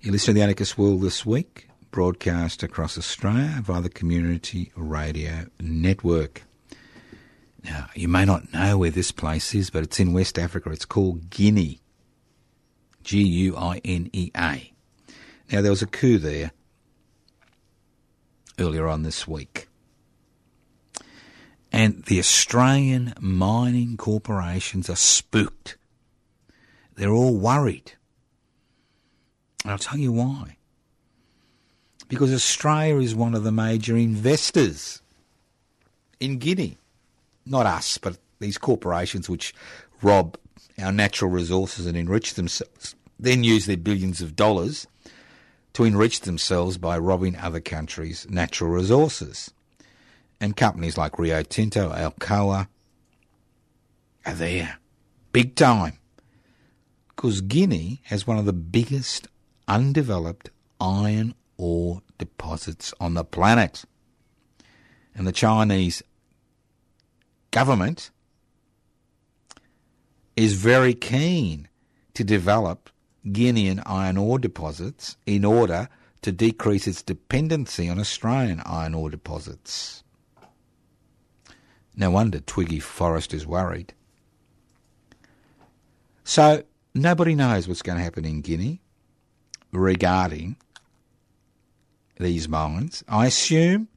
You 0.00 0.12
listen 0.12 0.26
to 0.26 0.32
the 0.34 0.42
Anarchist 0.42 0.76
World 0.76 1.00
this 1.00 1.24
week, 1.24 1.68
broadcast 1.90 2.62
across 2.62 2.98
Australia 2.98 3.60
via 3.62 3.80
the 3.80 3.88
Community 3.88 4.70
Radio 4.76 5.46
Network. 5.58 6.42
Now, 7.64 7.88
you 7.94 8.08
may 8.08 8.26
not 8.26 8.52
know 8.52 8.76
where 8.76 8.90
this 8.90 9.10
place 9.10 9.54
is, 9.54 9.70
but 9.70 9.82
it's 9.82 9.98
in 9.98 10.12
West 10.12 10.38
Africa. 10.38 10.70
It's 10.70 10.84
called 10.84 11.30
Guinea. 11.30 11.80
G 13.02 13.22
U 13.22 13.56
I 13.56 13.80
N 13.84 14.10
E 14.12 14.30
A. 14.36 14.72
Now, 15.52 15.60
there 15.60 15.70
was 15.70 15.82
a 15.82 15.86
coup 15.86 16.18
there 16.18 16.52
earlier 18.58 18.88
on 18.88 19.02
this 19.02 19.28
week. 19.28 19.68
And 21.74 22.04
the 22.04 22.20
Australian 22.20 23.14
mining 23.18 23.96
corporations 23.96 24.88
are 24.88 24.94
spooked. 24.94 25.76
They're 26.94 27.10
all 27.10 27.36
worried. 27.36 27.94
And 29.64 29.72
I'll 29.72 29.78
tell 29.78 29.98
you 29.98 30.12
why. 30.12 30.56
Because 32.06 32.32
Australia 32.32 33.00
is 33.02 33.16
one 33.16 33.34
of 33.34 33.42
the 33.42 33.50
major 33.50 33.96
investors 33.96 35.02
in 36.20 36.38
Guinea. 36.38 36.78
Not 37.44 37.66
us, 37.66 37.98
but 37.98 38.18
these 38.38 38.56
corporations 38.56 39.28
which 39.28 39.52
rob 40.00 40.38
our 40.80 40.92
natural 40.92 41.32
resources 41.32 41.86
and 41.86 41.96
enrich 41.96 42.34
themselves, 42.34 42.94
then 43.18 43.42
use 43.42 43.66
their 43.66 43.76
billions 43.76 44.20
of 44.20 44.36
dollars 44.36 44.86
to 45.72 45.82
enrich 45.82 46.20
themselves 46.20 46.78
by 46.78 46.96
robbing 46.96 47.36
other 47.36 47.58
countries' 47.58 48.28
natural 48.30 48.70
resources. 48.70 49.50
And 50.44 50.54
companies 50.54 50.98
like 50.98 51.18
Rio 51.18 51.42
Tinto, 51.42 51.90
Alcoa 51.90 52.68
are 54.26 54.34
there. 54.34 54.76
Big 55.32 55.56
time. 55.56 55.94
Because 57.08 57.40
Guinea 57.40 58.02
has 58.04 58.26
one 58.26 58.36
of 58.36 58.44
the 58.44 58.52
biggest 58.52 59.26
undeveloped 59.66 60.50
iron 60.78 61.34
ore 61.56 62.02
deposits 62.18 62.92
on 63.00 63.14
the 63.14 63.24
planet. 63.24 63.86
And 65.14 65.26
the 65.26 65.32
Chinese 65.32 66.02
government 67.50 68.10
is 70.36 70.52
very 70.52 70.92
keen 70.92 71.68
to 72.12 72.22
develop 72.22 72.90
Guinean 73.26 73.82
iron 73.86 74.18
ore 74.18 74.38
deposits 74.38 75.16
in 75.24 75.42
order 75.42 75.88
to 76.20 76.32
decrease 76.32 76.86
its 76.86 77.02
dependency 77.02 77.88
on 77.88 77.98
Australian 77.98 78.60
iron 78.66 78.92
ore 78.92 79.08
deposits. 79.08 80.03
No 81.96 82.10
wonder 82.10 82.40
Twiggy 82.40 82.80
Forrest 82.80 83.32
is 83.32 83.46
worried. 83.46 83.94
So, 86.24 86.64
nobody 86.94 87.34
knows 87.34 87.68
what's 87.68 87.82
going 87.82 87.98
to 87.98 88.04
happen 88.04 88.24
in 88.24 88.40
Guinea 88.40 88.80
regarding 89.72 90.56
these 92.18 92.48
mines. 92.48 93.04
I 93.08 93.26
assume 93.26 93.88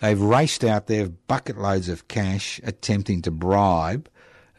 they've 0.00 0.20
raced 0.20 0.64
out 0.64 0.86
there 0.86 1.08
bucket 1.08 1.58
loads 1.58 1.88
of 1.88 2.08
cash 2.08 2.60
attempting 2.62 3.22
to 3.22 3.30
bribe 3.30 4.08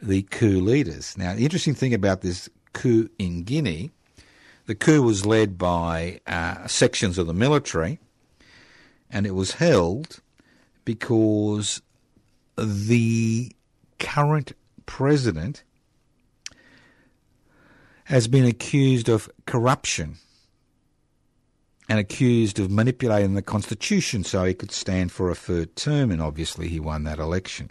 the 0.00 0.22
coup 0.22 0.60
leaders. 0.60 1.16
Now, 1.16 1.34
the 1.34 1.44
interesting 1.44 1.74
thing 1.74 1.94
about 1.94 2.22
this 2.22 2.48
coup 2.72 3.08
in 3.18 3.44
Guinea, 3.44 3.92
the 4.66 4.74
coup 4.74 5.02
was 5.02 5.24
led 5.24 5.56
by 5.56 6.20
uh, 6.26 6.66
sections 6.66 7.18
of 7.18 7.26
the 7.26 7.34
military, 7.34 8.00
and 9.10 9.26
it 9.26 9.34
was 9.34 9.52
held 9.52 10.20
because 10.84 11.80
the 12.56 13.52
current 13.98 14.52
president 14.86 15.62
has 18.04 18.28
been 18.28 18.44
accused 18.44 19.08
of 19.08 19.30
corruption 19.46 20.16
and 21.88 21.98
accused 21.98 22.58
of 22.58 22.70
manipulating 22.70 23.34
the 23.34 23.42
constitution 23.42 24.24
so 24.24 24.44
he 24.44 24.54
could 24.54 24.72
stand 24.72 25.12
for 25.12 25.30
a 25.30 25.34
third 25.34 25.76
term, 25.76 26.10
and 26.10 26.22
obviously 26.22 26.68
he 26.68 26.80
won 26.80 27.04
that 27.04 27.18
election. 27.18 27.70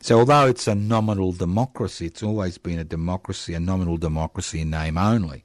So, 0.00 0.18
although 0.18 0.46
it's 0.46 0.66
a 0.66 0.74
nominal 0.74 1.32
democracy, 1.32 2.06
it's 2.06 2.22
always 2.22 2.58
been 2.58 2.78
a 2.78 2.84
democracy, 2.84 3.54
a 3.54 3.60
nominal 3.60 3.96
democracy 3.96 4.60
in 4.60 4.70
name 4.70 4.98
only. 4.98 5.44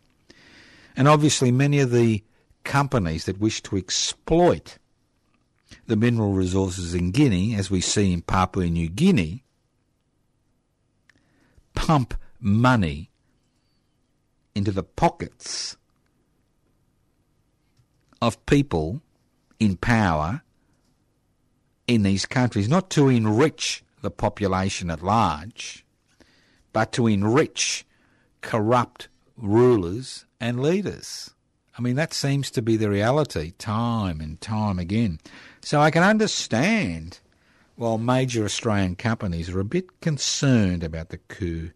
And 0.96 1.08
obviously, 1.08 1.52
many 1.52 1.80
of 1.80 1.92
the 1.92 2.24
companies 2.64 3.26
that 3.26 3.40
wish 3.40 3.62
to 3.64 3.78
exploit 3.78 4.78
the 5.88 5.96
mineral 5.96 6.34
resources 6.34 6.94
in 6.94 7.12
Guinea, 7.12 7.56
as 7.56 7.70
we 7.70 7.82
see 7.82 8.14
in 8.14 8.22
Papua 8.22 8.68
New 8.68 8.90
Guinea, 8.90 9.44
pump 11.74 12.14
money 12.40 13.10
into 14.56 14.72
the 14.72 14.84
pockets 14.84 15.78
of 18.22 18.46
people 18.46 19.02
in 19.60 19.76
power 19.76 20.42
in 21.88 22.04
these 22.04 22.26
countries, 22.26 22.70
not 22.70 22.90
to 22.92 23.10
enrich 23.10 23.84
the 24.02 24.12
population 24.12 24.90
at 24.90 25.04
large, 25.04 25.86
but 26.72 26.92
to 26.94 27.08
enrich 27.08 27.86
corrupt 28.42 29.10
rulers 29.36 30.26
and 30.40 30.62
leaders. 30.62 31.34
I 31.78 31.82
mean, 31.82 31.96
that 31.96 32.14
seems 32.14 32.52
to 32.52 32.62
be 32.62 32.78
the 32.78 32.90
reality 32.90 33.54
time 33.58 34.22
and 34.22 34.40
time 34.40 34.80
again. 34.80 35.20
So 35.64 35.80
I 35.80 35.92
can 35.92 36.04
understand 36.04 37.20
while 37.78 37.98
major 37.98 38.44
Australian 38.44 38.98
companies 38.98 39.50
are 39.50 39.62
a 39.62 39.66
bit 39.66 40.02
concerned 40.02 40.84
about 40.84 41.08
the 41.08 41.18
coup 41.18 41.72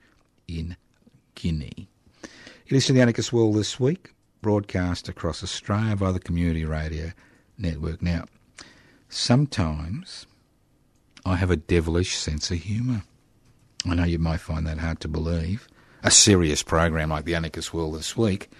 in 0.45 0.75
Guinea. 1.35 1.87
You 2.21 2.75
listen 2.75 2.87
to 2.87 2.93
the 2.93 3.01
Anarchist 3.01 3.31
World 3.31 3.55
this 3.55 3.79
week, 3.79 4.13
broadcast 4.41 5.07
across 5.07 5.41
Australia 5.41 5.95
by 5.95 6.11
the 6.11 6.19
Community 6.19 6.65
Radio 6.65 7.13
Network. 7.57 8.01
Now, 8.01 8.25
sometimes 9.07 10.27
I 11.25 11.37
have 11.37 11.49
a 11.49 11.55
devilish 11.55 12.17
sense 12.17 12.51
of 12.51 12.57
humour. 12.57 13.03
I 13.85 13.95
know 13.95 14.03
you 14.03 14.19
might 14.19 14.41
find 14.41 14.67
that 14.67 14.79
hard 14.79 14.99
to 14.99 15.07
believe. 15.07 15.69
A 16.03 16.11
serious 16.11 16.61
program 16.61 17.09
like 17.09 17.23
the 17.23 17.35
Anarchist 17.35 17.73
World 17.73 17.95
this 17.95 18.17
week, 18.17 18.51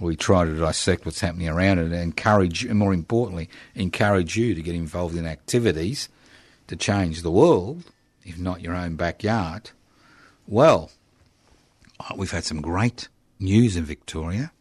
we 0.00 0.16
try 0.16 0.44
to 0.44 0.58
dissect 0.58 1.06
what's 1.06 1.20
happening 1.20 1.48
around 1.48 1.78
it 1.78 1.84
and 1.86 1.94
encourage, 1.94 2.64
and 2.64 2.78
more 2.78 2.92
importantly, 2.92 3.48
encourage 3.74 4.36
you 4.36 4.54
to 4.54 4.62
get 4.62 4.74
involved 4.74 5.16
in 5.16 5.26
activities 5.26 6.08
to 6.66 6.76
change 6.76 7.22
the 7.22 7.30
world, 7.30 7.84
if 8.24 8.38
not 8.38 8.60
your 8.60 8.74
own 8.74 8.96
backyard. 8.96 9.70
Well, 10.46 10.90
uh, 12.00 12.14
we've 12.16 12.30
had 12.30 12.44
some 12.44 12.60
great 12.60 13.08
news 13.38 13.76
in 13.76 13.84
Victoria. 13.84 14.52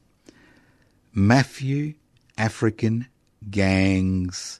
Matthew 1.14 1.96
African 2.38 3.08
Gangs 3.50 4.60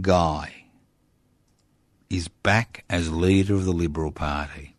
Guy 0.00 0.66
is 2.10 2.28
back 2.28 2.84
as 2.88 3.10
leader 3.10 3.54
of 3.54 3.64
the 3.64 3.72
Liberal 3.72 4.12
Party. 4.12 4.75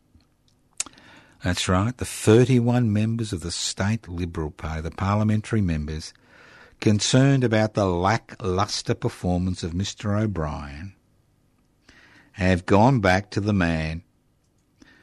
That's 1.47 1.69
right, 1.69 1.95
the 1.95 2.03
31 2.03 2.91
members 2.91 3.31
of 3.31 3.39
the 3.39 3.51
State 3.51 4.09
Liberal 4.09 4.51
Party, 4.51 4.81
the 4.81 4.91
parliamentary 4.91 5.61
members, 5.61 6.13
concerned 6.81 7.45
about 7.45 7.73
the 7.73 7.85
lacklustre 7.85 8.93
performance 8.93 9.63
of 9.63 9.71
Mr 9.71 10.21
O'Brien, 10.21 10.93
have 12.33 12.65
gone 12.65 12.99
back 12.99 13.29
to 13.29 13.39
the 13.39 13.53
man 13.53 14.03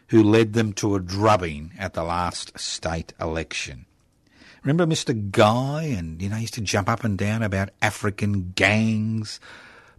who 0.09 0.23
led 0.23 0.53
them 0.53 0.75
to 0.75 0.95
a 0.95 1.01
drubbing 1.01 1.73
at 1.79 1.95
the 1.95 2.05
last 2.05 2.53
state 2.61 3.15
election. 3.19 3.87
Remember 4.65 4.85
Mr. 4.85 5.31
Guy, 5.31 5.85
and 5.85 6.21
you 6.21 6.29
know, 6.29 6.37
he 6.37 6.43
used 6.43 6.53
to 6.55 6.61
jump 6.61 6.91
up 6.91 7.05
and 7.05 7.17
down 7.17 7.43
about 7.43 7.71
African 7.81 8.53
gangs. 8.55 9.41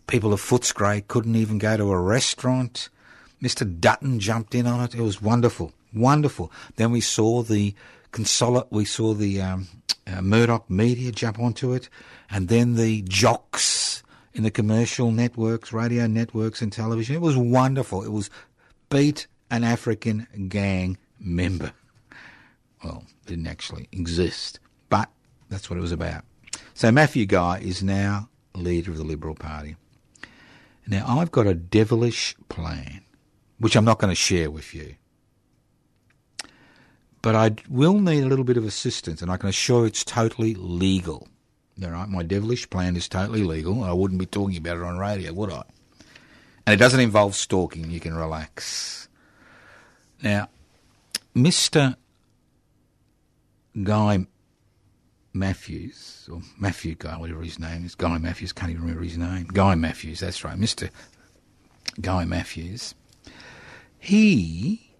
People 0.05 0.31
of 0.31 0.41
Footscray 0.41 1.07
couldn't 1.07 1.37
even 1.37 1.57
go 1.57 1.75
to 1.75 1.91
a 1.91 1.99
restaurant. 1.99 2.89
Mr. 3.41 3.79
Dutton 3.79 4.19
jumped 4.19 4.53
in 4.53 4.67
on 4.67 4.81
it. 4.81 4.93
It 4.93 5.01
was 5.01 5.23
wonderful, 5.23 5.73
wonderful. 5.95 6.51
Then 6.75 6.91
we 6.91 7.01
saw 7.01 7.41
the 7.41 7.73
consolidate. 8.11 8.71
We 8.71 8.85
saw 8.85 9.13
the 9.13 9.41
um, 9.41 9.67
uh, 10.07 10.21
Murdoch 10.21 10.69
media 10.69 11.11
jump 11.11 11.39
onto 11.39 11.73
it, 11.73 11.89
and 12.29 12.47
then 12.47 12.75
the 12.75 13.03
jocks 13.03 14.03
in 14.33 14.43
the 14.43 14.51
commercial 14.51 15.11
networks, 15.11 15.71
radio 15.71 16.07
networks, 16.07 16.61
and 16.61 16.71
television. 16.71 17.15
It 17.15 17.21
was 17.21 17.37
wonderful. 17.37 18.03
It 18.03 18.11
was 18.11 18.29
beat 18.89 19.27
an 19.49 19.63
African 19.63 20.27
gang 20.49 20.97
member. 21.19 21.71
Well, 22.83 23.03
didn't 23.25 23.47
actually 23.47 23.87
exist, 23.91 24.59
but 24.89 25.09
that's 25.49 25.69
what 25.69 25.77
it 25.77 25.81
was 25.81 25.91
about. 25.91 26.23
So 26.73 26.91
Matthew 26.91 27.25
Guy 27.25 27.59
is 27.59 27.81
now 27.81 28.29
leader 28.53 28.91
of 28.91 28.97
the 28.97 29.03
Liberal 29.03 29.35
Party. 29.35 29.75
Now, 30.87 31.05
I've 31.07 31.31
got 31.31 31.47
a 31.47 31.55
devilish 31.55 32.35
plan, 32.47 33.01
which 33.57 33.75
I'm 33.75 33.85
not 33.85 33.99
going 33.99 34.11
to 34.11 34.15
share 34.15 34.51
with 34.51 34.73
you. 34.75 34.95
But 37.25 37.33
I 37.33 37.55
will 37.67 37.99
need 37.99 38.23
a 38.23 38.27
little 38.27 38.45
bit 38.45 38.55
of 38.55 38.65
assistance, 38.65 39.23
and 39.23 39.31
I 39.31 39.37
can 39.37 39.49
assure 39.49 39.87
it's 39.87 40.03
totally 40.03 40.53
legal. 40.53 41.27
All 41.83 41.89
right, 41.89 42.07
my 42.07 42.21
devilish 42.21 42.69
plan 42.69 42.95
is 42.95 43.09
totally 43.09 43.43
legal. 43.43 43.83
I 43.83 43.93
wouldn't 43.93 44.19
be 44.19 44.27
talking 44.27 44.57
about 44.57 44.77
it 44.77 44.83
on 44.83 44.99
radio, 44.99 45.33
would 45.33 45.51
I? 45.51 45.63
And 46.67 46.75
it 46.75 46.77
doesn't 46.77 46.99
involve 46.99 47.33
stalking. 47.33 47.89
You 47.89 47.99
can 47.99 48.13
relax. 48.13 49.09
Now, 50.21 50.49
Mr. 51.35 51.95
Guy 53.81 54.27
Matthews, 55.33 56.29
or 56.31 56.43
Matthew 56.59 56.93
Guy, 56.93 57.17
whatever 57.17 57.41
his 57.41 57.57
name 57.57 57.85
is, 57.85 57.95
Guy 57.95 58.19
Matthews, 58.19 58.53
can't 58.53 58.69
even 58.69 58.83
remember 58.83 59.03
his 59.03 59.17
name. 59.17 59.45
Guy 59.51 59.73
Matthews, 59.73 60.19
that's 60.19 60.43
right, 60.43 60.59
Mr. 60.59 60.91
Guy 61.99 62.23
Matthews. 62.23 62.93
He 63.97 64.91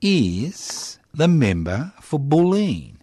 is 0.00 0.97
the 1.12 1.28
member 1.28 1.92
for 2.00 2.18
Bulleen. 2.18 2.96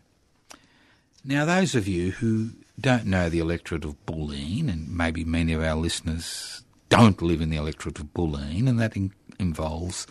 Now, 1.23 1.45
those 1.45 1.73
of 1.75 1.87
you 1.87 2.11
who 2.11 2.51
don't 2.79 3.05
know 3.05 3.29
the 3.29 3.39
electorate 3.39 3.85
of 3.85 3.95
Bulleen, 4.05 4.69
and 4.71 4.95
maybe 4.95 5.23
many 5.23 5.53
of 5.53 5.63
our 5.63 5.75
listeners 5.75 6.63
don't 6.89 7.21
live 7.21 7.41
in 7.41 7.49
the 7.49 7.57
electorate 7.57 7.99
of 7.99 8.13
Bulleen, 8.13 8.67
and 8.67 8.79
that 8.79 8.95
in- 8.95 9.13
involves 9.39 10.05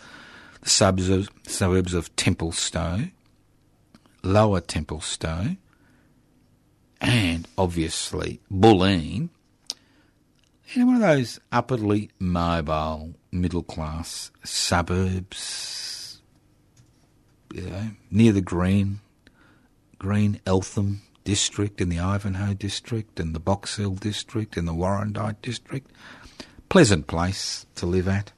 the 0.61 0.69
suburbs, 0.69 1.29
suburbs 1.47 1.93
of 1.93 2.13
Templestowe, 2.15 3.11
Lower 4.23 4.59
Templestowe, 4.59 5.57
and 6.99 7.47
obviously 7.57 8.39
Bulleen. 8.51 9.29
Know, 10.75 10.87
one 10.87 10.95
of 10.95 11.01
those 11.01 11.39
upwardly 11.53 12.09
mobile, 12.19 13.13
middle 13.31 13.63
class 13.63 14.31
suburbs, 14.43 16.04
you 17.55 17.69
know, 17.69 17.89
near 18.11 18.33
the 18.33 18.41
Green, 18.41 18.99
Green 19.97 20.41
Eltham 20.45 21.01
district, 21.23 21.79
in 21.79 21.89
the 21.89 21.99
Ivanhoe 21.99 22.53
district, 22.53 23.19
and 23.19 23.33
the 23.33 23.39
Box 23.39 23.77
Hill 23.77 23.95
district, 23.95 24.57
in 24.57 24.65
the 24.65 24.73
Warrandyte 24.73 25.41
district. 25.41 25.91
Pleasant 26.67 27.07
place 27.07 27.65
to 27.75 27.85
live 27.85 28.07
at. 28.07 28.33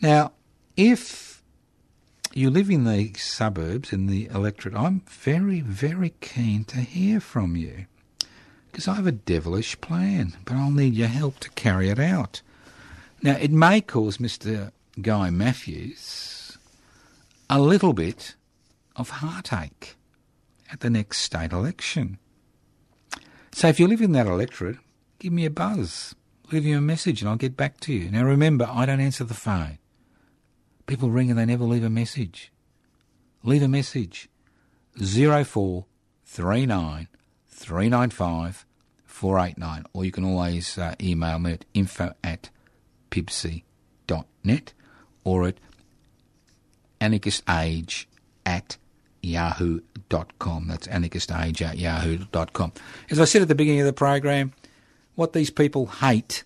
Now, 0.00 0.32
if 0.76 1.42
you 2.32 2.50
live 2.50 2.70
in 2.70 2.84
the 2.84 3.12
suburbs, 3.14 3.92
in 3.92 4.06
the 4.06 4.26
electorate, 4.26 4.76
I'm 4.76 5.02
very, 5.08 5.60
very 5.60 6.14
keen 6.20 6.64
to 6.66 6.78
hear 6.78 7.18
from 7.20 7.56
you. 7.56 7.86
Because 8.70 8.88
I 8.88 8.94
have 8.94 9.06
a 9.06 9.12
devilish 9.12 9.80
plan, 9.80 10.34
but 10.44 10.54
I'll 10.54 10.70
need 10.70 10.94
your 10.94 11.08
help 11.08 11.40
to 11.40 11.50
carry 11.50 11.90
it 11.90 11.98
out. 11.98 12.42
Now, 13.22 13.36
it 13.36 13.50
may 13.50 13.80
cause 13.80 14.18
Mr. 14.18 14.70
Guy 15.00 15.30
Matthews 15.30 16.33
a 17.54 17.60
little 17.60 17.92
bit 17.92 18.34
of 18.96 19.10
heartache 19.10 19.94
at 20.72 20.80
the 20.80 20.90
next 20.90 21.18
state 21.18 21.52
election. 21.52 22.18
So 23.52 23.68
if 23.68 23.78
you 23.78 23.86
live 23.86 24.02
in 24.02 24.10
that 24.10 24.26
electorate, 24.26 24.78
give 25.20 25.32
me 25.32 25.44
a 25.44 25.50
buzz. 25.50 26.16
Leave 26.50 26.64
me 26.64 26.72
a 26.72 26.80
message 26.80 27.22
and 27.22 27.30
I'll 27.30 27.36
get 27.36 27.56
back 27.56 27.78
to 27.82 27.92
you. 27.92 28.10
Now 28.10 28.24
remember, 28.24 28.68
I 28.68 28.86
don't 28.86 28.98
answer 28.98 29.22
the 29.22 29.34
phone. 29.34 29.78
People 30.86 31.10
ring 31.10 31.30
and 31.30 31.38
they 31.38 31.46
never 31.46 31.62
leave 31.62 31.84
a 31.84 31.88
message. 31.88 32.50
Leave 33.44 33.62
a 33.62 33.68
message. 33.68 34.28
0439 34.96 37.06
395 37.46 38.66
489. 39.04 39.84
Or 39.92 40.04
you 40.04 40.10
can 40.10 40.24
always 40.24 40.76
uh, 40.76 40.96
email 41.00 41.38
me 41.38 41.52
at 41.52 41.64
info 41.72 42.14
at 42.24 42.50
pibci.net 43.12 44.72
or 45.22 45.46
at 45.46 45.58
anarchistage 47.04 48.06
at 48.46 48.76
yahoo.com. 49.22 50.68
That's 50.68 50.86
anarchistage 50.88 51.62
at 51.62 51.78
yahoo.com. 51.78 52.72
As 53.10 53.20
I 53.20 53.24
said 53.24 53.42
at 53.42 53.48
the 53.48 53.54
beginning 53.54 53.80
of 53.80 53.86
the 53.86 53.92
program, 53.92 54.52
what 55.14 55.32
these 55.32 55.50
people 55.50 55.86
hate 55.86 56.44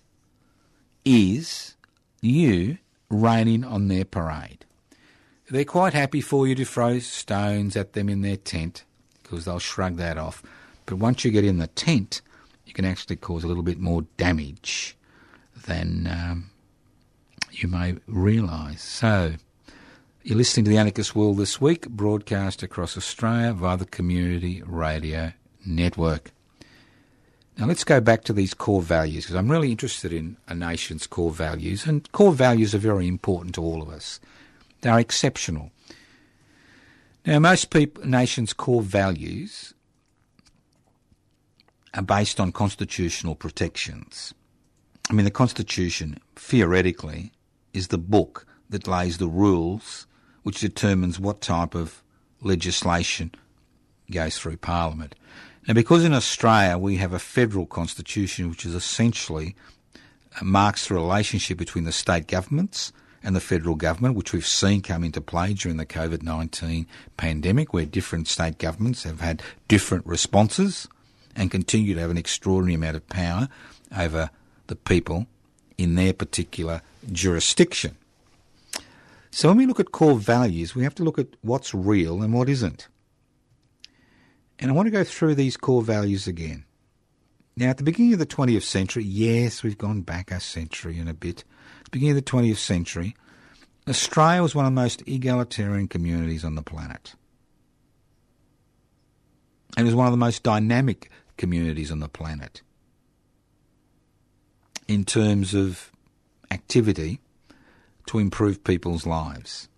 is 1.05 1.75
you 2.21 2.77
raining 3.09 3.63
on 3.63 3.87
their 3.87 4.05
parade. 4.05 4.65
They're 5.49 5.65
quite 5.65 5.93
happy 5.93 6.21
for 6.21 6.47
you 6.47 6.53
to 6.55 6.65
throw 6.65 6.99
stones 6.99 7.75
at 7.75 7.93
them 7.93 8.07
in 8.07 8.21
their 8.21 8.37
tent 8.37 8.83
because 9.23 9.45
they'll 9.45 9.59
shrug 9.59 9.97
that 9.97 10.17
off. 10.17 10.43
But 10.85 10.97
once 10.97 11.25
you 11.25 11.31
get 11.31 11.43
in 11.43 11.57
the 11.57 11.67
tent, 11.67 12.21
you 12.65 12.73
can 12.73 12.85
actually 12.85 13.15
cause 13.15 13.43
a 13.43 13.47
little 13.47 13.63
bit 13.63 13.79
more 13.79 14.03
damage 14.17 14.95
than 15.65 16.07
um, 16.07 16.49
you 17.51 17.67
may 17.67 17.95
realise. 18.05 18.83
So, 18.83 19.33
you're 20.29 20.37
listening 20.37 20.63
to 20.63 20.69
the 20.69 20.77
Anarchist 20.77 21.15
World 21.15 21.37
this 21.37 21.59
week, 21.59 21.89
broadcast 21.89 22.61
across 22.61 22.95
Australia 22.95 23.51
via 23.51 23.77
the 23.77 23.85
Community 23.85 24.61
Radio 24.63 25.33
Network. 25.65 26.29
Now 27.57 27.65
let's 27.65 27.83
go 27.83 27.99
back 27.99 28.25
to 28.25 28.33
these 28.33 28.53
core 28.53 28.83
values 28.83 29.23
because 29.23 29.35
I'm 29.35 29.49
really 29.49 29.71
interested 29.71 30.13
in 30.13 30.37
a 30.47 30.53
nation's 30.53 31.07
core 31.07 31.31
values, 31.31 31.87
and 31.87 32.09
core 32.11 32.31
values 32.31 32.75
are 32.75 32.77
very 32.77 33.07
important 33.07 33.55
to 33.55 33.63
all 33.63 33.81
of 33.81 33.89
us. 33.89 34.19
They 34.81 34.91
are 34.91 34.99
exceptional. 34.99 35.71
Now, 37.25 37.39
most 37.39 37.71
people, 37.71 38.05
nations' 38.05 38.53
core 38.53 38.83
values 38.83 39.73
are 41.95 42.03
based 42.03 42.39
on 42.39 42.51
constitutional 42.51 43.33
protections. 43.33 44.35
I 45.09 45.13
mean, 45.13 45.25
the 45.25 45.31
Constitution, 45.31 46.19
theoretically, 46.35 47.31
is 47.73 47.87
the 47.87 47.97
book 47.97 48.45
that 48.69 48.87
lays 48.87 49.17
the 49.17 49.27
rules 49.27 50.05
which 50.43 50.59
determines 50.59 51.19
what 51.19 51.41
type 51.41 51.75
of 51.75 52.01
legislation 52.41 53.31
goes 54.11 54.37
through 54.37 54.57
Parliament. 54.57 55.15
Now, 55.67 55.73
because 55.73 56.03
in 56.03 56.13
Australia 56.13 56.77
we 56.77 56.97
have 56.97 57.13
a 57.13 57.19
federal 57.19 57.65
constitution 57.65 58.49
which 58.49 58.65
is 58.65 58.73
essentially 58.73 59.55
uh, 60.39 60.43
marks 60.43 60.87
the 60.87 60.95
relationship 60.95 61.57
between 61.57 61.83
the 61.83 61.91
state 61.91 62.27
governments 62.27 62.91
and 63.21 63.35
the 63.35 63.41
federal 63.41 63.75
government, 63.75 64.15
which 64.15 64.31
we've 64.33 64.47
seen 64.47 64.81
come 64.81 65.03
into 65.03 65.21
play 65.21 65.53
during 65.53 65.77
the 65.77 65.85
COVID 65.85 66.23
19 66.23 66.87
pandemic, 67.17 67.73
where 67.73 67.85
different 67.85 68.27
state 68.27 68.57
governments 68.57 69.03
have 69.03 69.19
had 69.19 69.43
different 69.67 70.05
responses 70.05 70.87
and 71.35 71.51
continue 71.51 71.93
to 71.93 72.01
have 72.01 72.11
an 72.11 72.17
extraordinary 72.17 72.75
amount 72.75 72.95
of 72.95 73.07
power 73.09 73.49
over 73.95 74.29
the 74.67 74.75
people 74.75 75.27
in 75.77 75.95
their 75.95 76.13
particular 76.13 76.81
jurisdiction. 77.11 77.95
So 79.31 79.47
when 79.47 79.57
we 79.57 79.65
look 79.65 79.79
at 79.79 79.91
core 79.91 80.15
values, 80.15 80.75
we 80.75 80.83
have 80.83 80.95
to 80.95 81.03
look 81.03 81.19
at 81.19 81.27
what's 81.41 81.73
real 81.73 82.21
and 82.21 82.33
what 82.33 82.49
isn't. 82.49 82.87
And 84.57 84.69
I 84.69 84.73
want 84.73 84.87
to 84.87 84.91
go 84.91 85.03
through 85.03 85.35
these 85.35 85.55
core 85.55 85.81
values 85.81 86.27
again. 86.27 86.65
Now, 87.55 87.69
at 87.69 87.77
the 87.77 87.83
beginning 87.83 88.13
of 88.13 88.19
the 88.19 88.25
20th 88.25 88.63
century, 88.63 89.03
yes, 89.03 89.63
we've 89.63 89.77
gone 89.77 90.01
back 90.01 90.31
a 90.31 90.39
century 90.39 90.97
and 90.97 91.09
a 91.09 91.13
bit. 91.13 91.43
At 91.79 91.85
the 91.85 91.91
beginning 91.91 92.17
of 92.17 92.25
the 92.25 92.31
20th 92.31 92.57
century, 92.57 93.15
Australia 93.87 94.41
was 94.41 94.55
one 94.55 94.65
of 94.65 94.71
the 94.71 94.81
most 94.81 95.03
egalitarian 95.07 95.87
communities 95.87 96.45
on 96.45 96.55
the 96.55 96.61
planet. 96.61 97.15
And 99.77 99.85
it 99.85 99.89
was 99.89 99.95
one 99.95 100.07
of 100.07 100.13
the 100.13 100.17
most 100.17 100.43
dynamic 100.43 101.09
communities 101.37 101.91
on 101.91 101.99
the 101.99 102.09
planet 102.09 102.61
in 104.87 105.05
terms 105.05 105.53
of 105.53 105.91
activity 106.51 107.19
to 108.09 108.17
improve 108.17 108.63
people's 108.63 109.05
lives. 109.05 109.69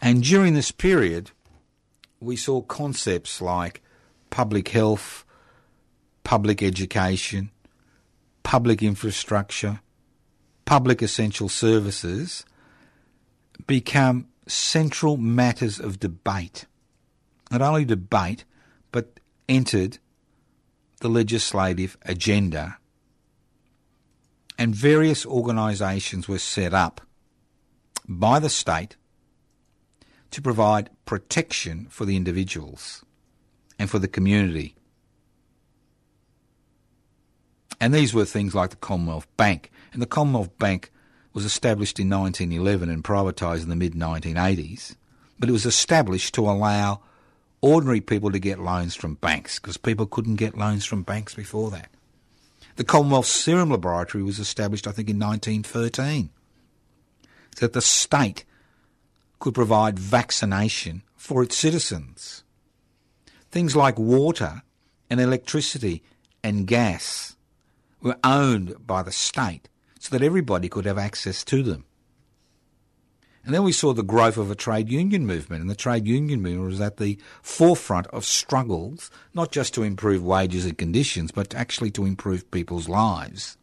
And 0.00 0.22
during 0.22 0.54
this 0.54 0.72
period, 0.72 1.30
we 2.18 2.34
saw 2.34 2.62
concepts 2.62 3.42
like 3.42 3.82
public 4.30 4.68
health, 4.68 5.26
public 6.24 6.62
education, 6.62 7.50
public 8.42 8.82
infrastructure, 8.82 9.80
public 10.64 11.02
essential 11.02 11.50
services 11.50 12.46
become 13.66 14.28
central 14.46 15.18
matters 15.18 15.78
of 15.78 16.00
debate. 16.00 16.64
Not 17.50 17.60
only 17.60 17.84
debate, 17.84 18.46
but 18.92 19.20
entered 19.46 19.98
the 21.00 21.10
legislative 21.10 21.98
agenda. 22.00 22.78
And 24.58 24.74
various 24.74 25.24
organisations 25.26 26.28
were 26.28 26.38
set 26.38 26.74
up 26.74 27.00
by 28.08 28.38
the 28.38 28.50
state 28.50 28.96
to 30.30 30.42
provide 30.42 30.90
protection 31.04 31.86
for 31.90 32.04
the 32.04 32.16
individuals 32.16 33.04
and 33.78 33.90
for 33.90 33.98
the 33.98 34.08
community. 34.08 34.74
And 37.80 37.92
these 37.92 38.14
were 38.14 38.24
things 38.24 38.54
like 38.54 38.70
the 38.70 38.76
Commonwealth 38.76 39.26
Bank. 39.36 39.70
And 39.92 40.00
the 40.00 40.06
Commonwealth 40.06 40.56
Bank 40.58 40.92
was 41.32 41.44
established 41.44 41.98
in 41.98 42.08
1911 42.08 42.88
and 42.88 43.02
privatised 43.02 43.64
in 43.64 43.68
the 43.68 43.76
mid 43.76 43.94
1980s. 43.94 44.96
But 45.38 45.48
it 45.48 45.52
was 45.52 45.66
established 45.66 46.34
to 46.34 46.48
allow 46.48 47.00
ordinary 47.60 48.00
people 48.00 48.30
to 48.30 48.38
get 48.38 48.60
loans 48.60 48.94
from 48.94 49.14
banks 49.14 49.58
because 49.58 49.76
people 49.76 50.06
couldn't 50.06 50.36
get 50.36 50.56
loans 50.56 50.84
from 50.84 51.02
banks 51.02 51.34
before 51.34 51.70
that. 51.70 51.88
The 52.76 52.84
Commonwealth 52.84 53.26
Serum 53.26 53.70
Laboratory 53.70 54.24
was 54.24 54.38
established, 54.38 54.86
I 54.86 54.92
think, 54.92 55.10
in 55.10 55.18
1913 55.18 56.30
so 57.54 57.66
that 57.66 57.72
the 57.72 57.80
state 57.80 58.44
could 59.38 59.54
provide 59.54 59.98
vaccination 59.98 61.02
for 61.16 61.42
its 61.42 61.56
citizens. 61.56 62.44
Things 63.50 63.76
like 63.76 63.98
water 63.98 64.62
and 65.10 65.20
electricity 65.20 66.02
and 66.42 66.66
gas 66.66 67.36
were 68.00 68.16
owned 68.24 68.86
by 68.86 69.02
the 69.02 69.12
state 69.12 69.68
so 69.98 70.16
that 70.16 70.24
everybody 70.24 70.68
could 70.68 70.84
have 70.84 70.98
access 70.98 71.44
to 71.44 71.62
them. 71.62 71.84
And 73.44 73.52
then 73.52 73.64
we 73.64 73.72
saw 73.72 73.92
the 73.92 74.04
growth 74.04 74.36
of 74.36 74.50
a 74.50 74.54
trade 74.54 74.88
union 74.88 75.26
movement, 75.26 75.62
and 75.62 75.70
the 75.70 75.74
trade 75.74 76.06
union 76.06 76.40
movement 76.40 76.70
was 76.70 76.80
at 76.80 76.98
the 76.98 77.18
forefront 77.42 78.06
of 78.08 78.24
struggles, 78.24 79.10
not 79.34 79.50
just 79.50 79.74
to 79.74 79.82
improve 79.82 80.22
wages 80.22 80.64
and 80.64 80.78
conditions, 80.78 81.32
but 81.32 81.54
actually 81.54 81.90
to 81.92 82.06
improve 82.06 82.48
people's 82.52 82.88
lives. 82.88 83.56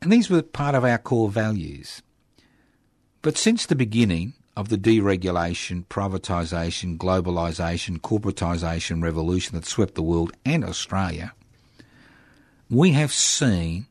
And 0.00 0.12
these 0.12 0.30
were 0.30 0.42
part 0.42 0.76
of 0.76 0.84
our 0.84 0.98
core 0.98 1.28
values. 1.28 2.02
But 3.22 3.36
since 3.36 3.66
the 3.66 3.74
beginning 3.74 4.34
of 4.56 4.68
the 4.68 4.78
deregulation, 4.78 5.84
privatisation, 5.86 6.96
globalisation, 6.96 7.98
corporatisation 7.98 9.02
revolution 9.02 9.56
that 9.56 9.66
swept 9.66 9.96
the 9.96 10.02
world 10.02 10.32
and 10.44 10.64
Australia, 10.64 11.32
we 12.70 12.92
have 12.92 13.12
seen 13.12 13.86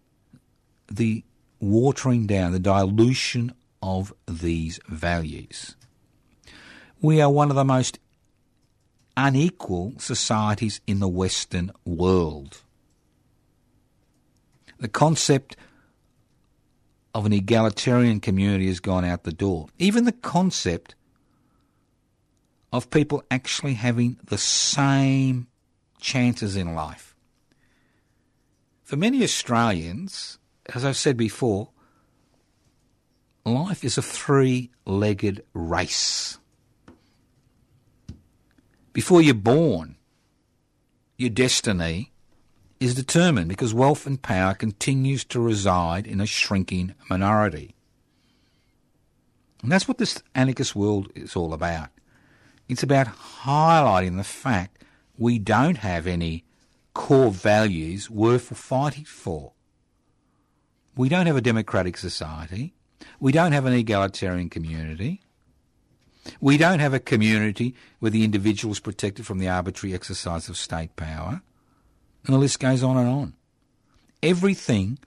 the 0.89 1.23
watering 1.59 2.27
down, 2.27 2.51
the 2.51 2.59
dilution 2.59 3.53
of 3.81 4.13
these 4.27 4.79
values. 4.87 5.75
We 7.01 7.21
are 7.21 7.29
one 7.29 7.49
of 7.49 7.55
the 7.55 7.65
most 7.65 7.99
unequal 9.15 9.93
societies 9.97 10.81
in 10.87 10.99
the 10.99 11.07
Western 11.07 11.71
world. 11.85 12.61
The 14.79 14.87
concept 14.87 15.55
of 17.13 17.25
an 17.25 17.33
egalitarian 17.33 18.19
community 18.19 18.67
has 18.67 18.79
gone 18.79 19.03
out 19.03 19.23
the 19.23 19.31
door. 19.31 19.67
Even 19.79 20.05
the 20.05 20.11
concept 20.11 20.93
of 22.71 22.89
people 22.91 23.23
actually 23.31 23.73
having 23.73 24.17
the 24.23 24.37
same 24.37 25.47
chances 25.99 26.55
in 26.55 26.75
life. 26.75 27.15
For 28.83 28.97
many 28.97 29.23
Australians, 29.23 30.37
as 30.73 30.85
I've 30.85 30.95
said 30.95 31.17
before, 31.17 31.69
life 33.53 33.83
is 33.83 33.97
a 33.97 34.01
three 34.01 34.71
legged 34.85 35.43
race. 35.53 36.37
Before 38.93 39.21
you're 39.21 39.33
born, 39.33 39.95
your 41.17 41.29
destiny 41.29 42.11
is 42.79 42.95
determined 42.95 43.49
because 43.49 43.73
wealth 43.73 44.05
and 44.05 44.21
power 44.21 44.53
continues 44.53 45.23
to 45.25 45.39
reside 45.39 46.05
in 46.07 46.21
a 46.21 46.25
shrinking 46.25 46.93
minority. 47.09 47.75
And 49.63 49.71
that's 49.71 49.87
what 49.87 49.97
this 49.97 50.21
anarchist 50.35 50.75
world 50.75 51.11
is 51.15 51.35
all 51.35 51.53
about. 51.53 51.89
It's 52.69 52.83
about 52.83 53.07
highlighting 53.43 54.17
the 54.17 54.23
fact 54.23 54.83
we 55.17 55.39
don't 55.39 55.77
have 55.77 56.05
any 56.05 56.43
core 56.93 57.31
values 57.31 58.09
worth 58.09 58.55
fighting 58.57 59.05
for. 59.05 59.53
We 60.95 61.09
don't 61.09 61.27
have 61.27 61.37
a 61.37 61.41
democratic 61.41 61.97
society. 61.97 62.73
We 63.19 63.31
don't 63.31 63.51
have 63.51 63.65
an 63.65 63.73
egalitarian 63.73 64.49
community. 64.49 65.21
We 66.39 66.57
don't 66.57 66.79
have 66.79 66.93
a 66.93 66.99
community 66.99 67.75
where 67.99 68.11
the 68.11 68.23
individual 68.23 68.71
is 68.71 68.79
protected 68.79 69.25
from 69.25 69.39
the 69.39 69.49
arbitrary 69.49 69.93
exercise 69.93 70.49
of 70.49 70.57
state 70.57 70.95
power. 70.95 71.41
And 72.25 72.35
the 72.35 72.39
list 72.39 72.59
goes 72.59 72.83
on 72.83 72.97
and 72.97 73.07
on. 73.07 73.33
Everything 74.21 74.99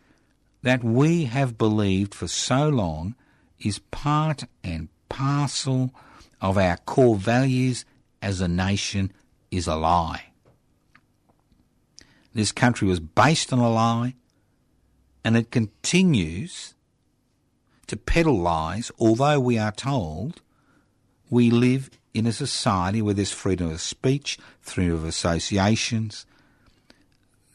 that 0.62 0.82
we 0.82 1.24
have 1.24 1.58
believed 1.58 2.14
for 2.14 2.28
so 2.28 2.68
long 2.68 3.14
is 3.58 3.78
part 3.78 4.44
and 4.64 4.88
parcel 5.08 5.90
of 6.40 6.56
our 6.56 6.78
core 6.78 7.16
values 7.16 7.84
as 8.22 8.40
a 8.40 8.48
nation 8.48 9.12
is 9.50 9.66
a 9.66 9.76
lie. 9.76 10.24
This 12.32 12.52
country 12.52 12.86
was 12.86 13.00
based 13.00 13.52
on 13.52 13.58
a 13.58 13.70
lie 13.70 14.14
and 15.24 15.36
it 15.36 15.50
continues 15.50 16.74
to 17.90 17.96
peddle 17.96 18.38
lies, 18.38 18.92
although 19.00 19.40
we 19.40 19.58
are 19.58 19.72
told 19.72 20.42
we 21.28 21.50
live 21.50 21.90
in 22.14 22.24
a 22.24 22.32
society 22.32 23.02
where 23.02 23.14
there's 23.14 23.32
freedom 23.32 23.68
of 23.68 23.80
speech, 23.80 24.38
freedom 24.60 24.94
of 24.94 25.04
associations, 25.04 26.24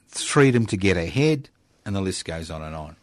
freedom 0.08 0.66
to 0.66 0.76
get 0.76 0.98
ahead, 0.98 1.50
and 1.86 1.96
the 1.96 2.02
list 2.02 2.26
goes 2.26 2.52
on 2.52 2.62
and 2.62 2.76
on. 2.76 2.98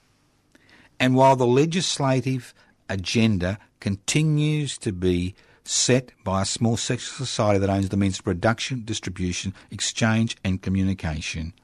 And 1.00 1.14
while 1.14 1.34
the 1.34 1.46
legislative 1.46 2.52
agenda 2.90 3.58
continues 3.80 4.76
to 4.78 4.92
be 4.92 5.34
set 5.64 6.12
by 6.24 6.42
a 6.42 6.46
small 6.46 6.76
section 6.76 7.12
of 7.14 7.28
society 7.28 7.58
that 7.60 7.70
owns 7.70 7.88
the 7.88 7.96
means 7.96 8.18
of 8.18 8.26
production, 8.26 8.82
distribution, 8.84 9.54
exchange, 9.70 10.36
and 10.44 10.60
communication, 10.60 11.54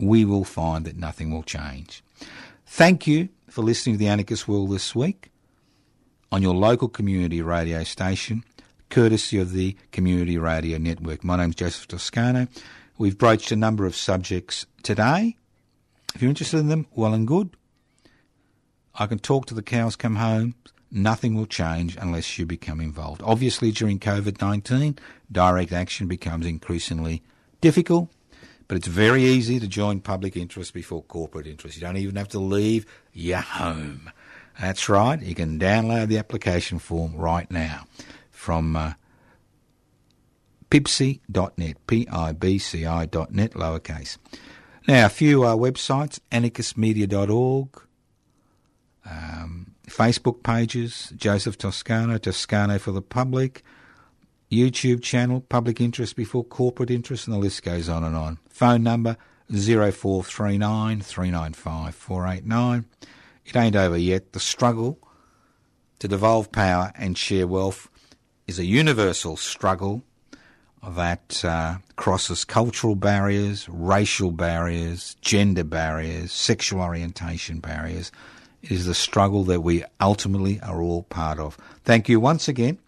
we 0.00 0.24
will 0.24 0.44
find 0.44 0.84
that 0.84 0.96
nothing 0.96 1.30
will 1.30 1.44
change. 1.44 2.02
Thank 2.66 3.06
you 3.06 3.28
for 3.52 3.60
listening 3.60 3.96
to 3.96 3.98
the 3.98 4.08
Anarchist 4.08 4.48
World 4.48 4.70
this 4.70 4.94
week 4.94 5.30
on 6.30 6.40
your 6.40 6.54
local 6.54 6.88
community 6.88 7.42
radio 7.42 7.84
station, 7.84 8.44
courtesy 8.88 9.38
of 9.38 9.52
the 9.52 9.76
Community 9.90 10.38
Radio 10.38 10.78
Network. 10.78 11.22
My 11.22 11.36
name 11.36 11.50
is 11.50 11.56
Joseph 11.56 11.86
Toscano. 11.86 12.48
We've 12.96 13.18
broached 13.18 13.52
a 13.52 13.56
number 13.56 13.84
of 13.84 13.94
subjects 13.94 14.64
today. 14.82 15.36
If 16.14 16.22
you're 16.22 16.30
interested 16.30 16.60
in 16.60 16.68
them, 16.68 16.86
well 16.94 17.12
and 17.12 17.28
good. 17.28 17.50
I 18.94 19.06
can 19.06 19.18
talk 19.18 19.44
to 19.46 19.54
the 19.54 19.62
cows 19.62 19.96
come 19.96 20.16
home. 20.16 20.54
Nothing 20.90 21.34
will 21.34 21.44
change 21.44 21.98
unless 22.00 22.38
you 22.38 22.46
become 22.46 22.80
involved. 22.80 23.20
Obviously, 23.22 23.70
during 23.70 23.98
COVID 23.98 24.40
19, 24.40 24.98
direct 25.30 25.72
action 25.72 26.06
becomes 26.06 26.46
increasingly 26.46 27.22
difficult, 27.60 28.08
but 28.72 28.78
it's 28.78 28.88
very 28.88 29.22
easy 29.24 29.60
to 29.60 29.68
join 29.68 30.00
public 30.00 30.34
interest 30.34 30.72
before 30.72 31.02
corporate 31.02 31.46
interest. 31.46 31.76
You 31.76 31.82
don't 31.82 31.98
even 31.98 32.16
have 32.16 32.28
to 32.28 32.38
leave 32.38 32.86
your 33.12 33.42
home. 33.42 34.10
That's 34.58 34.88
right, 34.88 35.20
you 35.20 35.34
can 35.34 35.58
download 35.58 36.08
the 36.08 36.16
application 36.16 36.78
form 36.78 37.14
right 37.14 37.50
now 37.50 37.84
from 38.30 38.74
uh, 38.74 38.94
pibci.net, 40.70 41.86
P-I-B-C-I.net, 41.86 43.52
lowercase. 43.52 44.16
Now, 44.88 45.04
a 45.04 45.10
few 45.10 45.44
uh, 45.44 45.54
websites, 45.54 46.18
anarchistmedia.org, 46.30 47.82
um, 49.04 49.74
Facebook 49.86 50.42
pages, 50.42 51.12
Joseph 51.14 51.58
Toscano, 51.58 52.16
Toscano 52.16 52.78
for 52.78 52.92
the 52.92 53.02
Public, 53.02 53.64
YouTube 54.50 55.02
channel, 55.02 55.40
Public 55.40 55.80
Interest 55.80 56.14
Before 56.14 56.44
Corporate 56.44 56.90
Interest, 56.90 57.26
and 57.26 57.34
the 57.34 57.38
list 57.38 57.62
goes 57.62 57.90
on 57.90 58.04
and 58.04 58.14
on. 58.16 58.38
Phone 58.62 58.84
number 58.84 59.16
0439 59.50 61.00
395 61.00 61.94
489. 61.96 62.84
It 63.44 63.56
ain't 63.56 63.74
over 63.74 63.96
yet. 63.96 64.32
The 64.34 64.38
struggle 64.38 65.00
to 65.98 66.06
devolve 66.06 66.52
power 66.52 66.92
and 66.94 67.18
share 67.18 67.48
wealth 67.48 67.90
is 68.46 68.60
a 68.60 68.64
universal 68.64 69.36
struggle 69.36 70.04
that 70.86 71.44
uh, 71.44 71.78
crosses 71.96 72.44
cultural 72.44 72.94
barriers, 72.94 73.68
racial 73.68 74.30
barriers, 74.30 75.16
gender 75.20 75.64
barriers, 75.64 76.30
sexual 76.30 76.82
orientation 76.82 77.58
barriers, 77.58 78.12
It 78.62 78.70
is 78.70 78.86
the 78.86 78.94
struggle 78.94 79.42
that 79.46 79.62
we 79.62 79.82
ultimately 80.00 80.60
are 80.60 80.80
all 80.80 81.02
part 81.02 81.40
of. 81.40 81.58
Thank 81.82 82.08
you 82.08 82.20
once 82.20 82.46
again 82.46 82.78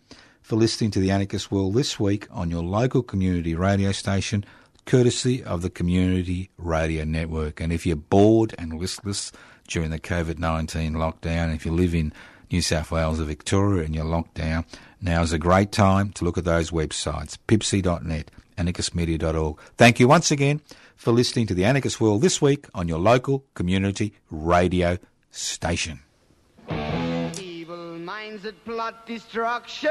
for 0.41 0.55
listening 0.55 0.93
to 0.93 1.01
the 1.01 1.11
Anarchist 1.11 1.51
World 1.51 1.75
this 1.75 1.99
week 1.99 2.29
on 2.31 2.49
your 2.49 2.62
local 2.62 3.03
community 3.03 3.57
radio 3.57 3.91
station, 3.91 4.45
courtesy 4.87 5.43
of 5.43 5.62
the 5.62 5.70
Community 5.70 6.51
Radio 6.59 7.05
Network. 7.05 7.61
And 7.61 7.72
if 7.72 7.87
you're 7.87 7.97
bored 7.97 8.55
and 8.59 8.78
listless 8.78 9.32
during 9.68 9.91
the 9.91 9.99
COVID 9.99 10.39
19 10.39 10.95
lockdown, 10.95 11.55
if 11.55 11.64
you 11.64 11.72
live 11.72 11.95
in 11.95 12.12
New 12.51 12.62
South 12.62 12.91
Wales 12.91 13.20
or 13.20 13.24
Victoria 13.24 13.85
and 13.85 13.95
you're 13.95 14.05
locked 14.05 14.35
down, 14.35 14.64
now 15.01 15.22
is 15.22 15.32
a 15.32 15.39
great 15.39 15.72
time 15.72 16.11
to 16.12 16.24
look 16.24 16.39
at 16.39 16.45
those 16.45 16.70
websites 16.70 17.37
pibci.net, 17.49 18.30
anarchistmedia.org. 18.57 19.59
Thank 19.76 20.01
you 20.01 20.09
once 20.09 20.30
again 20.30 20.61
for 20.97 21.12
listening 21.12 21.47
to 21.49 21.55
the 21.55 21.64
Anarchist 21.64 22.01
World 22.01 22.22
this 22.22 22.41
week 22.41 22.66
on 22.74 22.89
your 22.89 22.99
local 22.99 23.45
community 23.55 24.14
radio 24.30 24.99
station. 25.30 26.01
Evil 26.70 27.99
minds 27.99 28.45
that 28.45 28.64
plot 28.64 29.07
destruction. 29.07 29.91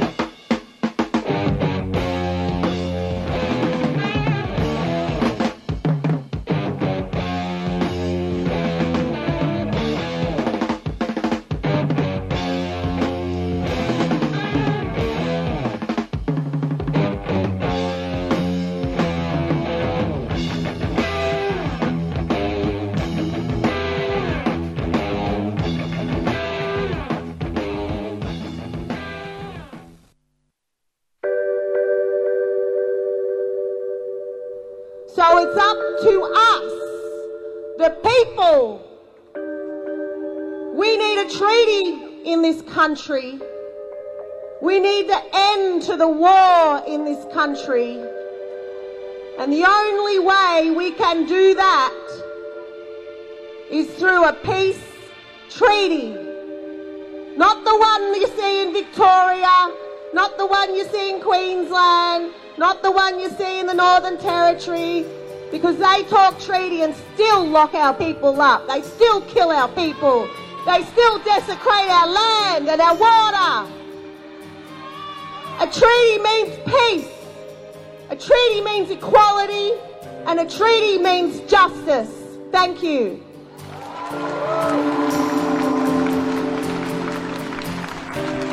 So 35.21 35.37
it's 35.37 35.55
up 35.55 35.77
to 35.77 36.23
us, 36.35 36.71
the 37.77 37.89
people. 38.09 38.81
We 40.75 40.97
need 40.97 41.19
a 41.19 41.29
treaty 41.29 42.27
in 42.27 42.41
this 42.41 42.63
country. 42.63 43.39
We 44.63 44.79
need 44.79 45.07
the 45.07 45.21
end 45.31 45.83
to 45.83 45.95
the 45.95 46.07
war 46.07 46.81
in 46.87 47.05
this 47.05 47.23
country. 47.35 47.97
And 49.37 49.53
the 49.53 49.63
only 49.63 50.17
way 50.17 50.73
we 50.75 50.89
can 50.89 51.27
do 51.27 51.53
that 51.53 51.93
is 53.69 53.93
through 53.99 54.27
a 54.27 54.33
peace 54.33 54.83
treaty. 55.51 56.15
Not 57.37 57.63
the 57.63 57.77
one 57.77 58.15
you 58.15 58.25
see 58.25 58.63
in 58.63 58.73
Victoria, 58.73 59.71
not 60.15 60.39
the 60.39 60.47
one 60.47 60.73
you 60.73 60.83
see 60.85 61.11
in 61.11 61.21
Queensland, 61.21 62.33
not 62.57 62.83
the 62.83 62.91
one 62.91 63.19
you 63.19 63.29
see 63.29 63.59
in 63.59 63.67
the 63.67 63.73
Northern 63.73 64.17
Territory, 64.17 65.05
because 65.51 65.77
they 65.77 66.03
talk 66.09 66.39
treaty 66.39 66.81
and 66.81 66.95
still 67.13 67.45
lock 67.45 67.73
our 67.73 67.93
people 67.93 68.41
up. 68.41 68.67
They 68.67 68.81
still 68.81 69.21
kill 69.21 69.49
our 69.49 69.67
people. 69.69 70.27
They 70.65 70.83
still 70.83 71.19
desecrate 71.19 71.89
our 71.89 72.07
land 72.07 72.69
and 72.69 72.79
our 72.79 72.95
water. 72.95 73.71
A 75.59 75.67
treaty 75.67 76.19
means 76.23 76.57
peace. 76.65 77.09
A 78.09 78.15
treaty 78.15 78.61
means 78.61 78.89
equality. 78.91 79.71
And 80.25 80.39
a 80.39 80.49
treaty 80.49 80.99
means 80.99 81.39
justice. 81.49 82.11
Thank 82.51 82.83
you. 82.83 83.23